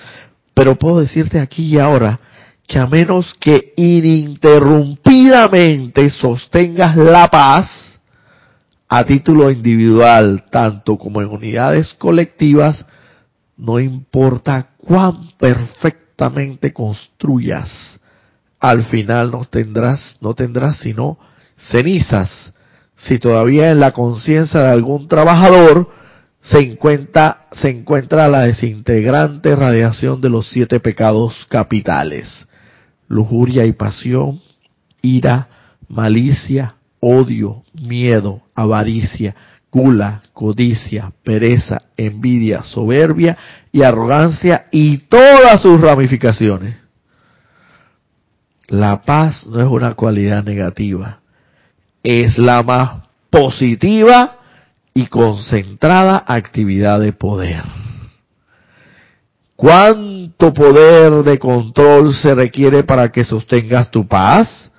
pero 0.52 0.74
puedo 0.76 0.98
decirte 1.00 1.38
aquí 1.38 1.64
y 1.64 1.78
ahora 1.78 2.18
que 2.66 2.78
a 2.78 2.86
menos 2.86 3.34
que 3.38 3.74
ininterrumpidamente 3.76 6.08
sostengas 6.10 6.96
la 6.96 7.28
paz 7.28 7.98
a 8.88 9.04
título 9.04 9.50
individual, 9.50 10.46
tanto 10.50 10.96
como 10.98 11.20
en 11.20 11.28
unidades 11.28 11.92
colectivas, 11.94 12.86
no 13.56 13.78
importa 13.78 14.70
cuán 14.78 15.28
perfectamente 15.38 16.72
construyas, 16.72 18.00
al 18.70 18.84
final 18.84 19.30
no 19.30 19.44
tendrás, 19.44 20.16
no 20.20 20.34
tendrás 20.34 20.78
sino 20.78 21.18
cenizas 21.70 22.30
si 22.96 23.18
todavía 23.18 23.70
en 23.70 23.80
la 23.80 23.92
conciencia 23.92 24.60
de 24.60 24.70
algún 24.70 25.08
trabajador 25.08 25.90
se 26.40 26.58
encuentra, 26.58 27.46
se 27.52 27.70
encuentra 27.70 28.28
la 28.28 28.42
desintegrante 28.42 29.56
radiación 29.56 30.20
de 30.20 30.28
los 30.28 30.48
siete 30.50 30.80
pecados 30.80 31.46
capitales, 31.48 32.46
lujuria 33.08 33.64
y 33.64 33.72
pasión, 33.72 34.40
ira, 35.02 35.48
malicia, 35.88 36.76
odio, 37.00 37.64
miedo, 37.72 38.42
avaricia, 38.54 39.34
gula, 39.72 40.22
codicia, 40.32 41.12
pereza, 41.24 41.82
envidia, 41.96 42.62
soberbia 42.62 43.36
y 43.72 43.82
arrogancia 43.82 44.66
y 44.70 44.98
todas 44.98 45.60
sus 45.60 45.80
ramificaciones. 45.80 46.83
La 48.68 49.02
paz 49.02 49.46
no 49.46 49.60
es 49.60 49.66
una 49.66 49.94
cualidad 49.94 50.42
negativa, 50.42 51.20
es 52.02 52.38
la 52.38 52.62
más 52.62 53.02
positiva 53.30 54.36
y 54.94 55.06
concentrada 55.06 56.24
actividad 56.26 57.00
de 57.00 57.12
poder. 57.12 57.62
¿Cuánto 59.56 60.52
poder 60.52 61.22
de 61.22 61.38
control 61.38 62.14
se 62.14 62.34
requiere 62.34 62.82
para 62.82 63.10
que 63.10 63.24
sostengas 63.24 63.90
tu 63.90 64.06
paz? 64.06 64.70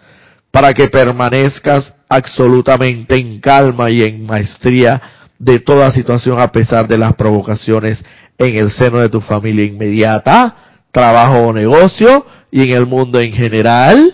Para 0.52 0.74
que 0.74 0.88
permanezcas 0.88 1.94
absolutamente 2.10 3.16
en 3.16 3.40
calma 3.40 3.90
y 3.90 4.04
en 4.04 4.26
maestría 4.26 5.02
de 5.38 5.60
toda 5.60 5.92
situación 5.92 6.40
a 6.40 6.52
pesar 6.52 6.88
de 6.88 6.98
las 6.98 7.14
provocaciones 7.16 8.04
en 8.38 8.56
el 8.56 8.72
seno 8.72 9.00
de 9.00 9.10
tu 9.10 9.22
familia 9.22 9.66
inmediata, 9.66 10.65
trabajo 10.96 11.48
o 11.48 11.52
negocio 11.52 12.26
y 12.50 12.64
en 12.64 12.78
el 12.78 12.86
mundo 12.86 13.20
en 13.20 13.34
general. 13.34 14.14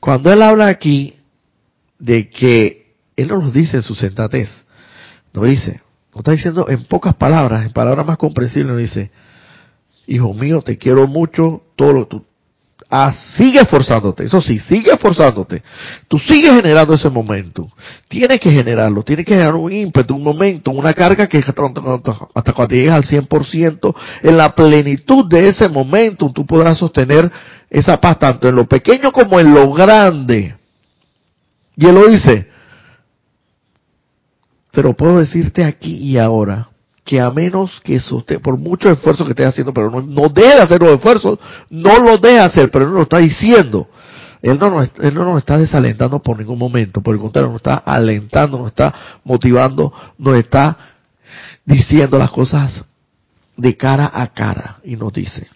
Cuando 0.00 0.32
él 0.32 0.42
habla 0.42 0.66
aquí 0.66 1.14
de 2.00 2.28
que 2.28 2.96
él 3.14 3.28
no 3.28 3.38
nos 3.38 3.52
dice 3.52 3.76
en 3.76 3.84
su 3.84 3.94
sensatez, 3.94 4.48
no 5.32 5.44
dice, 5.44 5.80
no 6.12 6.22
está 6.22 6.32
diciendo 6.32 6.66
en 6.68 6.82
pocas 6.82 7.14
palabras, 7.14 7.64
en 7.64 7.72
palabras 7.72 8.04
más 8.04 8.18
comprensibles, 8.18 8.72
no 8.72 8.78
dice, 8.78 9.12
hijo 10.08 10.34
mío, 10.34 10.60
te 10.62 10.76
quiero 10.76 11.06
mucho, 11.06 11.62
todo 11.76 11.92
lo 11.92 12.08
tú, 12.08 12.24
ah, 12.94 13.14
sigue 13.38 13.60
esforzándote, 13.60 14.24
eso 14.24 14.42
sí, 14.42 14.58
sigue 14.58 14.92
esforzándote. 14.92 15.62
Tú 16.08 16.18
sigues 16.18 16.54
generando 16.54 16.92
ese 16.92 17.08
momento. 17.08 17.72
Tienes 18.06 18.38
que 18.38 18.50
generarlo, 18.50 19.02
tienes 19.02 19.24
que 19.24 19.32
generar 19.32 19.54
un 19.54 19.72
ímpetu, 19.72 20.14
un 20.14 20.22
momento, 20.22 20.70
una 20.72 20.92
carga 20.92 21.26
que 21.26 21.38
hasta 21.38 22.52
cuando 22.52 22.74
llegues 22.74 22.92
al 22.92 23.04
100%, 23.04 23.94
en 24.22 24.36
la 24.36 24.54
plenitud 24.54 25.26
de 25.26 25.48
ese 25.48 25.70
momento, 25.70 26.30
tú 26.34 26.44
podrás 26.44 26.76
sostener 26.76 27.32
esa 27.70 27.98
paz 27.98 28.18
tanto 28.18 28.46
en 28.46 28.56
lo 28.56 28.66
pequeño 28.66 29.10
como 29.10 29.40
en 29.40 29.54
lo 29.54 29.72
grande. 29.72 30.54
Y 31.74 31.86
él 31.86 31.94
lo 31.94 32.06
dice, 32.08 32.46
pero 34.70 34.92
puedo 34.92 35.18
decirte 35.18 35.64
aquí 35.64 35.94
y 35.94 36.18
ahora 36.18 36.71
que 37.04 37.20
a 37.20 37.30
menos 37.30 37.80
que 37.82 37.96
usted, 37.96 38.40
por 38.40 38.56
mucho 38.56 38.90
esfuerzo 38.90 39.24
que 39.24 39.30
esté 39.30 39.44
haciendo, 39.44 39.74
pero 39.74 39.90
no, 39.90 40.00
no 40.02 40.24
hacer 40.24 40.80
los 40.80 40.92
esfuerzos, 40.92 41.38
no 41.68 41.98
lo 41.98 42.16
deje 42.18 42.38
hacer, 42.38 42.70
pero 42.70 42.86
no 42.86 42.92
lo 42.92 43.02
está 43.02 43.18
diciendo. 43.18 43.88
Él 44.40 44.58
no, 44.58 44.82
él 44.82 45.14
no 45.14 45.24
nos 45.24 45.38
está 45.38 45.56
desalentando 45.56 46.20
por 46.20 46.38
ningún 46.38 46.58
momento, 46.58 47.00
por 47.00 47.14
el 47.14 47.20
contrario, 47.20 47.50
nos 47.50 47.60
está 47.60 47.76
alentando, 47.76 48.58
nos 48.58 48.68
está 48.68 49.20
motivando, 49.24 49.92
nos 50.18 50.36
está 50.36 50.76
diciendo 51.64 52.18
las 52.18 52.30
cosas 52.30 52.84
de 53.56 53.76
cara 53.76 54.10
a 54.12 54.28
cara 54.28 54.78
y 54.84 54.96
nos 54.96 55.12
dice, 55.12 55.46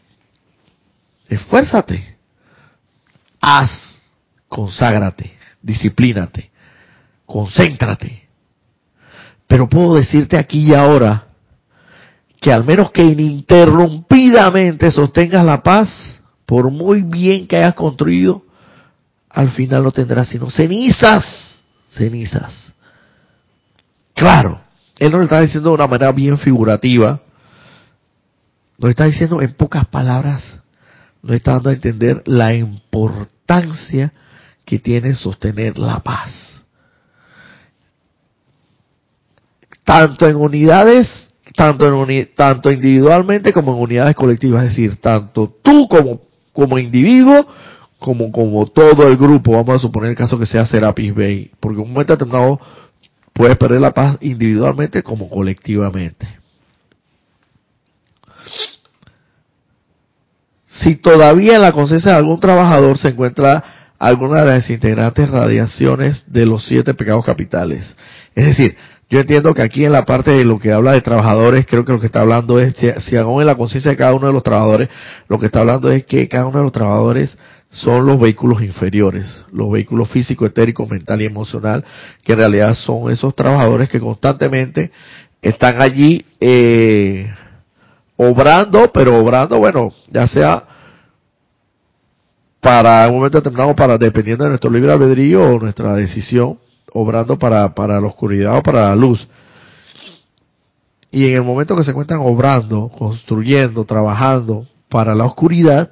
esfuérzate, 1.28 2.16
haz, 3.40 4.02
conságrate, 4.48 5.36
disciplínate, 5.62 6.50
concéntrate. 7.24 8.26
Pero 9.48 9.68
puedo 9.68 9.94
decirte 9.94 10.36
aquí 10.36 10.70
y 10.70 10.74
ahora 10.74 11.25
que 12.40 12.52
al 12.52 12.64
menos 12.64 12.90
que 12.90 13.02
ininterrumpidamente 13.02 14.90
sostengas 14.90 15.44
la 15.44 15.62
paz, 15.62 16.20
por 16.44 16.70
muy 16.70 17.02
bien 17.02 17.46
que 17.46 17.56
hayas 17.56 17.74
construido, 17.74 18.44
al 19.30 19.50
final 19.50 19.82
no 19.82 19.92
tendrás 19.92 20.28
sino 20.28 20.50
cenizas, 20.50 21.58
cenizas. 21.90 22.72
Claro, 24.14 24.60
él 24.98 25.10
nos 25.10 25.18
lo 25.18 25.24
está 25.24 25.40
diciendo 25.40 25.70
de 25.70 25.74
una 25.74 25.86
manera 25.86 26.12
bien 26.12 26.38
figurativa, 26.38 27.20
nos 28.78 28.90
está 28.90 29.04
diciendo 29.06 29.42
en 29.42 29.52
pocas 29.54 29.86
palabras 29.86 30.60
nos 31.26 31.36
está 31.36 31.54
dando 31.54 31.70
a 31.70 31.72
entender 31.72 32.22
la 32.26 32.54
importancia 32.54 34.12
que 34.64 34.78
tiene 34.78 35.16
sostener 35.16 35.76
la 35.76 35.98
paz. 36.00 36.62
Tanto 39.82 40.28
en 40.28 40.36
unidades, 40.36 41.25
tanto, 41.56 42.08
en 42.08 42.28
tanto 42.34 42.70
individualmente 42.70 43.52
como 43.52 43.74
en 43.74 43.82
unidades 43.82 44.14
colectivas, 44.14 44.64
es 44.64 44.70
decir, 44.70 44.96
tanto 44.96 45.52
tú 45.62 45.88
como, 45.88 46.20
como 46.52 46.78
individuo, 46.78 47.46
como, 47.98 48.30
como 48.30 48.66
todo 48.66 49.08
el 49.08 49.16
grupo, 49.16 49.52
vamos 49.52 49.76
a 49.76 49.78
suponer 49.78 50.10
el 50.10 50.16
caso 50.16 50.38
que 50.38 50.46
sea 50.46 50.66
Serapis 50.66 51.14
Bay, 51.14 51.50
porque 51.58 51.80
en 51.80 51.86
un 51.86 51.92
momento 51.92 52.12
determinado 52.12 52.60
puedes 53.32 53.56
perder 53.56 53.80
la 53.80 53.92
paz 53.92 54.18
individualmente 54.20 55.02
como 55.02 55.28
colectivamente. 55.28 56.26
si 60.82 60.96
todavía 60.96 61.56
en 61.56 61.62
la 61.62 61.72
conciencia 61.72 62.12
de 62.12 62.18
algún 62.18 62.40
trabajador 62.40 62.98
se 62.98 63.08
encuentra 63.08 63.64
alguna 63.98 64.40
de 64.40 64.52
las 64.52 64.70
integrantes 64.70 65.28
radiaciones 65.30 66.22
de 66.26 66.46
los 66.46 66.66
siete 66.66 66.94
pecados 66.94 67.24
capitales. 67.24 67.96
Es 68.34 68.46
decir, 68.46 68.76
yo 69.08 69.20
entiendo 69.20 69.54
que 69.54 69.62
aquí 69.62 69.84
en 69.84 69.92
la 69.92 70.04
parte 70.04 70.32
de 70.32 70.44
lo 70.44 70.58
que 70.58 70.72
habla 70.72 70.92
de 70.92 71.00
trabajadores, 71.00 71.64
creo 71.66 71.84
que 71.84 71.92
lo 71.92 72.00
que 72.00 72.06
está 72.06 72.22
hablando 72.22 72.58
es, 72.58 72.74
si, 73.04 73.16
aún 73.16 73.40
en 73.40 73.46
la 73.46 73.54
conciencia 73.54 73.92
de 73.92 73.96
cada 73.96 74.14
uno 74.14 74.26
de 74.26 74.32
los 74.32 74.42
trabajadores, 74.42 74.88
lo 75.28 75.38
que 75.38 75.46
está 75.46 75.60
hablando 75.60 75.90
es 75.92 76.04
que 76.04 76.28
cada 76.28 76.46
uno 76.46 76.58
de 76.58 76.64
los 76.64 76.72
trabajadores 76.72 77.36
son 77.70 78.06
los 78.06 78.18
vehículos 78.18 78.62
inferiores, 78.62 79.26
los 79.52 79.70
vehículos 79.70 80.08
físico, 80.10 80.44
etérico, 80.44 80.86
mental 80.86 81.22
y 81.22 81.26
emocional, 81.26 81.84
que 82.24 82.32
en 82.32 82.38
realidad 82.38 82.74
son 82.74 83.10
esos 83.12 83.34
trabajadores 83.36 83.88
que 83.88 84.00
constantemente 84.00 84.90
están 85.40 85.80
allí 85.80 86.24
eh, 86.40 87.30
obrando, 88.16 88.90
pero 88.92 89.16
obrando, 89.18 89.58
bueno, 89.58 89.92
ya 90.10 90.26
sea 90.26 90.64
para 92.60 93.06
un 93.06 93.16
momento 93.16 93.38
determinado, 93.38 93.76
para 93.76 93.96
dependiendo 93.98 94.42
de 94.42 94.50
nuestro 94.50 94.70
libre 94.70 94.90
albedrío 94.90 95.42
o 95.42 95.60
nuestra 95.60 95.94
decisión, 95.94 96.58
obrando 96.96 97.38
para, 97.38 97.74
para 97.74 98.00
la 98.00 98.06
oscuridad 98.06 98.58
o 98.58 98.62
para 98.62 98.88
la 98.88 98.96
luz. 98.96 99.26
Y 101.10 101.26
en 101.26 101.34
el 101.34 101.42
momento 101.42 101.76
que 101.76 101.84
se 101.84 101.90
encuentran 101.90 102.20
obrando, 102.22 102.88
construyendo, 102.88 103.84
trabajando 103.84 104.66
para 104.88 105.14
la 105.14 105.24
oscuridad, 105.24 105.90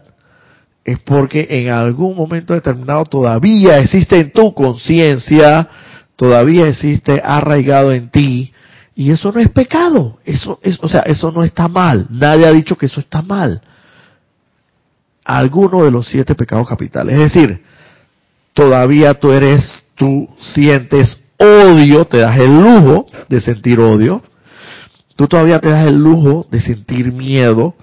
es 0.85 0.99
porque 1.01 1.47
en 1.49 1.71
algún 1.71 2.17
momento 2.17 2.53
determinado 2.55 3.05
todavía 3.05 3.79
existe 3.79 4.19
en 4.19 4.33
tu 4.33 4.53
conciencia, 4.53 5.69
todavía 6.17 6.69
existe 6.69 7.21
arraigado 7.25 7.93
en 7.93 8.11
ti, 8.11 8.53
y 8.95 9.11
eso 9.11 9.33
no 9.33 9.41
es 9.41 9.51
pecado, 9.51 10.19
eso 10.25 10.59
es, 10.63 10.79
o 10.81 10.89
sea, 10.89 11.01
eso 11.01 11.33
no 11.33 11.43
está 11.43 11.69
mal, 11.69 12.07
nadie 12.11 12.47
ha 12.47 12.53
dicho 12.53 12.77
que 12.77 12.87
eso 12.87 13.01
está 13.01 13.23
mal. 13.23 13.61
Alguno 15.25 15.85
de 15.85 15.91
los 15.91 16.07
siete 16.07 16.35
pecados 16.35 16.69
capitales, 16.69 17.19
es 17.19 17.33
decir, 17.33 17.63
todavía 18.53 19.15
tú 19.15 19.33
eres 19.33 19.84
tú 19.95 20.29
sientes 20.41 21.19
odio, 21.39 22.05
te 22.07 22.19
das 22.19 22.39
el 22.39 22.53
lujo 22.53 23.07
de 23.29 23.41
sentir 23.41 23.81
odio, 23.81 24.23
tú 25.17 25.27
todavía 25.27 25.59
te 25.59 25.69
das 25.69 25.87
el 25.87 25.97
lujo 25.97 26.47
de 26.51 26.61
sentir 26.61 27.13
miedo, 27.13 27.75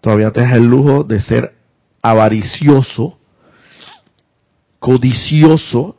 todavía 0.00 0.30
te 0.30 0.40
das 0.40 0.54
el 0.54 0.64
lujo 0.64 1.04
de 1.04 1.20
ser 1.20 1.54
avaricioso, 2.02 3.18
codicioso, 4.78 5.96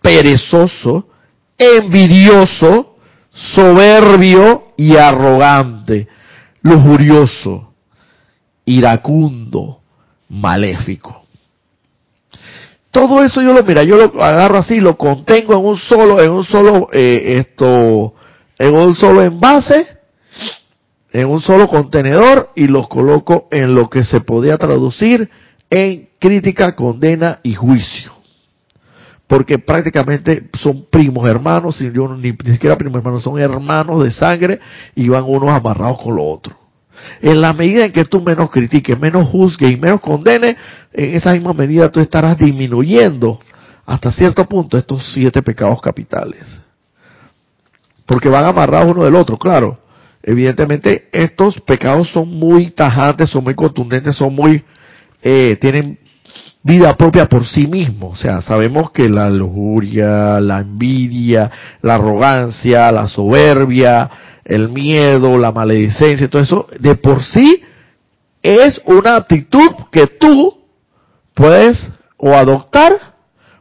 perezoso, 0.00 1.08
envidioso, 1.58 2.96
soberbio 3.32 4.72
y 4.76 4.96
arrogante, 4.96 6.08
lujurioso, 6.62 7.74
iracundo, 8.64 9.80
maléfico. 10.28 11.19
Todo 12.90 13.22
eso 13.22 13.40
yo 13.40 13.52
lo, 13.52 13.62
mira, 13.62 13.84
yo 13.84 13.96
lo 13.96 14.22
agarro 14.22 14.58
así, 14.58 14.80
lo 14.80 14.96
contengo 14.96 15.54
en 15.54 15.64
un 15.64 15.76
solo, 15.76 16.20
en 16.20 16.32
un 16.32 16.44
solo, 16.44 16.88
eh, 16.92 17.38
esto, 17.38 18.14
en 18.58 18.74
un 18.74 18.96
solo 18.96 19.22
envase, 19.22 19.86
en 21.12 21.28
un 21.28 21.40
solo 21.40 21.68
contenedor 21.68 22.50
y 22.56 22.66
los 22.66 22.88
coloco 22.88 23.46
en 23.52 23.74
lo 23.74 23.88
que 23.88 24.02
se 24.02 24.20
podía 24.20 24.58
traducir 24.58 25.30
en 25.70 26.08
crítica, 26.18 26.74
condena 26.74 27.38
y 27.44 27.54
juicio. 27.54 28.12
Porque 29.28 29.60
prácticamente 29.60 30.50
son 30.60 30.86
primos 30.90 31.28
hermanos, 31.28 31.80
ni, 31.80 32.32
ni 32.32 32.52
siquiera 32.52 32.76
primos 32.76 32.98
hermanos, 32.98 33.22
son 33.22 33.38
hermanos 33.38 34.02
de 34.02 34.10
sangre 34.10 34.58
y 34.96 35.08
van 35.08 35.22
unos 35.24 35.50
amarrados 35.50 36.02
con 36.02 36.16
los 36.16 36.24
otros. 36.26 36.59
En 37.20 37.40
la 37.40 37.52
medida 37.52 37.84
en 37.84 37.92
que 37.92 38.04
tú 38.04 38.20
menos 38.20 38.50
critiques, 38.50 38.98
menos 38.98 39.28
juzgues 39.28 39.70
y 39.70 39.76
menos 39.76 40.00
condenes, 40.00 40.56
en 40.92 41.14
esa 41.14 41.32
misma 41.32 41.52
medida 41.52 41.90
tú 41.90 42.00
estarás 42.00 42.38
disminuyendo 42.38 43.40
hasta 43.86 44.12
cierto 44.12 44.44
punto 44.44 44.78
estos 44.78 45.12
siete 45.12 45.42
pecados 45.42 45.80
capitales. 45.80 46.44
Porque 48.06 48.28
van 48.28 48.44
amarrados 48.44 48.92
uno 48.92 49.04
del 49.04 49.14
otro, 49.14 49.38
claro. 49.38 49.78
Evidentemente 50.22 51.08
estos 51.12 51.60
pecados 51.62 52.10
son 52.10 52.28
muy 52.28 52.70
tajantes, 52.70 53.30
son 53.30 53.44
muy 53.44 53.54
contundentes, 53.54 54.16
son 54.16 54.34
muy, 54.34 54.62
eh, 55.22 55.56
tienen 55.60 55.98
vida 56.62 56.94
propia 56.96 57.26
por 57.26 57.46
sí 57.46 57.66
mismos. 57.66 58.18
O 58.18 58.22
sea, 58.22 58.42
sabemos 58.42 58.90
que 58.90 59.08
la 59.08 59.30
lujuria, 59.30 60.40
la 60.40 60.60
envidia, 60.60 61.50
la 61.82 61.94
arrogancia, 61.94 62.92
la 62.92 63.08
soberbia, 63.08 64.10
el 64.44 64.68
miedo, 64.68 65.36
la 65.38 65.52
maledicencia, 65.52 66.28
todo 66.28 66.42
eso, 66.42 66.68
de 66.78 66.94
por 66.94 67.24
sí 67.24 67.62
es 68.42 68.80
una 68.86 69.16
actitud 69.16 69.70
que 69.92 70.06
tú 70.06 70.64
puedes 71.34 71.88
o 72.16 72.34
adoptar 72.34 73.14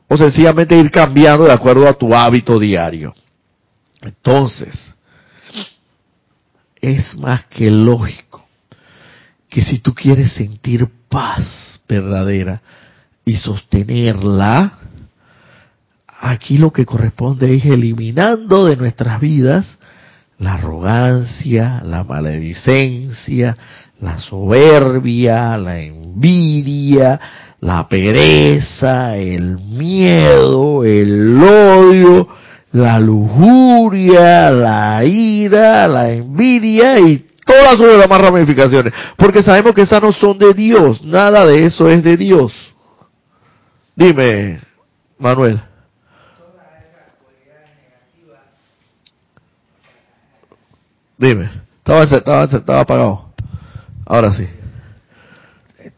o 0.08 0.18
sencillamente 0.18 0.76
ir 0.76 0.90
cambiando 0.92 1.46
de 1.46 1.54
acuerdo 1.54 1.88
a 1.88 1.94
tu 1.94 2.14
hábito 2.14 2.60
diario. 2.60 3.14
Entonces, 4.02 4.96
es 6.82 7.16
más 7.18 7.46
que 7.46 7.70
lógico 7.70 8.46
que 9.50 9.62
si 9.62 9.80
tú 9.80 9.94
quieres 9.94 10.34
sentir 10.34 10.88
paz 11.10 11.82
verdadera 11.88 12.62
y 13.26 13.36
sostenerla, 13.36 14.80
aquí 16.08 16.58
lo 16.58 16.72
que 16.72 16.86
corresponde 16.86 17.56
es 17.56 17.66
eliminando 17.66 18.66
de 18.66 18.78
nuestras 18.78 19.20
vidas 19.20 19.78
la 20.40 20.54
arrogancia, 20.54 21.82
la 21.84 22.04
maledicencia, 22.04 23.58
la 24.00 24.20
soberbia, 24.20 25.58
la 25.58 25.80
envidia, 25.80 27.20
la 27.60 27.88
pereza, 27.90 29.18
el 29.18 29.60
miedo, 29.60 30.86
el 30.86 31.38
odio, 31.44 32.28
la 32.72 33.00
lujuria, 33.00 34.50
la 34.50 35.04
ira, 35.04 35.88
la 35.90 36.10
envidia 36.10 36.98
y 37.00 37.26
todas 37.46 37.76
sus 37.76 38.00
demás 38.00 38.22
ramificaciones. 38.22 38.94
Porque 39.18 39.44
sabemos 39.44 39.74
que 39.74 39.82
esas 39.82 40.02
no 40.02 40.14
son 40.14 40.38
de 40.38 40.54
Dios, 40.54 41.04
nada 41.04 41.46
de 41.46 41.66
eso 41.66 41.90
es 41.90 42.02
de 42.02 42.16
Dios. 42.16 42.54
Dime, 43.94 44.62
Manuel. 45.18 45.69
Dime, 51.20 51.50
estaba, 51.80 52.04
estaba, 52.04 52.44
estaba 52.46 52.80
apagado. 52.80 53.34
Ahora 54.06 54.32
sí. 54.34 54.48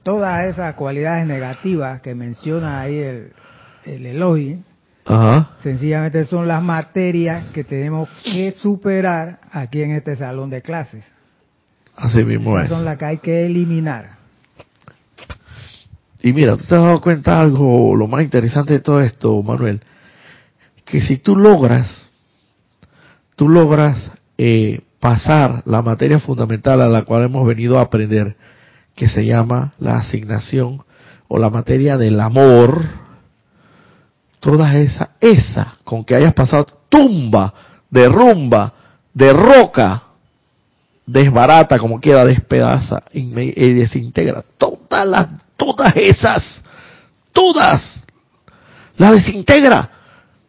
Todas 0.02 0.46
esas 0.46 0.74
cualidades 0.74 1.28
negativas 1.28 2.02
que 2.02 2.16
menciona 2.16 2.82
ahí 2.82 2.98
el, 2.98 3.34
el 3.86 4.06
Elohim, 4.08 4.64
sencillamente 5.62 6.26
son 6.26 6.48
las 6.48 6.64
materias 6.64 7.46
que 7.54 7.64
tenemos 7.64 8.10
que 8.24 8.54
superar 8.54 9.40
aquí 9.52 9.84
en 9.84 9.92
este 9.92 10.16
salón 10.16 10.50
de 10.50 10.64
clases. 10.64 11.04
Así 11.96 12.24
mismo 12.24 12.60
es. 12.60 12.68
Son 12.70 12.84
las 12.84 12.98
que 12.98 13.06
hay 13.06 13.18
que 13.20 13.46
eliminar. 13.46 14.18
Y 16.24 16.34
mira, 16.34 16.58
tú 16.58 16.64
te 16.64 16.76
has 16.76 16.82
dado 16.82 17.00
cuenta 17.00 17.40
algo, 17.40 17.96
lo 17.96 18.08
más 18.08 18.24
interesante 18.24 18.74
de 18.74 18.80
todo 18.80 19.02
esto, 19.02 19.42
Manuel, 19.44 19.82
que 20.84 21.00
si 21.02 21.18
tú 21.18 21.36
logras, 21.36 22.10
tú 23.36 23.48
logras 23.48 24.12
eh, 24.38 24.82
pasar 25.02 25.64
la 25.66 25.82
materia 25.82 26.20
fundamental 26.20 26.80
a 26.80 26.88
la 26.88 27.02
cual 27.02 27.24
hemos 27.24 27.46
venido 27.46 27.80
a 27.80 27.82
aprender, 27.82 28.38
que 28.96 29.10
se 29.10 29.26
llama 29.26 29.74
la 29.80 29.98
asignación 29.98 30.84
o 31.28 31.40
la 31.40 31.50
materia 31.50 31.98
del 31.98 32.20
amor, 32.20 32.84
toda 34.40 34.78
esa, 34.78 35.12
esa 35.20 35.76
con 35.84 36.06
que 36.06 36.16
hayas 36.16 36.36
pasado, 36.36 36.68
tumba, 36.88 37.54
derrumba, 37.90 38.74
derroca, 39.12 40.04
desbarata, 41.06 41.80
como 41.80 42.00
quiera, 42.00 42.24
despedaza 42.24 43.04
y 43.12 43.26
desintegra. 43.74 44.44
Todas 44.58 45.08
las, 45.08 45.28
todas 45.58 45.96
esas, 45.96 46.62
todas, 47.34 48.04
las 48.98 49.12
desintegra, 49.14 49.90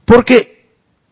porque 0.04 0.66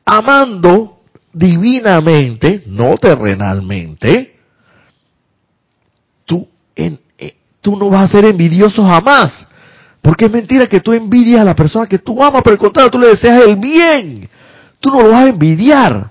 amando 0.05 0.99
divinamente, 1.33 2.62
no 2.66 2.97
terrenalmente, 2.97 4.37
tú, 6.24 6.49
eh, 6.76 6.99
tú 7.61 7.76
no 7.76 7.89
vas 7.91 8.05
a 8.05 8.16
ser 8.16 8.24
envidioso 8.24 8.85
jamás. 8.85 9.47
Porque 10.03 10.26
es 10.26 10.31
mentira 10.31 10.66
que 10.66 10.81
tú 10.81 10.93
envidias 10.93 11.43
a 11.43 11.45
la 11.45 11.55
persona 11.55 11.87
que 11.87 11.99
tú 11.99 12.22
amas, 12.22 12.41
pero 12.43 12.55
al 12.55 12.59
contrario, 12.59 12.91
tú 12.91 12.99
le 12.99 13.09
deseas 13.09 13.43
el 13.43 13.57
bien. 13.57 14.28
Tú 14.78 14.91
no 14.91 15.03
lo 15.03 15.11
vas 15.11 15.24
a 15.24 15.28
envidiar. 15.28 16.11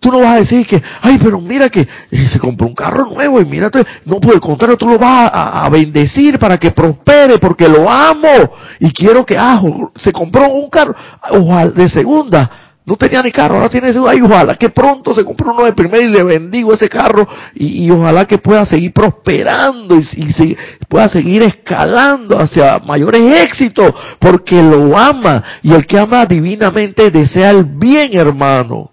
Tú 0.00 0.10
no 0.10 0.18
vas 0.18 0.34
a 0.34 0.40
decir 0.40 0.66
que, 0.66 0.82
ay, 1.00 1.16
pero 1.22 1.40
mira 1.40 1.68
que 1.68 1.82
eh, 1.82 2.28
se 2.32 2.38
compró 2.40 2.66
un 2.66 2.74
carro 2.74 3.06
nuevo 3.06 3.40
y 3.40 3.44
mira, 3.44 3.70
no, 4.04 4.20
por 4.20 4.34
el 4.34 4.40
contrario, 4.40 4.76
tú 4.76 4.88
lo 4.88 4.98
vas 4.98 5.30
a, 5.32 5.64
a, 5.64 5.70
bendecir 5.70 6.40
para 6.40 6.58
que 6.58 6.72
prospere 6.72 7.38
porque 7.38 7.68
lo 7.68 7.88
amo 7.88 8.52
y 8.80 8.92
quiero 8.92 9.24
que, 9.24 9.36
ah, 9.38 9.62
se 9.94 10.12
compró 10.12 10.48
un 10.48 10.68
carro, 10.68 10.92
ojalá, 11.30 11.70
de 11.70 11.88
segunda, 11.88 12.50
No 12.84 12.96
tenía 12.96 13.22
ni 13.22 13.30
carro, 13.30 13.54
ahora 13.54 13.68
tiene 13.68 13.90
ese, 13.90 14.00
ay, 14.04 14.20
ojalá 14.20 14.56
que 14.56 14.68
pronto 14.68 15.14
se 15.14 15.24
compre 15.24 15.48
uno 15.48 15.64
de 15.64 15.72
primera 15.72 16.02
y 16.02 16.08
le 16.08 16.24
bendigo 16.24 16.74
ese 16.74 16.88
carro 16.88 17.28
y, 17.54 17.88
ojalá 17.88 18.24
que 18.24 18.38
pueda 18.38 18.66
seguir 18.66 18.92
prosperando 18.92 19.94
y, 19.94 20.04
y, 20.16 20.56
pueda 20.88 21.08
seguir 21.08 21.42
escalando 21.44 22.36
hacia 22.40 22.80
mayores 22.80 23.44
éxitos 23.44 23.92
porque 24.18 24.60
lo 24.60 24.98
ama 24.98 25.44
y 25.62 25.72
el 25.72 25.86
que 25.86 25.96
ama 25.96 26.26
divinamente 26.26 27.10
desea 27.10 27.50
el 27.50 27.64
bien, 27.64 28.16
hermano, 28.16 28.90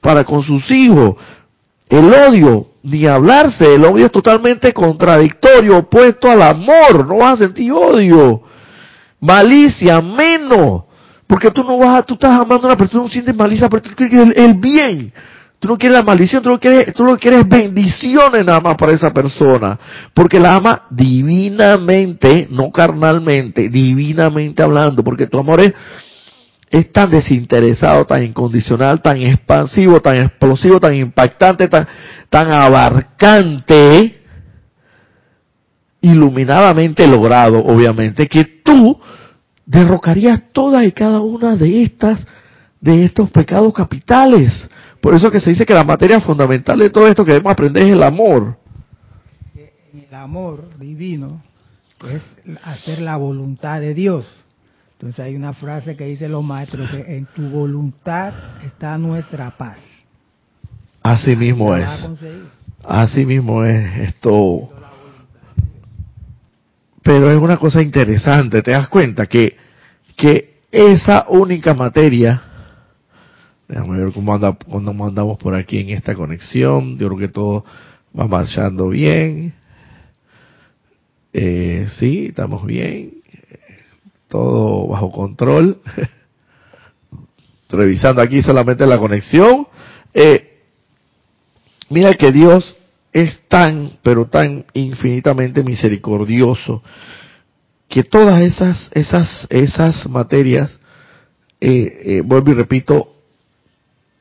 para 0.00 0.24
con 0.24 0.42
sus 0.42 0.68
hijos. 0.72 1.14
El 1.88 2.12
odio, 2.12 2.66
ni 2.82 3.06
hablarse, 3.06 3.72
el 3.72 3.84
odio 3.84 4.06
es 4.06 4.12
totalmente 4.12 4.72
contradictorio, 4.72 5.78
opuesto 5.78 6.28
al 6.28 6.42
amor, 6.42 7.06
no 7.06 7.18
vas 7.18 7.34
a 7.34 7.44
sentir 7.44 7.70
odio. 7.70 8.42
Malicia, 9.20 10.00
menos. 10.00 10.87
Porque 11.28 11.50
tú 11.50 11.62
no 11.62 11.76
vas 11.78 11.98
a, 11.98 12.02
tú 12.02 12.14
estás 12.14 12.32
amando 12.32 12.66
a 12.66 12.70
una 12.70 12.76
persona, 12.76 13.02
no 13.02 13.10
sientes 13.10 13.36
malicia, 13.36 13.68
pero 13.68 13.82
tú 13.82 13.90
quieres 13.94 14.32
el, 14.34 14.54
bien. 14.54 15.12
Tú 15.58 15.68
no 15.68 15.76
quieres 15.76 15.98
la 15.98 16.04
maldición, 16.04 16.42
tú 16.42 16.48
no 16.48 16.58
quieres, 16.58 16.94
tú 16.94 17.04
no 17.04 17.18
quieres 17.18 17.46
bendiciones 17.46 18.46
nada 18.46 18.60
más 18.60 18.76
para 18.76 18.92
esa 18.92 19.12
persona. 19.12 19.78
Porque 20.14 20.40
la 20.40 20.54
ama 20.54 20.86
divinamente, 20.88 22.48
no 22.50 22.70
carnalmente, 22.70 23.68
divinamente 23.68 24.62
hablando. 24.62 25.04
Porque 25.04 25.26
tu 25.26 25.38
amor 25.38 25.60
es, 25.60 25.74
es 26.70 26.90
tan 26.92 27.10
desinteresado, 27.10 28.06
tan 28.06 28.24
incondicional, 28.24 29.02
tan 29.02 29.20
expansivo, 29.20 30.00
tan 30.00 30.16
explosivo, 30.16 30.80
tan 30.80 30.94
impactante, 30.94 31.68
tan, 31.68 31.86
tan 32.30 32.50
abarcante, 32.52 34.22
iluminadamente 36.00 37.06
logrado, 37.06 37.58
obviamente, 37.58 38.26
que 38.28 38.44
tú 38.64 38.98
derrocarías 39.68 40.42
todas 40.52 40.82
y 40.84 40.92
cada 40.92 41.20
una 41.20 41.54
de 41.54 41.82
estas, 41.82 42.26
de 42.80 43.04
estos 43.04 43.30
pecados 43.30 43.72
capitales. 43.74 44.68
Por 45.00 45.14
eso 45.14 45.30
que 45.30 45.40
se 45.40 45.50
dice 45.50 45.66
que 45.66 45.74
la 45.74 45.84
materia 45.84 46.20
fundamental 46.20 46.78
de 46.78 46.90
todo 46.90 47.06
esto 47.06 47.24
que 47.24 47.32
debemos 47.32 47.52
aprender 47.52 47.84
es 47.84 47.92
el 47.92 48.02
amor. 48.02 48.56
El 49.54 50.14
amor 50.14 50.64
divino 50.78 51.42
es 52.10 52.22
hacer 52.64 53.00
la 53.00 53.16
voluntad 53.16 53.80
de 53.80 53.92
Dios. 53.92 54.26
Entonces 54.92 55.20
hay 55.20 55.36
una 55.36 55.52
frase 55.52 55.96
que 55.96 56.06
dice 56.06 56.28
los 56.28 56.42
maestros 56.42 56.90
que 56.90 57.16
en 57.16 57.26
tu 57.26 57.50
voluntad 57.50 58.32
está 58.64 58.96
nuestra 58.96 59.50
paz. 59.50 59.78
Así 61.02 61.36
mismo 61.36 61.76
es. 61.76 61.88
Así 62.82 63.26
mismo 63.26 63.64
es 63.64 64.08
esto 64.08 64.70
pero 67.08 67.30
es 67.30 67.38
una 67.38 67.56
cosa 67.56 67.80
interesante, 67.80 68.60
te 68.60 68.72
das 68.72 68.86
cuenta 68.88 69.24
que, 69.24 69.56
que 70.14 70.58
esa 70.70 71.24
única 71.30 71.72
materia, 71.72 72.42
déjame 73.66 74.04
ver 74.04 74.12
cómo, 74.12 74.34
anda, 74.34 74.54
cómo 74.70 75.06
andamos 75.06 75.38
por 75.38 75.54
aquí 75.54 75.78
en 75.78 75.88
esta 75.88 76.14
conexión, 76.14 76.98
yo 76.98 77.06
creo 77.06 77.18
que 77.18 77.28
todo 77.28 77.64
va 78.14 78.28
marchando 78.28 78.90
bien, 78.90 79.54
eh, 81.32 81.88
sí, 81.98 82.26
estamos 82.26 82.66
bien, 82.66 83.22
todo 84.28 84.88
bajo 84.88 85.10
control, 85.10 85.80
revisando 87.70 88.20
aquí 88.20 88.42
solamente 88.42 88.86
la 88.86 88.98
conexión, 88.98 89.66
eh, 90.12 90.58
mira 91.88 92.12
que 92.12 92.32
Dios 92.32 92.76
es 93.12 93.40
tan, 93.48 93.92
pero 94.02 94.26
tan 94.26 94.64
infinitamente 94.74 95.62
misericordioso 95.62 96.82
que 97.88 98.02
todas 98.02 98.40
esas, 98.42 98.90
esas, 98.92 99.46
esas 99.50 100.06
materias, 100.08 100.70
eh, 101.60 102.00
eh, 102.04 102.22
vuelvo 102.24 102.50
y 102.50 102.54
repito, 102.54 103.08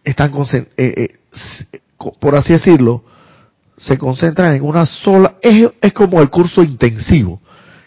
están, 0.03 0.31
eh, 0.77 1.19
por 2.19 2.37
así 2.37 2.53
decirlo, 2.53 3.03
se 3.77 3.97
concentran 3.97 4.55
en 4.55 4.63
una 4.63 4.85
sola, 4.85 5.37
es, 5.41 5.69
es 5.81 5.93
como 5.93 6.21
el 6.21 6.29
curso 6.29 6.63
intensivo 6.63 7.41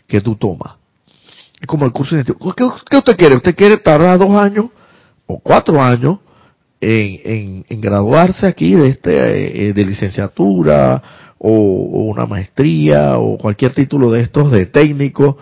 que 0.07 0.21
tú 0.21 0.37
tomas. 0.37 0.75
Es 1.61 1.67
como 1.67 1.85
el 1.85 1.93
curso 1.93 2.17
intensivo. 2.17 2.55
¿Qué, 2.55 2.69
¿Qué, 2.89 2.97
usted 2.99 3.17
quiere? 3.17 3.37
¿Usted 3.37 3.57
quiere 3.57 3.79
tardar 3.79 4.19
dos 4.19 4.31
años 4.31 4.67
o 5.27 5.39
cuatro 5.39 5.81
años 5.83 6.19
en, 6.81 7.65
en, 7.69 7.81
graduarse 7.81 8.47
aquí 8.47 8.75
de 8.75 8.89
este 8.89 9.69
eh, 9.69 9.73
de 9.73 9.85
licenciatura 9.85 11.03
o, 11.39 11.51
una 11.53 12.27
maestría 12.27 13.19
o 13.19 13.37
cualquier 13.37 13.75
título 13.75 14.11
de 14.11 14.23
estos 14.23 14.51
de 14.51 14.67
técnico 14.67 15.37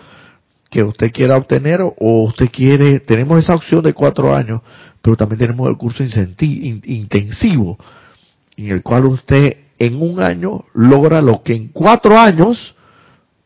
que 0.69 0.83
usted 0.83 1.11
quiera 1.11 1.37
obtener 1.37 1.81
o 1.81 2.23
usted 2.23 2.49
quiere 2.51 2.99
tenemos 2.99 3.39
esa 3.39 3.55
opción 3.55 3.83
de 3.83 3.93
cuatro 3.93 4.35
años 4.35 4.61
pero 5.01 5.15
también 5.15 5.39
tenemos 5.39 5.69
el 5.69 5.77
curso 5.77 6.03
intensivo 6.03 7.77
en 8.57 8.67
el 8.67 8.83
cual 8.83 9.05
usted 9.05 9.57
en 9.79 10.01
un 10.01 10.21
año 10.21 10.65
logra 10.73 11.21
lo 11.21 11.41
que 11.41 11.55
en 11.55 11.69
cuatro 11.69 12.19
años 12.19 12.75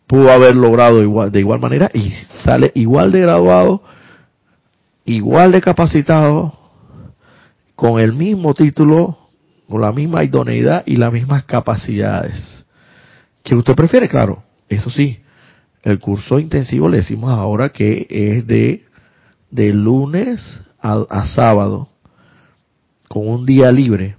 pudo 0.08 0.32
haber 0.32 0.56
logrado 0.56 1.02
igual 1.04 1.32
de 1.32 1.40
igual 1.40 1.60
manera 1.60 1.92
y 1.94 2.12
sale 2.44 2.72
igual 2.74 3.12
de 3.12 3.22
graduado 3.22 3.84
igual 5.06 5.52
de 5.52 5.62
capacitado 5.62 6.63
con 7.84 8.00
el 8.00 8.14
mismo 8.14 8.54
título, 8.54 9.18
con 9.68 9.82
la 9.82 9.92
misma 9.92 10.24
idoneidad 10.24 10.84
y 10.86 10.96
las 10.96 11.12
mismas 11.12 11.44
capacidades. 11.44 12.66
¿Qué 13.44 13.56
usted 13.56 13.76
prefiere? 13.76 14.08
Claro, 14.08 14.42
eso 14.70 14.90
sí, 14.90 15.20
el 15.82 16.00
curso 16.00 16.40
intensivo 16.40 16.88
le 16.88 17.00
decimos 17.00 17.32
ahora 17.32 17.74
que 17.74 18.08
es 18.10 18.48
de, 18.48 18.86
de 19.52 19.74
lunes 19.74 20.62
a, 20.80 21.28
sábado, 21.36 21.90
con 23.10 23.28
un 23.28 23.46
día 23.46 23.70
libre. 23.70 24.16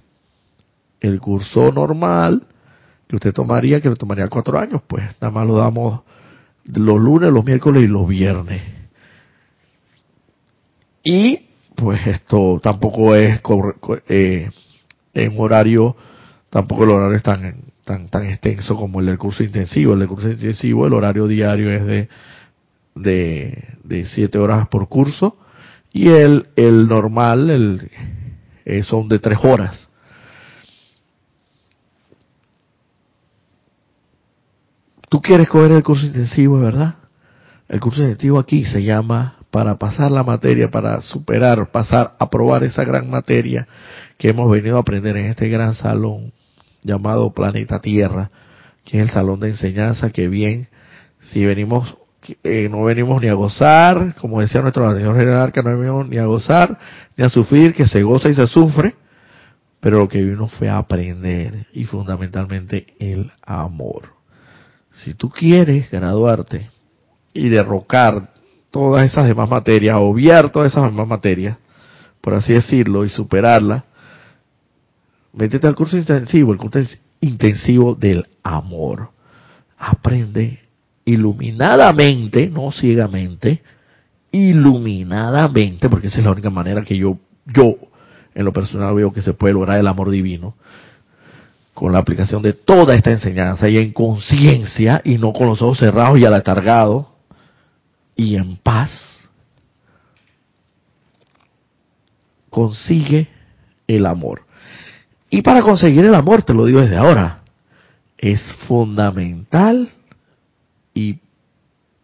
El 0.99 1.19
curso 1.19 1.71
normal 1.71 2.43
que 3.07 3.15
usted 3.15 3.33
tomaría, 3.33 3.81
que 3.81 3.89
lo 3.89 3.95
tomaría 3.95 4.27
cuatro 4.27 4.59
años, 4.59 4.83
pues 4.85 5.05
nada 5.19 5.31
más 5.31 5.47
lo 5.47 5.55
damos 5.55 6.01
los 6.65 6.99
lunes, 6.99 7.31
los 7.31 7.43
miércoles 7.43 7.81
y 7.81 7.87
los 7.87 8.07
viernes. 8.07 8.61
Y 11.03 11.45
pues 11.75 12.05
esto 12.07 12.59
tampoco 12.61 13.15
es 13.15 13.41
eh, 14.07 14.49
en 15.13 15.39
horario, 15.39 15.95
tampoco 16.49 16.83
el 16.83 16.91
horario 16.91 17.17
es 17.17 17.23
tan, 17.23 17.63
tan, 17.83 18.07
tan 18.07 18.25
extenso 18.25 18.75
como 18.75 18.99
el 18.99 19.07
del 19.07 19.17
curso 19.17 19.43
intensivo. 19.43 19.93
El 19.93 19.99
del 19.99 20.07
curso 20.07 20.29
intensivo, 20.29 20.87
el 20.87 20.93
horario 20.93 21.27
diario 21.27 21.71
es 21.71 21.85
de, 21.85 22.09
de, 22.95 24.05
siete 24.05 24.37
horas 24.37 24.67
por 24.67 24.87
curso 24.87 25.37
y 25.91 26.09
el, 26.09 26.47
el 26.55 26.87
normal 26.87 27.49
el, 27.49 27.91
eh, 28.65 28.83
son 28.83 29.07
de 29.07 29.19
tres 29.19 29.39
horas. 29.43 29.89
Tú 35.09 35.21
quieres 35.21 35.47
coger 35.47 35.71
el 35.71 35.83
curso 35.83 36.05
intensivo, 36.05 36.59
¿verdad? 36.59 36.95
El 37.67 37.79
curso 37.79 38.01
intensivo 38.01 38.39
aquí 38.39 38.65
se 38.65 38.83
llama 38.83 39.37
para 39.55 39.77
pasar 39.77 40.11
la 40.11 40.21
materia, 40.21 40.69
para 40.69 41.01
superar, 41.01 41.71
pasar, 41.71 42.11
aprobar 42.19 42.65
esa 42.65 42.83
gran 42.83 43.09
materia 43.09 43.65
que 44.17 44.27
hemos 44.27 44.51
venido 44.51 44.75
a 44.75 44.81
aprender 44.81 45.15
en 45.15 45.27
este 45.27 45.47
gran 45.47 45.75
salón 45.75 46.33
llamado 46.83 47.33
Planeta 47.33 47.79
Tierra, 47.79 48.31
que 48.83 48.97
es 48.97 49.03
el 49.03 49.11
salón 49.11 49.39
de 49.39 49.51
enseñanza 49.51 50.09
que 50.09 50.27
bien, 50.27 50.67
si 51.31 51.45
venimos, 51.45 51.95
eh, 52.43 52.67
no 52.69 52.83
venimos 52.83 53.21
ni 53.21 53.29
a 53.29 53.33
gozar, 53.33 54.15
como 54.15 54.41
decía 54.41 54.61
nuestro 54.61 54.93
señor 54.93 55.15
general, 55.15 55.53
que 55.53 55.63
no 55.63 55.79
venimos 55.79 56.09
ni 56.09 56.17
a 56.17 56.25
gozar, 56.25 56.77
ni 57.15 57.23
a 57.23 57.29
sufrir, 57.29 57.73
que 57.73 57.87
se 57.87 58.03
goza 58.03 58.27
y 58.27 58.33
se 58.33 58.47
sufre, 58.47 58.93
pero 59.79 59.99
lo 59.99 60.09
que 60.09 60.21
vino 60.21 60.49
fue 60.49 60.67
a 60.67 60.79
aprender 60.79 61.67
y 61.71 61.85
fundamentalmente 61.85 62.87
el 62.99 63.31
amor. 63.41 64.15
Si 65.05 65.13
tú 65.13 65.29
quieres 65.29 65.89
graduarte 65.89 66.69
y 67.33 67.47
derrocar 67.47 68.34
todas 68.75 69.05
esas 69.05 69.25
demás 69.25 69.49
materias, 69.49 69.95
obviar 69.97 70.49
todas 70.49 70.73
esas 70.73 70.83
demás 70.83 71.07
materias, 71.07 71.57
por 72.19 72.33
así 72.33 72.51
decirlo, 72.51 73.05
y 73.05 73.09
superarla, 73.09 73.85
métete 75.31 75.65
al 75.65 75.75
curso 75.75 75.95
intensivo, 75.95 76.51
el 76.51 76.57
curso 76.57 76.79
intensivo 77.21 77.95
del 77.95 78.27
amor. 78.43 79.11
Aprende 79.77 80.59
iluminadamente, 81.05 82.49
no 82.49 82.69
ciegamente, 82.73 83.61
iluminadamente, 84.33 85.87
porque 85.87 86.07
esa 86.07 86.19
es 86.19 86.25
la 86.25 86.31
única 86.31 86.49
manera 86.49 86.81
que 86.81 86.97
yo, 86.97 87.17
yo, 87.45 87.75
en 88.33 88.43
lo 88.43 88.51
personal 88.51 88.93
veo 88.93 89.13
que 89.13 89.21
se 89.21 89.31
puede 89.31 89.53
lograr 89.53 89.79
el 89.79 89.87
amor 89.87 90.09
divino, 90.09 90.55
con 91.73 91.93
la 91.93 91.99
aplicación 91.99 92.41
de 92.41 92.51
toda 92.51 92.93
esta 92.93 93.11
enseñanza 93.11 93.69
y 93.69 93.77
en 93.77 93.93
conciencia 93.93 95.01
y 95.05 95.17
no 95.17 95.31
con 95.31 95.47
los 95.47 95.61
ojos 95.61 95.79
cerrados 95.79 96.19
y 96.19 96.25
alatargados, 96.25 97.14
y 98.15 98.35
en 98.35 98.57
paz, 98.57 99.19
consigue 102.49 103.27
el 103.87 104.05
amor. 104.05 104.45
Y 105.29 105.41
para 105.41 105.61
conseguir 105.61 106.05
el 106.05 106.15
amor, 106.15 106.43
te 106.43 106.53
lo 106.53 106.65
digo 106.65 106.81
desde 106.81 106.95
ahora, 106.95 107.41
es 108.17 108.41
fundamental 108.67 109.89
y 110.93 111.19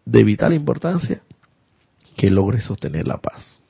de 0.06 0.24
vital 0.24 0.54
importancia 0.54 1.22
que 2.18 2.30
logres 2.30 2.66
sostener 2.66 3.08
la 3.08 3.18
paz. 3.18 3.62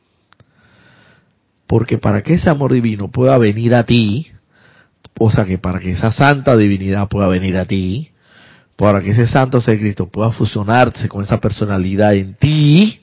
Porque 1.68 1.98
para 1.98 2.24
que 2.24 2.34
ese 2.34 2.50
amor 2.50 2.74
divino 2.74 3.10
pueda 3.12 3.38
venir 3.38 3.76
a 3.76 3.86
ti, 3.86 4.32
o 5.20 5.32
sea 5.32 5.46
que 5.46 5.58
para 5.58 5.80
que 5.80 5.92
esa 5.92 6.12
santa 6.12 6.58
divinidad 6.58 7.08
pueda 7.08 7.28
venir 7.28 7.58
a 7.58 7.66
ti, 7.66 8.11
para 8.82 9.00
que 9.00 9.12
ese 9.12 9.28
santo 9.28 9.62
ser 9.62 9.80
Cristo 9.80 10.08
pueda 10.08 10.32
fusionarse 10.32 11.08
con 11.08 11.24
esa 11.24 11.40
personalidad 11.40 12.16
en 12.16 12.34
ti, 12.34 13.00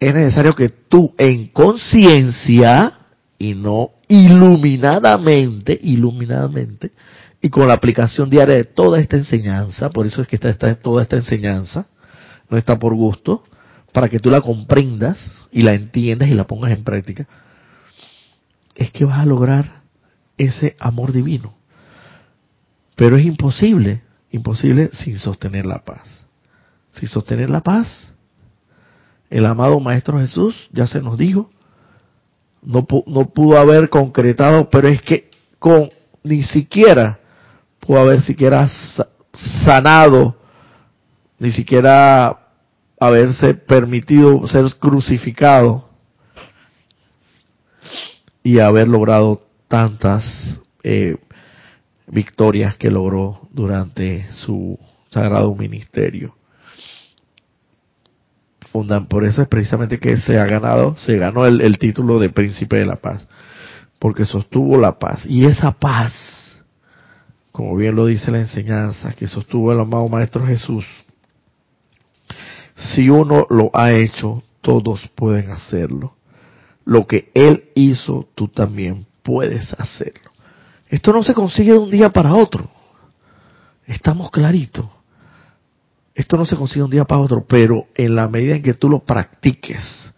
es 0.00 0.12
necesario 0.12 0.56
que 0.56 0.68
tú 0.68 1.14
en 1.16 1.46
conciencia 1.46 2.98
y 3.38 3.54
no 3.54 3.90
iluminadamente, 4.08 5.78
iluminadamente, 5.80 6.90
y 7.40 7.50
con 7.50 7.68
la 7.68 7.74
aplicación 7.74 8.28
diaria 8.30 8.56
de 8.56 8.64
toda 8.64 8.98
esta 8.98 9.16
enseñanza, 9.16 9.90
por 9.90 10.08
eso 10.08 10.22
es 10.22 10.26
que 10.26 10.34
está, 10.34 10.74
toda 10.74 11.02
esta 11.02 11.14
enseñanza, 11.14 11.86
no 12.50 12.58
está 12.58 12.80
por 12.80 12.96
gusto, 12.96 13.44
para 13.92 14.08
que 14.08 14.18
tú 14.18 14.28
la 14.28 14.40
comprendas 14.40 15.20
y 15.52 15.62
la 15.62 15.74
entiendas 15.74 16.28
y 16.28 16.34
la 16.34 16.48
pongas 16.48 16.72
en 16.72 16.82
práctica, 16.82 17.28
es 18.74 18.90
que 18.90 19.04
vas 19.04 19.20
a 19.20 19.26
lograr 19.26 19.82
ese 20.36 20.74
amor 20.80 21.12
divino. 21.12 21.54
Pero 22.96 23.16
es 23.16 23.24
imposible, 23.24 24.02
imposible 24.32 24.90
sin 24.92 25.18
sostener 25.18 25.66
la 25.66 25.84
paz. 25.84 26.26
Sin 26.90 27.08
sostener 27.08 27.48
la 27.48 27.60
paz, 27.60 28.12
el 29.30 29.46
amado 29.46 29.80
Maestro 29.80 30.18
Jesús 30.18 30.68
ya 30.72 30.86
se 30.86 31.00
nos 31.00 31.16
dijo, 31.16 31.50
no, 32.62 32.86
no 33.06 33.30
pudo 33.30 33.58
haber 33.58 33.88
concretado, 33.88 34.68
pero 34.68 34.88
es 34.88 35.00
que 35.02 35.30
con 35.58 35.90
ni 36.22 36.42
siquiera 36.42 37.18
pudo 37.80 38.00
haber 38.00 38.22
siquiera 38.22 38.70
sanado, 39.64 40.36
ni 41.38 41.50
siquiera 41.50 42.38
haberse 43.00 43.54
permitido 43.54 44.46
ser 44.46 44.64
crucificado 44.78 45.88
y 48.44 48.58
haber 48.58 48.88
logrado 48.88 49.42
tantas 49.68 50.24
eh, 50.82 51.16
victorias 52.12 52.76
que 52.76 52.90
logró 52.90 53.48
durante 53.52 54.26
su 54.44 54.78
sagrado 55.10 55.54
ministerio. 55.54 56.36
Fundan, 58.70 59.06
por 59.06 59.24
eso 59.24 59.42
es 59.42 59.48
precisamente 59.48 59.98
que 59.98 60.18
se 60.18 60.38
ha 60.38 60.44
ganado, 60.44 60.96
se 60.98 61.16
ganó 61.16 61.46
el, 61.46 61.60
el 61.62 61.78
título 61.78 62.18
de 62.18 62.30
príncipe 62.30 62.76
de 62.76 62.86
la 62.86 62.96
paz, 62.96 63.26
porque 63.98 64.26
sostuvo 64.26 64.78
la 64.78 64.98
paz. 64.98 65.24
Y 65.26 65.46
esa 65.46 65.72
paz, 65.72 66.12
como 67.50 67.76
bien 67.76 67.96
lo 67.96 68.06
dice 68.06 68.30
la 68.30 68.40
enseñanza, 68.40 69.14
que 69.14 69.26
sostuvo 69.26 69.72
el 69.72 69.80
amado 69.80 70.08
Maestro 70.08 70.46
Jesús, 70.46 70.86
si 72.76 73.08
uno 73.08 73.46
lo 73.48 73.70
ha 73.74 73.92
hecho, 73.92 74.42
todos 74.60 75.08
pueden 75.14 75.50
hacerlo. 75.50 76.14
Lo 76.84 77.06
que 77.06 77.30
Él 77.34 77.64
hizo, 77.74 78.28
tú 78.34 78.48
también 78.48 79.06
puedes 79.22 79.72
hacerlo. 79.74 80.31
Esto 80.92 81.10
no 81.10 81.22
se 81.22 81.32
consigue 81.32 81.72
de 81.72 81.78
un 81.78 81.90
día 81.90 82.10
para 82.10 82.34
otro. 82.34 82.68
Estamos 83.86 84.30
claritos. 84.30 84.84
Esto 86.14 86.36
no 86.36 86.44
se 86.44 86.54
consigue 86.54 86.80
de 86.80 86.84
un 86.84 86.90
día 86.90 87.06
para 87.06 87.22
otro, 87.22 87.46
pero 87.48 87.86
en 87.94 88.14
la 88.14 88.28
medida 88.28 88.56
en 88.56 88.62
que 88.62 88.74
tú 88.74 88.90
lo 88.90 89.00
practiques 89.00 90.12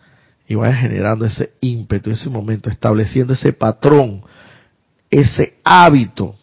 y 0.49 0.57
vayas 0.57 0.81
generando 0.81 1.27
ese 1.27 1.53
ímpetu, 1.61 2.11
ese 2.11 2.29
momento, 2.29 2.69
estableciendo 2.69 3.35
ese 3.35 3.53
patrón, 3.53 4.25
ese 5.09 5.59
hábito 5.63 6.35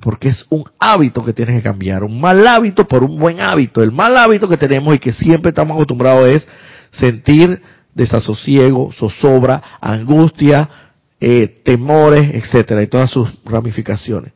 porque 0.00 0.28
es 0.28 0.46
un 0.50 0.64
hábito 0.78 1.24
que 1.24 1.32
tienes 1.32 1.56
que 1.56 1.62
cambiar, 1.62 2.04
un 2.04 2.20
mal 2.20 2.46
hábito 2.46 2.86
por 2.86 3.02
un 3.02 3.18
buen 3.18 3.40
hábito. 3.40 3.82
El 3.82 3.92
mal 3.92 4.16
hábito 4.16 4.48
que 4.48 4.56
tenemos 4.56 4.94
y 4.94 4.98
que 4.98 5.12
siempre 5.12 5.50
estamos 5.50 5.74
acostumbrados 5.74 6.28
es 6.28 6.48
sentir 6.90 7.60
desasosiego, 7.94 8.92
zozobra, 8.92 9.62
angustia, 9.80 10.85
eh, 11.20 11.60
temores, 11.64 12.34
etcétera, 12.34 12.82
y 12.82 12.86
todas 12.86 13.10
sus 13.10 13.32
ramificaciones. 13.44 14.32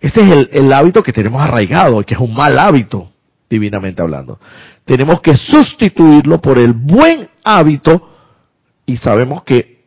Ese 0.00 0.20
es 0.20 0.48
el, 0.52 0.72
hábito 0.72 1.02
que 1.02 1.12
tenemos 1.12 1.40
arraigado, 1.40 2.02
que 2.02 2.14
es 2.14 2.20
un 2.20 2.34
mal 2.34 2.58
hábito, 2.58 3.10
divinamente 3.48 4.02
hablando. 4.02 4.38
Tenemos 4.84 5.20
que 5.20 5.34
sustituirlo 5.34 6.40
por 6.40 6.58
el 6.58 6.72
buen 6.72 7.28
hábito 7.42 8.10
y 8.84 8.96
sabemos 8.96 9.44
que, 9.44 9.84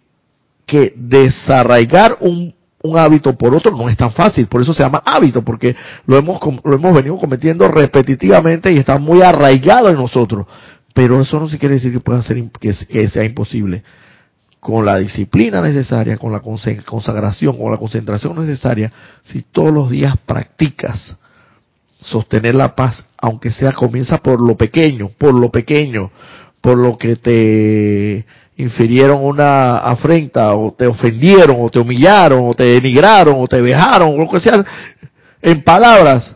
que 0.65 0.93
desarraigar 0.95 2.17
un 2.21 2.57
un 2.87 2.97
hábito 2.97 3.37
por 3.37 3.53
otro 3.55 3.75
no 3.75 3.89
es 3.89 3.97
tan 3.97 4.11
fácil, 4.11 4.47
por 4.47 4.61
eso 4.61 4.73
se 4.73 4.83
llama 4.83 5.01
hábito, 5.05 5.43
porque 5.43 5.75
lo 6.05 6.17
hemos, 6.17 6.39
lo 6.63 6.75
hemos 6.75 6.93
venido 6.93 7.17
cometiendo 7.17 7.67
repetitivamente 7.67 8.71
y 8.71 8.77
está 8.77 8.97
muy 8.97 9.21
arraigado 9.21 9.89
en 9.89 9.95
nosotros. 9.95 10.47
Pero 10.93 11.21
eso 11.21 11.39
no 11.39 11.47
se 11.47 11.59
quiere 11.59 11.75
decir 11.75 11.91
que 11.91 11.99
pueda 11.99 12.21
ser 12.23 12.43
que, 12.59 12.73
sea 13.09 13.23
imposible. 13.23 13.83
Con 14.59 14.85
la 14.85 14.97
disciplina 14.97 15.61
necesaria, 15.61 16.17
con 16.17 16.31
la 16.31 16.41
consagración, 16.41 17.57
con 17.57 17.71
la 17.71 17.77
concentración 17.77 18.35
necesaria, 18.39 18.91
si 19.23 19.43
todos 19.43 19.71
los 19.71 19.89
días 19.89 20.15
practicas 20.25 21.15
sostener 21.99 22.55
la 22.55 22.75
paz, 22.75 23.05
aunque 23.17 23.51
sea 23.51 23.71
comienza 23.71 24.17
por 24.17 24.41
lo 24.41 24.55
pequeño, 24.55 25.09
por 25.17 25.33
lo 25.33 25.49
pequeño, 25.49 26.11
por 26.61 26.77
lo 26.77 26.97
que 26.97 27.15
te 27.15 28.25
infirieron 28.57 29.23
una 29.23 29.77
afrenta 29.77 30.53
o 30.55 30.73
te 30.73 30.87
ofendieron 30.87 31.57
o 31.59 31.69
te 31.69 31.79
humillaron 31.79 32.49
o 32.49 32.53
te 32.55 32.63
denigraron 32.63 33.35
o 33.37 33.47
te 33.47 33.61
vejaron 33.61 34.09
o 34.09 34.17
lo 34.17 34.29
que 34.29 34.39
sea 34.39 34.65
en 35.41 35.63
palabras 35.63 36.35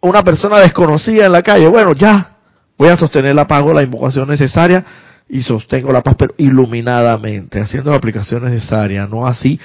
una 0.00 0.22
persona 0.22 0.60
desconocida 0.60 1.26
en 1.26 1.32
la 1.32 1.42
calle 1.42 1.68
bueno 1.68 1.92
ya 1.92 2.36
voy 2.78 2.88
a 2.88 2.96
sostener 2.96 3.34
la 3.34 3.46
paz 3.46 3.62
la 3.74 3.82
invocación 3.82 4.26
necesaria 4.26 4.84
y 5.28 5.42
sostengo 5.42 5.92
la 5.92 6.02
paz 6.02 6.16
pero 6.18 6.34
iluminadamente 6.36 7.60
haciendo 7.60 7.90
la 7.90 7.96
aplicación 7.96 8.44
necesaria 8.44 9.06
no 9.06 9.26
así 9.26 9.58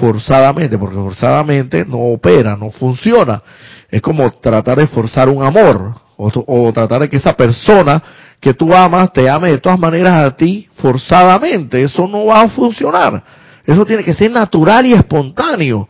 forzadamente 0.00 0.76
porque 0.78 0.96
forzadamente 0.96 1.84
no 1.84 1.98
opera 1.98 2.56
no 2.56 2.70
funciona 2.70 3.42
es 3.90 4.02
como 4.02 4.30
tratar 4.32 4.78
de 4.78 4.86
forzar 4.86 5.28
un 5.28 5.42
amor 5.42 5.94
o, 6.16 6.30
o 6.46 6.72
tratar 6.72 7.02
de 7.02 7.10
que 7.10 7.16
esa 7.16 7.34
persona 7.34 8.02
que 8.40 8.54
tú 8.54 8.74
amas 8.74 9.12
te 9.12 9.28
ame 9.28 9.50
de 9.50 9.58
todas 9.58 9.78
maneras 9.78 10.22
a 10.22 10.36
ti 10.36 10.68
forzadamente. 10.76 11.82
Eso 11.82 12.06
no 12.06 12.26
va 12.26 12.42
a 12.42 12.48
funcionar. 12.48 13.22
Eso 13.64 13.84
tiene 13.84 14.04
que 14.04 14.14
ser 14.14 14.30
natural 14.30 14.86
y 14.86 14.92
espontáneo, 14.92 15.88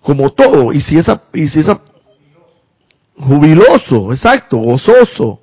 como 0.00 0.30
todo. 0.30 0.72
Y 0.72 0.80
si 0.80 0.98
esa, 0.98 1.22
y 1.34 1.48
si 1.48 1.60
esa, 1.60 1.80
jubiloso, 3.16 4.12
exacto, 4.12 4.56
gozoso, 4.58 5.40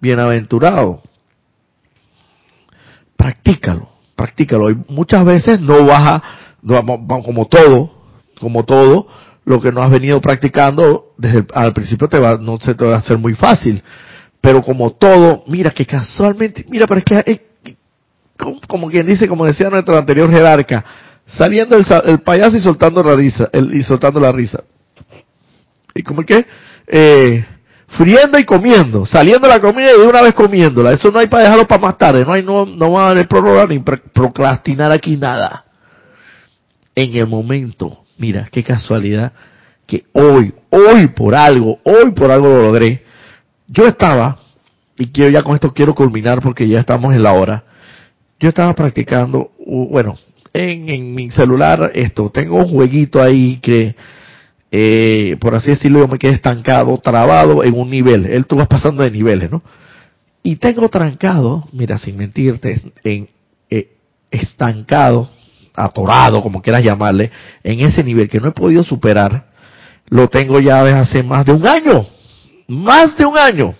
bienaventurado. 0.00 1.02
Practícalo, 3.22 3.88
practícalo. 4.16 4.70
Y 4.70 4.78
muchas 4.88 5.24
veces 5.24 5.60
no 5.60 5.84
vas 5.84 6.00
a, 6.00 6.22
como 7.24 7.46
todo, 7.46 7.92
como 8.40 8.64
todo, 8.64 9.08
lo 9.44 9.60
que 9.60 9.72
no 9.72 9.82
has 9.82 9.90
venido 9.90 10.20
practicando 10.20 11.12
desde 11.18 11.44
al 11.54 11.72
principio 11.72 12.08
te 12.08 12.18
va, 12.18 12.38
no 12.38 12.58
se 12.58 12.74
te 12.74 12.84
va 12.84 12.96
a 12.96 12.98
hacer 12.98 13.18
muy 13.18 13.34
fácil 13.34 13.82
pero 14.40 14.62
como 14.62 14.92
todo, 14.92 15.44
mira 15.46 15.70
que 15.70 15.84
casualmente, 15.84 16.64
mira, 16.68 16.86
pero 16.86 17.00
es 17.00 17.04
que, 17.04 17.30
eh, 17.30 17.76
como, 18.66 18.88
quien 18.88 19.06
dice, 19.06 19.28
como 19.28 19.44
decía 19.44 19.68
nuestro 19.68 19.96
anterior 19.98 20.30
jerarca, 20.30 20.84
saliendo 21.26 21.76
el, 21.76 22.20
payaso 22.20 22.56
y 22.56 22.60
soltando 22.60 23.02
la 23.02 23.14
risa, 23.14 23.50
el, 23.52 23.74
y 23.74 23.82
soltando 23.82 24.18
la 24.18 24.32
risa. 24.32 24.64
Y 25.94 26.02
como 26.02 26.22
que, 26.22 26.46
eh, 26.86 27.44
friendo 27.96 28.38
y 28.38 28.44
comiendo, 28.44 29.04
saliendo 29.06 29.48
la 29.48 29.60
comida 29.60 29.90
y 29.94 30.00
de 30.00 30.06
una 30.06 30.22
vez 30.22 30.34
comiéndola. 30.34 30.92
Eso 30.92 31.10
no 31.10 31.18
hay 31.18 31.26
para 31.26 31.44
dejarlo 31.44 31.66
para 31.66 31.82
más 31.82 31.98
tarde, 31.98 32.24
no 32.24 32.32
hay, 32.32 32.42
no, 32.42 32.66
no 32.66 32.92
va 32.92 33.10
a 33.10 33.24
prórroga 33.24 33.66
ni 33.66 33.78
procrastinar 33.78 34.92
aquí 34.92 35.16
nada. 35.16 35.64
En 36.94 37.14
el 37.14 37.26
momento, 37.26 38.04
mira, 38.18 38.48
qué 38.50 38.62
casualidad 38.62 39.32
que 39.86 40.04
hoy, 40.12 40.54
hoy 40.70 41.08
por 41.08 41.34
algo, 41.34 41.78
hoy 41.84 42.12
por 42.12 42.30
algo 42.30 42.48
lo 42.48 42.62
logré 42.62 43.02
yo 43.70 43.86
estaba, 43.86 44.38
y 44.98 45.06
quiero 45.06 45.30
ya 45.30 45.42
con 45.42 45.54
esto 45.54 45.72
quiero 45.72 45.94
culminar 45.94 46.42
porque 46.42 46.68
ya 46.68 46.80
estamos 46.80 47.14
en 47.14 47.22
la 47.22 47.32
hora, 47.32 47.64
yo 48.40 48.48
estaba 48.48 48.74
practicando, 48.74 49.52
bueno, 49.64 50.16
en, 50.52 51.14
mi 51.14 51.30
celular 51.30 51.92
esto, 51.94 52.30
tengo 52.30 52.56
un 52.56 52.68
jueguito 52.68 53.22
ahí 53.22 53.58
que, 53.62 53.94
eh, 54.70 55.36
por 55.40 55.54
así 55.54 55.70
decirlo, 55.70 56.00
yo 56.00 56.08
me 56.08 56.18
quedé 56.18 56.32
estancado, 56.32 56.96
trabado 56.98 57.64
en 57.64 57.74
un 57.78 57.90
nivel. 57.90 58.26
Él 58.26 58.46
tú 58.46 58.56
vas 58.56 58.68
pasando 58.68 59.02
de 59.02 59.10
niveles, 59.10 59.50
¿no? 59.50 59.62
Y 60.42 60.56
tengo 60.56 60.88
trancado, 60.88 61.68
mira, 61.72 61.98
sin 61.98 62.16
mentirte, 62.16 62.80
en, 63.04 63.28
eh, 63.68 63.96
estancado, 64.30 65.30
atorado, 65.74 66.42
como 66.42 66.62
quieras 66.62 66.82
llamarle, 66.82 67.30
en 67.62 67.80
ese 67.80 68.02
nivel 68.02 68.28
que 68.28 68.40
no 68.40 68.48
he 68.48 68.52
podido 68.52 68.82
superar, 68.82 69.46
lo 70.08 70.28
tengo 70.28 70.60
ya 70.60 70.82
desde 70.82 70.98
hace 70.98 71.22
más 71.22 71.44
de 71.44 71.52
un 71.52 71.66
año 71.66 72.06
más 72.70 73.16
de 73.16 73.26
un 73.26 73.36
año. 73.36 73.74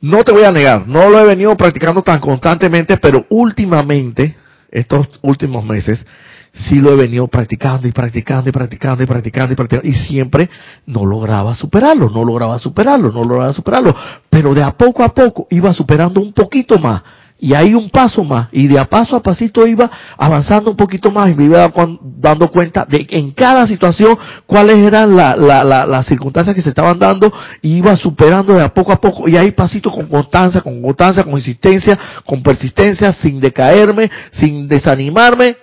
No 0.00 0.24
te 0.24 0.32
voy 0.32 0.42
a 0.42 0.50
negar, 0.50 0.86
no 0.88 1.08
lo 1.08 1.20
he 1.20 1.24
venido 1.24 1.56
practicando 1.56 2.02
tan 2.02 2.18
constantemente, 2.18 2.96
pero 2.96 3.24
últimamente, 3.30 4.36
estos 4.68 5.08
últimos 5.22 5.64
meses, 5.64 6.04
sí 6.52 6.76
lo 6.76 6.92
he 6.92 6.96
venido 6.96 7.26
practicando 7.28 7.88
y 7.88 7.92
practicando 7.92 8.50
y 8.50 8.52
practicando 8.52 9.02
y 9.02 9.06
practicando 9.06 9.52
y 9.52 9.56
practicando 9.56 9.88
y 9.88 9.94
siempre 9.94 10.50
no 10.86 11.06
lograba 11.06 11.54
superarlo, 11.54 12.10
no 12.10 12.24
lograba 12.24 12.58
superarlo, 12.58 13.10
no 13.10 13.24
lograba 13.24 13.52
superarlo, 13.52 13.94
pero 14.28 14.54
de 14.54 14.62
a 14.62 14.72
poco 14.72 15.02
a 15.02 15.14
poco 15.14 15.46
iba 15.50 15.72
superando 15.72 16.20
un 16.20 16.32
poquito 16.32 16.78
más 16.78 17.02
y 17.42 17.54
ahí 17.54 17.74
un 17.74 17.90
paso 17.90 18.22
más, 18.22 18.46
y 18.52 18.68
de 18.68 18.78
a 18.78 18.84
paso 18.84 19.16
a 19.16 19.20
pasito 19.20 19.66
iba 19.66 19.90
avanzando 20.16 20.70
un 20.70 20.76
poquito 20.76 21.10
más 21.10 21.28
y 21.28 21.34
me 21.34 21.46
iba 21.46 21.72
dando 22.00 22.48
cuenta 22.52 22.84
de 22.84 23.04
en 23.10 23.32
cada 23.32 23.66
situación 23.66 24.16
cuáles 24.46 24.78
eran 24.78 25.16
las 25.16 26.06
circunstancias 26.06 26.54
que 26.54 26.62
se 26.62 26.68
estaban 26.68 27.00
dando 27.00 27.32
y 27.60 27.78
iba 27.78 27.96
superando 27.96 28.54
de 28.54 28.62
a 28.62 28.72
poco 28.72 28.92
a 28.92 29.00
poco 29.00 29.28
y 29.28 29.36
ahí 29.36 29.50
pasito 29.50 29.90
con 29.90 30.06
constancia, 30.06 30.60
con 30.60 30.80
constancia, 30.80 31.24
con 31.24 31.32
insistencia, 31.32 31.98
con 32.24 32.44
persistencia, 32.44 33.12
sin 33.12 33.40
decaerme, 33.40 34.08
sin 34.30 34.68
desanimarme. 34.68 35.56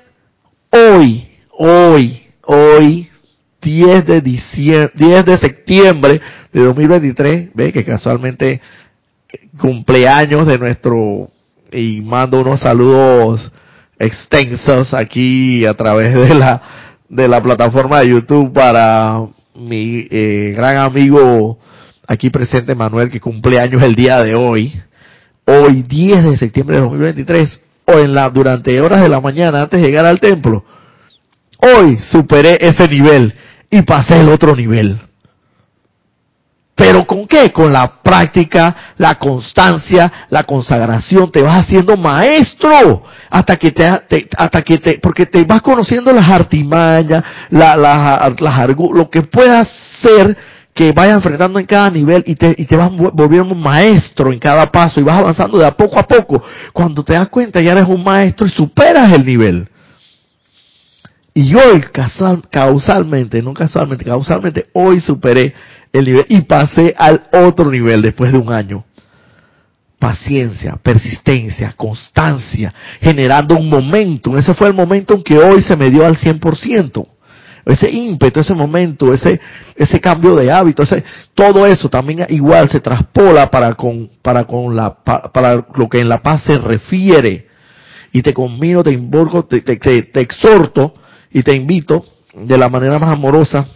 Hoy, 0.71 1.27
hoy, 1.57 2.21
hoy, 2.45 3.09
10 3.59 4.05
de 4.05 4.21
diciembre, 4.21 4.91
10 4.93 5.25
de 5.25 5.37
septiembre 5.39 6.21
de 6.53 6.63
2023, 6.63 7.49
ve 7.55 7.73
que 7.73 7.83
casualmente 7.83 8.61
cumpleaños 9.59 10.45
de 10.45 10.59
nuestro 10.59 11.31
y 11.71 12.01
mando 12.01 12.41
unos 12.41 12.59
saludos 12.59 13.51
extensos 13.97 14.93
aquí 14.93 15.65
a 15.65 15.73
través 15.73 16.13
de 16.13 16.35
la 16.35 16.61
de 17.09 17.27
la 17.27 17.41
plataforma 17.41 18.01
de 18.01 18.09
YouTube 18.09 18.53
para 18.53 19.25
mi 19.55 20.07
eh, 20.11 20.53
gran 20.55 20.77
amigo 20.77 21.57
aquí 22.07 22.29
presente 22.29 22.75
Manuel 22.75 23.09
que 23.09 23.19
cumple 23.19 23.59
años 23.59 23.81
el 23.81 23.95
día 23.95 24.23
de 24.23 24.35
hoy. 24.35 24.79
Hoy 25.45 25.81
10 25.81 26.25
de 26.25 26.37
septiembre 26.37 26.75
de 26.75 26.83
2023 26.83 27.59
o 27.93 27.99
en 27.99 28.13
la 28.13 28.29
durante 28.29 28.79
horas 28.81 29.01
de 29.01 29.09
la 29.09 29.21
mañana 29.21 29.61
antes 29.61 29.81
de 29.81 29.87
llegar 29.87 30.05
al 30.05 30.19
templo 30.19 30.63
hoy 31.59 31.97
superé 32.11 32.57
ese 32.61 32.87
nivel 32.87 33.33
y 33.69 33.81
pasé 33.81 34.21
el 34.21 34.29
otro 34.29 34.55
nivel 34.55 34.99
pero 36.79 37.05
¿con 37.05 37.27
qué? 37.27 37.51
Con 37.51 37.73
la 37.73 38.01
práctica, 38.01 38.93
la 38.97 39.15
constancia, 39.15 40.27
la 40.29 40.43
consagración, 40.43 41.29
te 41.29 41.41
vas 41.41 41.59
haciendo 41.59 41.97
maestro 41.97 43.03
hasta 43.29 43.57
que 43.57 43.71
te, 43.71 43.85
hasta 44.37 44.61
que 44.61 44.77
te, 44.77 44.97
porque 44.99 45.25
te 45.25 45.43
vas 45.43 45.61
conociendo 45.61 46.13
las 46.13 46.31
artimañas, 46.31 47.21
la, 47.49 47.75
las, 47.75 48.69
lo 48.93 49.09
que 49.09 49.23
puedas 49.23 49.67
ser 50.01 50.37
que 50.79 50.93
vayas 50.93 51.15
enfrentando 51.15 51.59
en 51.59 51.65
cada 51.65 51.89
nivel 51.89 52.23
y 52.25 52.35
te, 52.35 52.55
y 52.57 52.63
te 52.63 52.77
vas 52.77 52.89
volviendo 52.89 53.53
un 53.53 53.61
maestro 53.61 54.31
en 54.31 54.39
cada 54.39 54.71
paso 54.71 54.97
y 54.97 55.03
vas 55.03 55.19
avanzando 55.19 55.57
de 55.57 55.65
a 55.65 55.75
poco 55.75 55.99
a 55.99 56.03
poco. 56.03 56.41
Cuando 56.71 57.03
te 57.03 57.11
das 57.11 57.27
cuenta 57.27 57.59
ya 57.59 57.73
eres 57.73 57.83
un 57.83 58.01
maestro 58.01 58.47
y 58.47 58.49
superas 58.49 59.11
el 59.11 59.25
nivel. 59.25 59.67
Y 61.33 61.53
hoy, 61.53 61.83
causalmente, 62.49 63.41
no 63.41 63.53
casualmente, 63.53 64.05
causalmente, 64.05 64.67
hoy 64.71 65.01
superé 65.01 65.53
el 65.91 66.05
nivel 66.05 66.25
y 66.29 66.39
pasé 66.43 66.95
al 66.97 67.23
otro 67.33 67.69
nivel 67.69 68.01
después 68.01 68.31
de 68.31 68.37
un 68.37 68.53
año. 68.53 68.85
Paciencia, 69.99 70.79
persistencia, 70.81 71.73
constancia, 71.75 72.73
generando 73.01 73.57
un 73.57 73.67
momento. 73.67 74.37
Ese 74.37 74.53
fue 74.53 74.69
el 74.69 74.73
momento 74.73 75.13
en 75.13 75.23
que 75.23 75.37
hoy 75.37 75.61
se 75.61 75.75
me 75.75 75.89
dio 75.89 76.05
al 76.05 76.15
100%. 76.15 77.05
Ese 77.65 77.89
ímpetu, 77.91 78.39
ese 78.39 78.53
momento, 78.53 79.13
ese, 79.13 79.39
ese 79.75 79.99
cambio 79.99 80.35
de 80.35 80.51
hábito, 80.51 80.83
ese, 80.83 81.03
todo 81.33 81.65
eso 81.65 81.89
también 81.89 82.25
igual 82.29 82.69
se 82.69 82.79
traspola 82.79 83.49
para 83.51 83.73
con, 83.75 84.09
para 84.21 84.45
con 84.45 84.75
la, 84.75 84.95
para 85.03 85.65
lo 85.75 85.89
que 85.89 85.99
en 85.99 86.09
la 86.09 86.21
paz 86.21 86.43
se 86.43 86.57
refiere. 86.57 87.47
Y 88.11 88.21
te 88.21 88.33
convino, 88.33 88.83
te 88.83 88.91
invoco, 88.91 89.45
te, 89.45 89.61
te, 89.61 89.77
te 89.77 90.19
exhorto 90.19 90.95
y 91.31 91.43
te 91.43 91.55
invito 91.55 92.03
de 92.33 92.57
la 92.57 92.69
manera 92.69 92.97
más 92.97 93.13
amorosa 93.13 93.67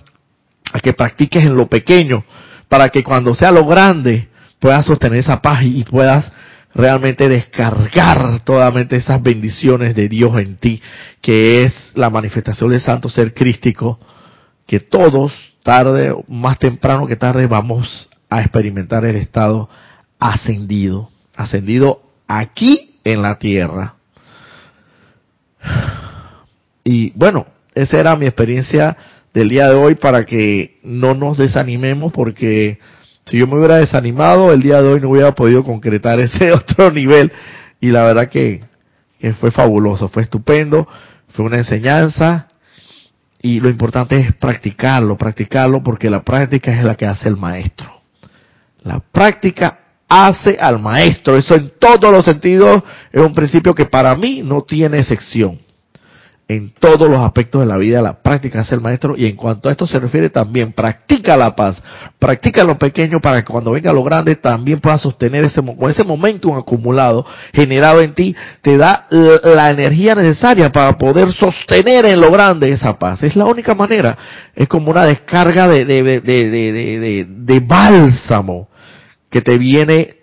a 0.72 0.80
que 0.80 0.94
practiques 0.94 1.46
en 1.46 1.56
lo 1.56 1.68
pequeño, 1.68 2.24
para 2.68 2.90
que 2.90 3.04
cuando 3.04 3.36
sea 3.36 3.52
lo 3.52 3.66
grande 3.66 4.30
puedas 4.60 4.86
sostener 4.86 5.20
esa 5.20 5.42
paz 5.42 5.60
y 5.64 5.84
puedas 5.84 6.32
realmente 6.74 7.30
descargar 7.30 8.42
todas 8.44 8.74
esas 8.92 9.22
bendiciones 9.22 9.96
de 9.96 10.10
Dios 10.10 10.40
en 10.40 10.58
ti, 10.58 10.82
que 11.22 11.64
es 11.64 11.74
la 11.96 12.10
manifestación 12.10 12.72
del 12.72 12.82
santo 12.82 13.10
ser 13.10 13.34
crístico, 13.34 14.00
que 14.66 14.80
todos, 14.80 15.34
tarde, 15.64 16.16
más 16.28 16.58
temprano 16.60 17.08
que 17.08 17.16
tarde, 17.16 17.48
vamos 17.48 18.10
a 18.30 18.42
experimentar 18.42 19.06
el 19.06 19.16
estado 19.16 19.70
ascendido, 20.20 21.10
ascendido 21.36 22.02
aquí 22.28 23.00
en 23.04 23.22
la 23.22 23.38
tierra. 23.38 23.96
Y 26.84 27.12
bueno, 27.12 27.46
esa 27.76 28.00
era 28.00 28.16
mi 28.16 28.26
experiencia 28.26 28.98
del 29.34 29.50
día 29.50 29.70
de 29.70 29.76
hoy 29.76 29.96
para 29.96 30.26
que 30.26 30.80
no 30.84 31.14
nos 31.14 31.38
desanimemos 31.38 32.12
porque 32.12 32.80
si 33.26 33.38
yo 33.38 33.48
me 33.48 33.58
hubiera 33.58 33.78
desanimado 33.78 34.52
el 34.52 34.62
día 34.62 34.82
de 34.82 34.94
hoy 34.94 35.02
no 35.02 35.10
hubiera 35.10 35.34
podido 35.34 35.64
concretar 35.64 36.20
ese 36.20 36.52
otro 36.52 36.92
nivel. 36.92 37.32
Y 37.80 37.90
la 37.90 38.04
verdad 38.04 38.30
que, 38.30 38.64
fue 39.40 39.52
fabuloso, 39.52 40.08
fue 40.10 40.24
estupendo, 40.24 40.88
fue 41.30 41.46
una 41.46 41.58
enseñanza. 41.58 42.48
Y 43.42 43.60
lo 43.60 43.70
importante 43.70 44.18
es 44.18 44.34
practicarlo, 44.36 45.18
practicarlo 45.18 45.84
porque 45.84 46.10
la 46.10 46.24
práctica 46.24 46.72
es 46.72 46.84
la 46.84 46.96
que 46.96 47.06
hace 47.06 47.28
el 47.28 47.36
maestro. 47.36 48.02
La 48.84 49.00
práctica 49.00 49.80
hace 50.08 50.58
al 50.60 50.80
maestro, 50.80 51.38
eso 51.38 51.56
en 51.56 51.74
todos 51.80 52.12
los 52.12 52.24
sentidos 52.24 52.84
es 53.12 53.22
un 53.22 53.34
principio 53.34 53.74
que 53.74 53.86
para 53.86 54.16
mí 54.16 54.42
no 54.44 54.62
tiene 54.62 55.00
excepción 55.00 55.63
en 56.56 56.74
todos 56.80 57.10
los 57.10 57.20
aspectos 57.20 57.62
de 57.62 57.68
la 57.68 57.78
vida, 57.78 58.02
la 58.02 58.22
práctica 58.22 58.62
es 58.62 58.72
el 58.72 58.82
maestro. 58.82 59.16
Y 59.18 59.26
en 59.26 59.36
cuanto 59.36 59.70
a 59.70 59.72
esto 59.72 59.88
se 59.88 60.00
refiere 60.00 60.30
también, 60.30 60.74
practica 60.74 61.36
la 61.36 61.56
paz, 61.56 61.82
practica 62.20 62.64
lo 62.64 62.78
pequeño 62.78 63.20
para 63.20 63.42
que 63.42 63.52
cuando 63.52 63.72
venga 63.72 63.92
lo 63.92 64.04
grande 64.04 64.36
también 64.36 64.80
puedas 64.80 65.02
sostener 65.02 65.46
ese, 65.46 65.62
con 65.62 65.90
ese 65.90 66.04
momentum 66.04 66.58
acumulado, 66.58 67.26
generado 67.54 68.02
en 68.02 68.14
ti, 68.14 68.36
te 68.62 68.78
da 68.78 69.08
la 69.10 69.70
energía 69.70 70.16
necesaria 70.16 70.72
para 70.72 70.98
poder 70.98 71.32
sostener 71.32 72.06
en 72.06 72.20
lo 72.20 72.32
grande 72.32 72.72
esa 72.72 72.98
paz. 72.98 73.24
Es 73.24 73.36
la 73.36 73.46
única 73.46 73.76
manera, 73.76 74.18
es 74.56 74.68
como 74.68 74.92
una 74.92 75.06
descarga 75.06 75.68
de, 75.68 75.86
de, 75.86 76.04
de, 76.04 76.22
de, 76.22 77.28
de 77.28 77.60
bálsamo 77.60 78.70
que 79.30 79.42
te 79.42 79.58
viene 79.58 80.16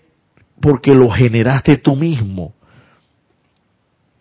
porque 0.60 0.94
lo 0.94 1.10
generaste 1.10 1.78
tú 1.78 1.96
mismo 1.96 2.54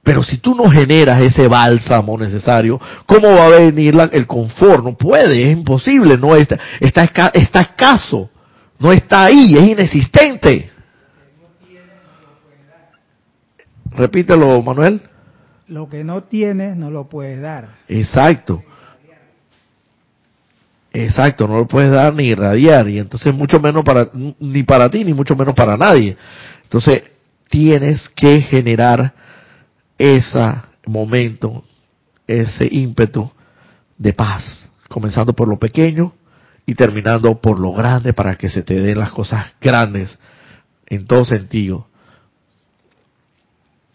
pero 0.09 0.23
si 0.23 0.39
tú 0.39 0.55
no 0.55 0.67
generas 0.71 1.21
ese 1.21 1.47
bálsamo 1.47 2.17
necesario, 2.17 2.81
¿cómo 3.05 3.29
va 3.29 3.45
a 3.45 3.59
venir 3.59 3.95
el 4.11 4.25
confort? 4.25 4.83
No 4.83 4.97
puede, 4.97 5.43
es 5.43 5.55
imposible, 5.55 6.17
no 6.17 6.35
está, 6.35 6.59
está, 6.79 7.29
está 7.31 7.61
escaso, 7.61 8.27
no 8.79 8.91
está 8.91 9.25
ahí, 9.25 9.55
es 9.55 9.69
inexistente. 9.69 10.71
Repítelo, 13.91 14.59
Manuel. 14.63 14.99
Lo 15.67 15.87
que 15.87 16.03
no 16.03 16.23
tienes 16.23 16.75
no 16.75 16.89
lo 16.89 17.07
puedes 17.07 17.39
dar. 17.39 17.75
Exacto. 17.87 18.63
Exacto, 20.91 21.47
no 21.47 21.55
lo 21.55 21.67
puedes 21.67 21.91
dar 21.91 22.15
ni 22.15 22.29
irradiar 22.29 22.89
y 22.89 22.97
entonces 22.97 23.31
mucho 23.31 23.59
menos 23.59 23.83
para 23.83 24.09
ni 24.39 24.63
para 24.63 24.89
ti 24.89 25.03
ni 25.03 25.13
mucho 25.13 25.35
menos 25.35 25.53
para 25.53 25.77
nadie. 25.77 26.17
Entonces 26.63 27.03
tienes 27.47 28.09
que 28.15 28.41
generar 28.41 29.18
ese 29.99 30.55
momento, 30.87 31.63
ese 32.25 32.67
ímpetu 32.71 33.29
de 33.97 34.13
paz, 34.13 34.67
comenzando 34.87 35.33
por 35.33 35.47
lo 35.47 35.59
pequeño 35.59 36.13
y 36.65 36.73
terminando 36.73 37.39
por 37.39 37.59
lo 37.59 37.73
grande 37.73 38.13
para 38.13 38.35
que 38.35 38.49
se 38.49 38.63
te 38.63 38.79
den 38.79 38.97
las 38.97 39.11
cosas 39.11 39.53
grandes 39.61 40.17
en 40.87 41.05
todo 41.05 41.25
sentido. 41.25 41.87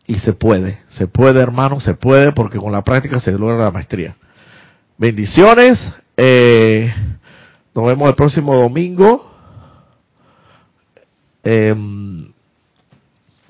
Y 0.06 0.16
se 0.16 0.34
puede, 0.34 0.80
se 0.90 1.06
puede 1.06 1.40
hermano, 1.40 1.80
se 1.80 1.94
puede 1.94 2.32
porque 2.32 2.58
con 2.58 2.70
la 2.70 2.82
práctica 2.82 3.18
se 3.20 3.32
logra 3.32 3.56
la 3.56 3.70
maestría. 3.70 4.14
Bendiciones, 4.98 5.80
eh, 6.16 6.92
nos 7.74 7.86
vemos 7.86 8.08
el 8.10 8.14
próximo 8.14 8.54
domingo. 8.54 9.32
Em, 11.42 12.30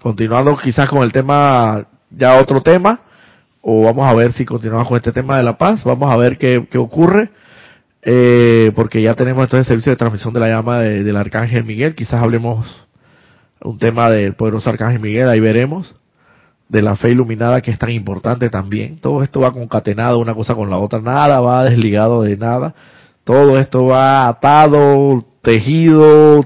continuando 0.01 0.57
quizás 0.59 0.89
con 0.89 1.03
el 1.03 1.13
tema 1.13 1.87
ya 2.17 2.37
otro 2.37 2.63
tema, 2.63 3.01
o 3.61 3.85
vamos 3.85 4.07
a 4.07 4.15
ver 4.15 4.33
si 4.33 4.45
continuamos 4.45 4.89
con 4.89 4.97
este 4.97 5.13
tema 5.13 5.37
de 5.37 5.43
la 5.43 5.57
paz, 5.57 5.83
vamos 5.85 6.11
a 6.11 6.17
ver 6.17 6.39
qué, 6.39 6.67
qué 6.71 6.79
ocurre, 6.79 7.31
eh, 8.03 8.73
porque 8.75 9.01
ya 9.01 9.15
tenemos 9.15 9.45
entonces 9.45 9.67
el 9.67 9.73
servicio 9.73 9.93
de 9.93 9.97
transmisión 9.97 10.35
de 10.35 10.41
la 10.41 10.49
llama 10.49 10.81
del 10.81 11.17
Arcángel 11.17 11.65
Miguel, 11.65 11.95
quizás 11.95 12.23
hablemos 12.23 12.87
un 13.63 13.79
tema 13.79 14.11
del 14.11 14.35
poderoso 14.35 14.69
Arcángel 14.69 15.01
Miguel, 15.01 15.29
ahí 15.29 15.41
veremos, 15.41 15.95
de 16.69 16.83
la 16.83 16.97
fe 16.97 17.11
iluminada 17.11 17.61
que 17.63 17.71
es 17.71 17.79
tan 17.79 17.91
importante 17.91 18.51
también, 18.51 18.99
todo 18.99 19.23
esto 19.23 19.41
va 19.41 19.53
concatenado 19.53 20.19
una 20.19 20.35
cosa 20.35 20.55
con 20.55 20.69
la 20.69 20.79
otra, 20.79 21.01
nada 21.01 21.41
va 21.41 21.65
desligado 21.65 22.23
de 22.23 22.37
nada, 22.37 22.75
todo 23.25 23.59
esto 23.59 23.87
va 23.87 24.29
atado, 24.29 25.25
tejido, 25.41 26.45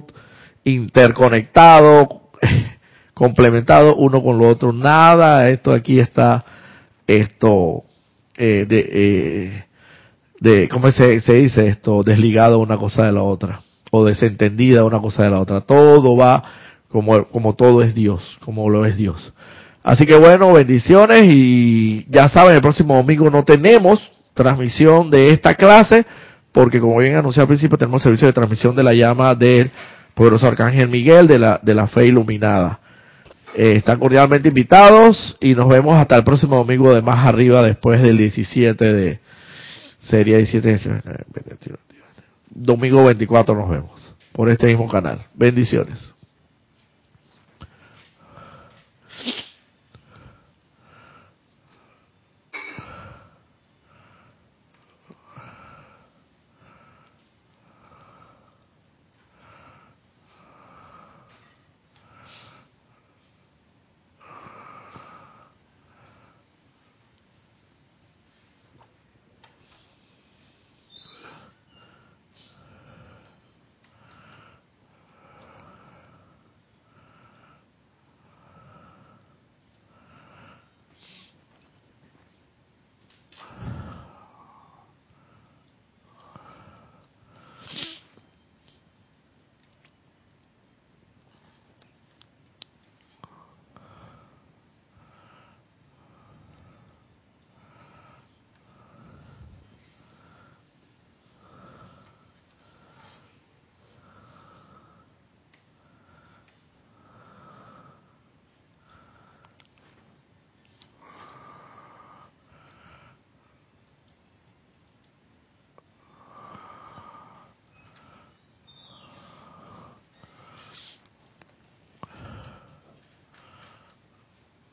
interconectado, 0.64 2.22
complementado 3.18 3.96
uno 3.96 4.22
con 4.22 4.38
lo 4.38 4.48
otro. 4.48 4.72
Nada, 4.72 5.50
esto 5.50 5.72
aquí 5.72 5.98
está, 5.98 6.44
esto, 7.06 7.82
eh, 8.36 8.64
de, 8.66 8.88
eh, 8.92 9.64
de, 10.40 10.68
¿cómo 10.68 10.90
se, 10.92 11.20
se 11.20 11.34
dice 11.34 11.66
esto? 11.66 12.04
Desligado 12.04 12.60
una 12.60 12.78
cosa 12.78 13.04
de 13.04 13.12
la 13.12 13.22
otra, 13.22 13.60
o 13.90 14.04
desentendida 14.04 14.84
una 14.84 15.00
cosa 15.00 15.24
de 15.24 15.30
la 15.30 15.40
otra. 15.40 15.60
Todo 15.62 16.16
va 16.16 16.44
como, 16.88 17.24
como 17.24 17.54
todo 17.54 17.82
es 17.82 17.92
Dios, 17.94 18.38
como 18.40 18.70
lo 18.70 18.86
es 18.86 18.96
Dios. 18.96 19.34
Así 19.82 20.06
que 20.06 20.16
bueno, 20.16 20.52
bendiciones 20.52 21.22
y 21.24 22.06
ya 22.08 22.28
saben, 22.28 22.54
el 22.54 22.62
próximo 22.62 22.94
domingo 22.94 23.30
no 23.30 23.42
tenemos 23.42 24.10
transmisión 24.34 25.10
de 25.10 25.28
esta 25.28 25.54
clase, 25.54 26.06
porque 26.52 26.78
como 26.78 26.98
bien 26.98 27.16
anunciado 27.16 27.44
al 27.44 27.48
principio, 27.48 27.76
tenemos 27.76 28.02
servicio 28.02 28.28
de 28.28 28.32
transmisión 28.32 28.76
de 28.76 28.84
la 28.84 28.94
llama 28.94 29.34
del 29.34 29.70
poderoso 30.14 30.46
Arcángel 30.46 30.88
Miguel 30.88 31.26
de 31.26 31.38
la, 31.38 31.58
de 31.62 31.74
la 31.74 31.88
fe 31.88 32.06
iluminada. 32.06 32.80
Eh, 33.60 33.74
están 33.74 33.98
cordialmente 33.98 34.50
invitados 34.50 35.36
y 35.40 35.52
nos 35.52 35.68
vemos 35.68 35.98
hasta 35.98 36.14
el 36.14 36.22
próximo 36.22 36.54
domingo 36.58 36.94
de 36.94 37.02
más 37.02 37.26
arriba 37.26 37.60
después 37.60 38.00
del 38.00 38.16
17 38.16 38.92
de... 38.92 39.18
Sería 40.00 40.36
17 40.36 40.78
Domingo 42.50 43.04
24 43.04 43.56
nos 43.56 43.68
vemos 43.68 44.14
por 44.30 44.48
este 44.48 44.68
mismo 44.68 44.86
canal. 44.88 45.26
Bendiciones. 45.34 45.98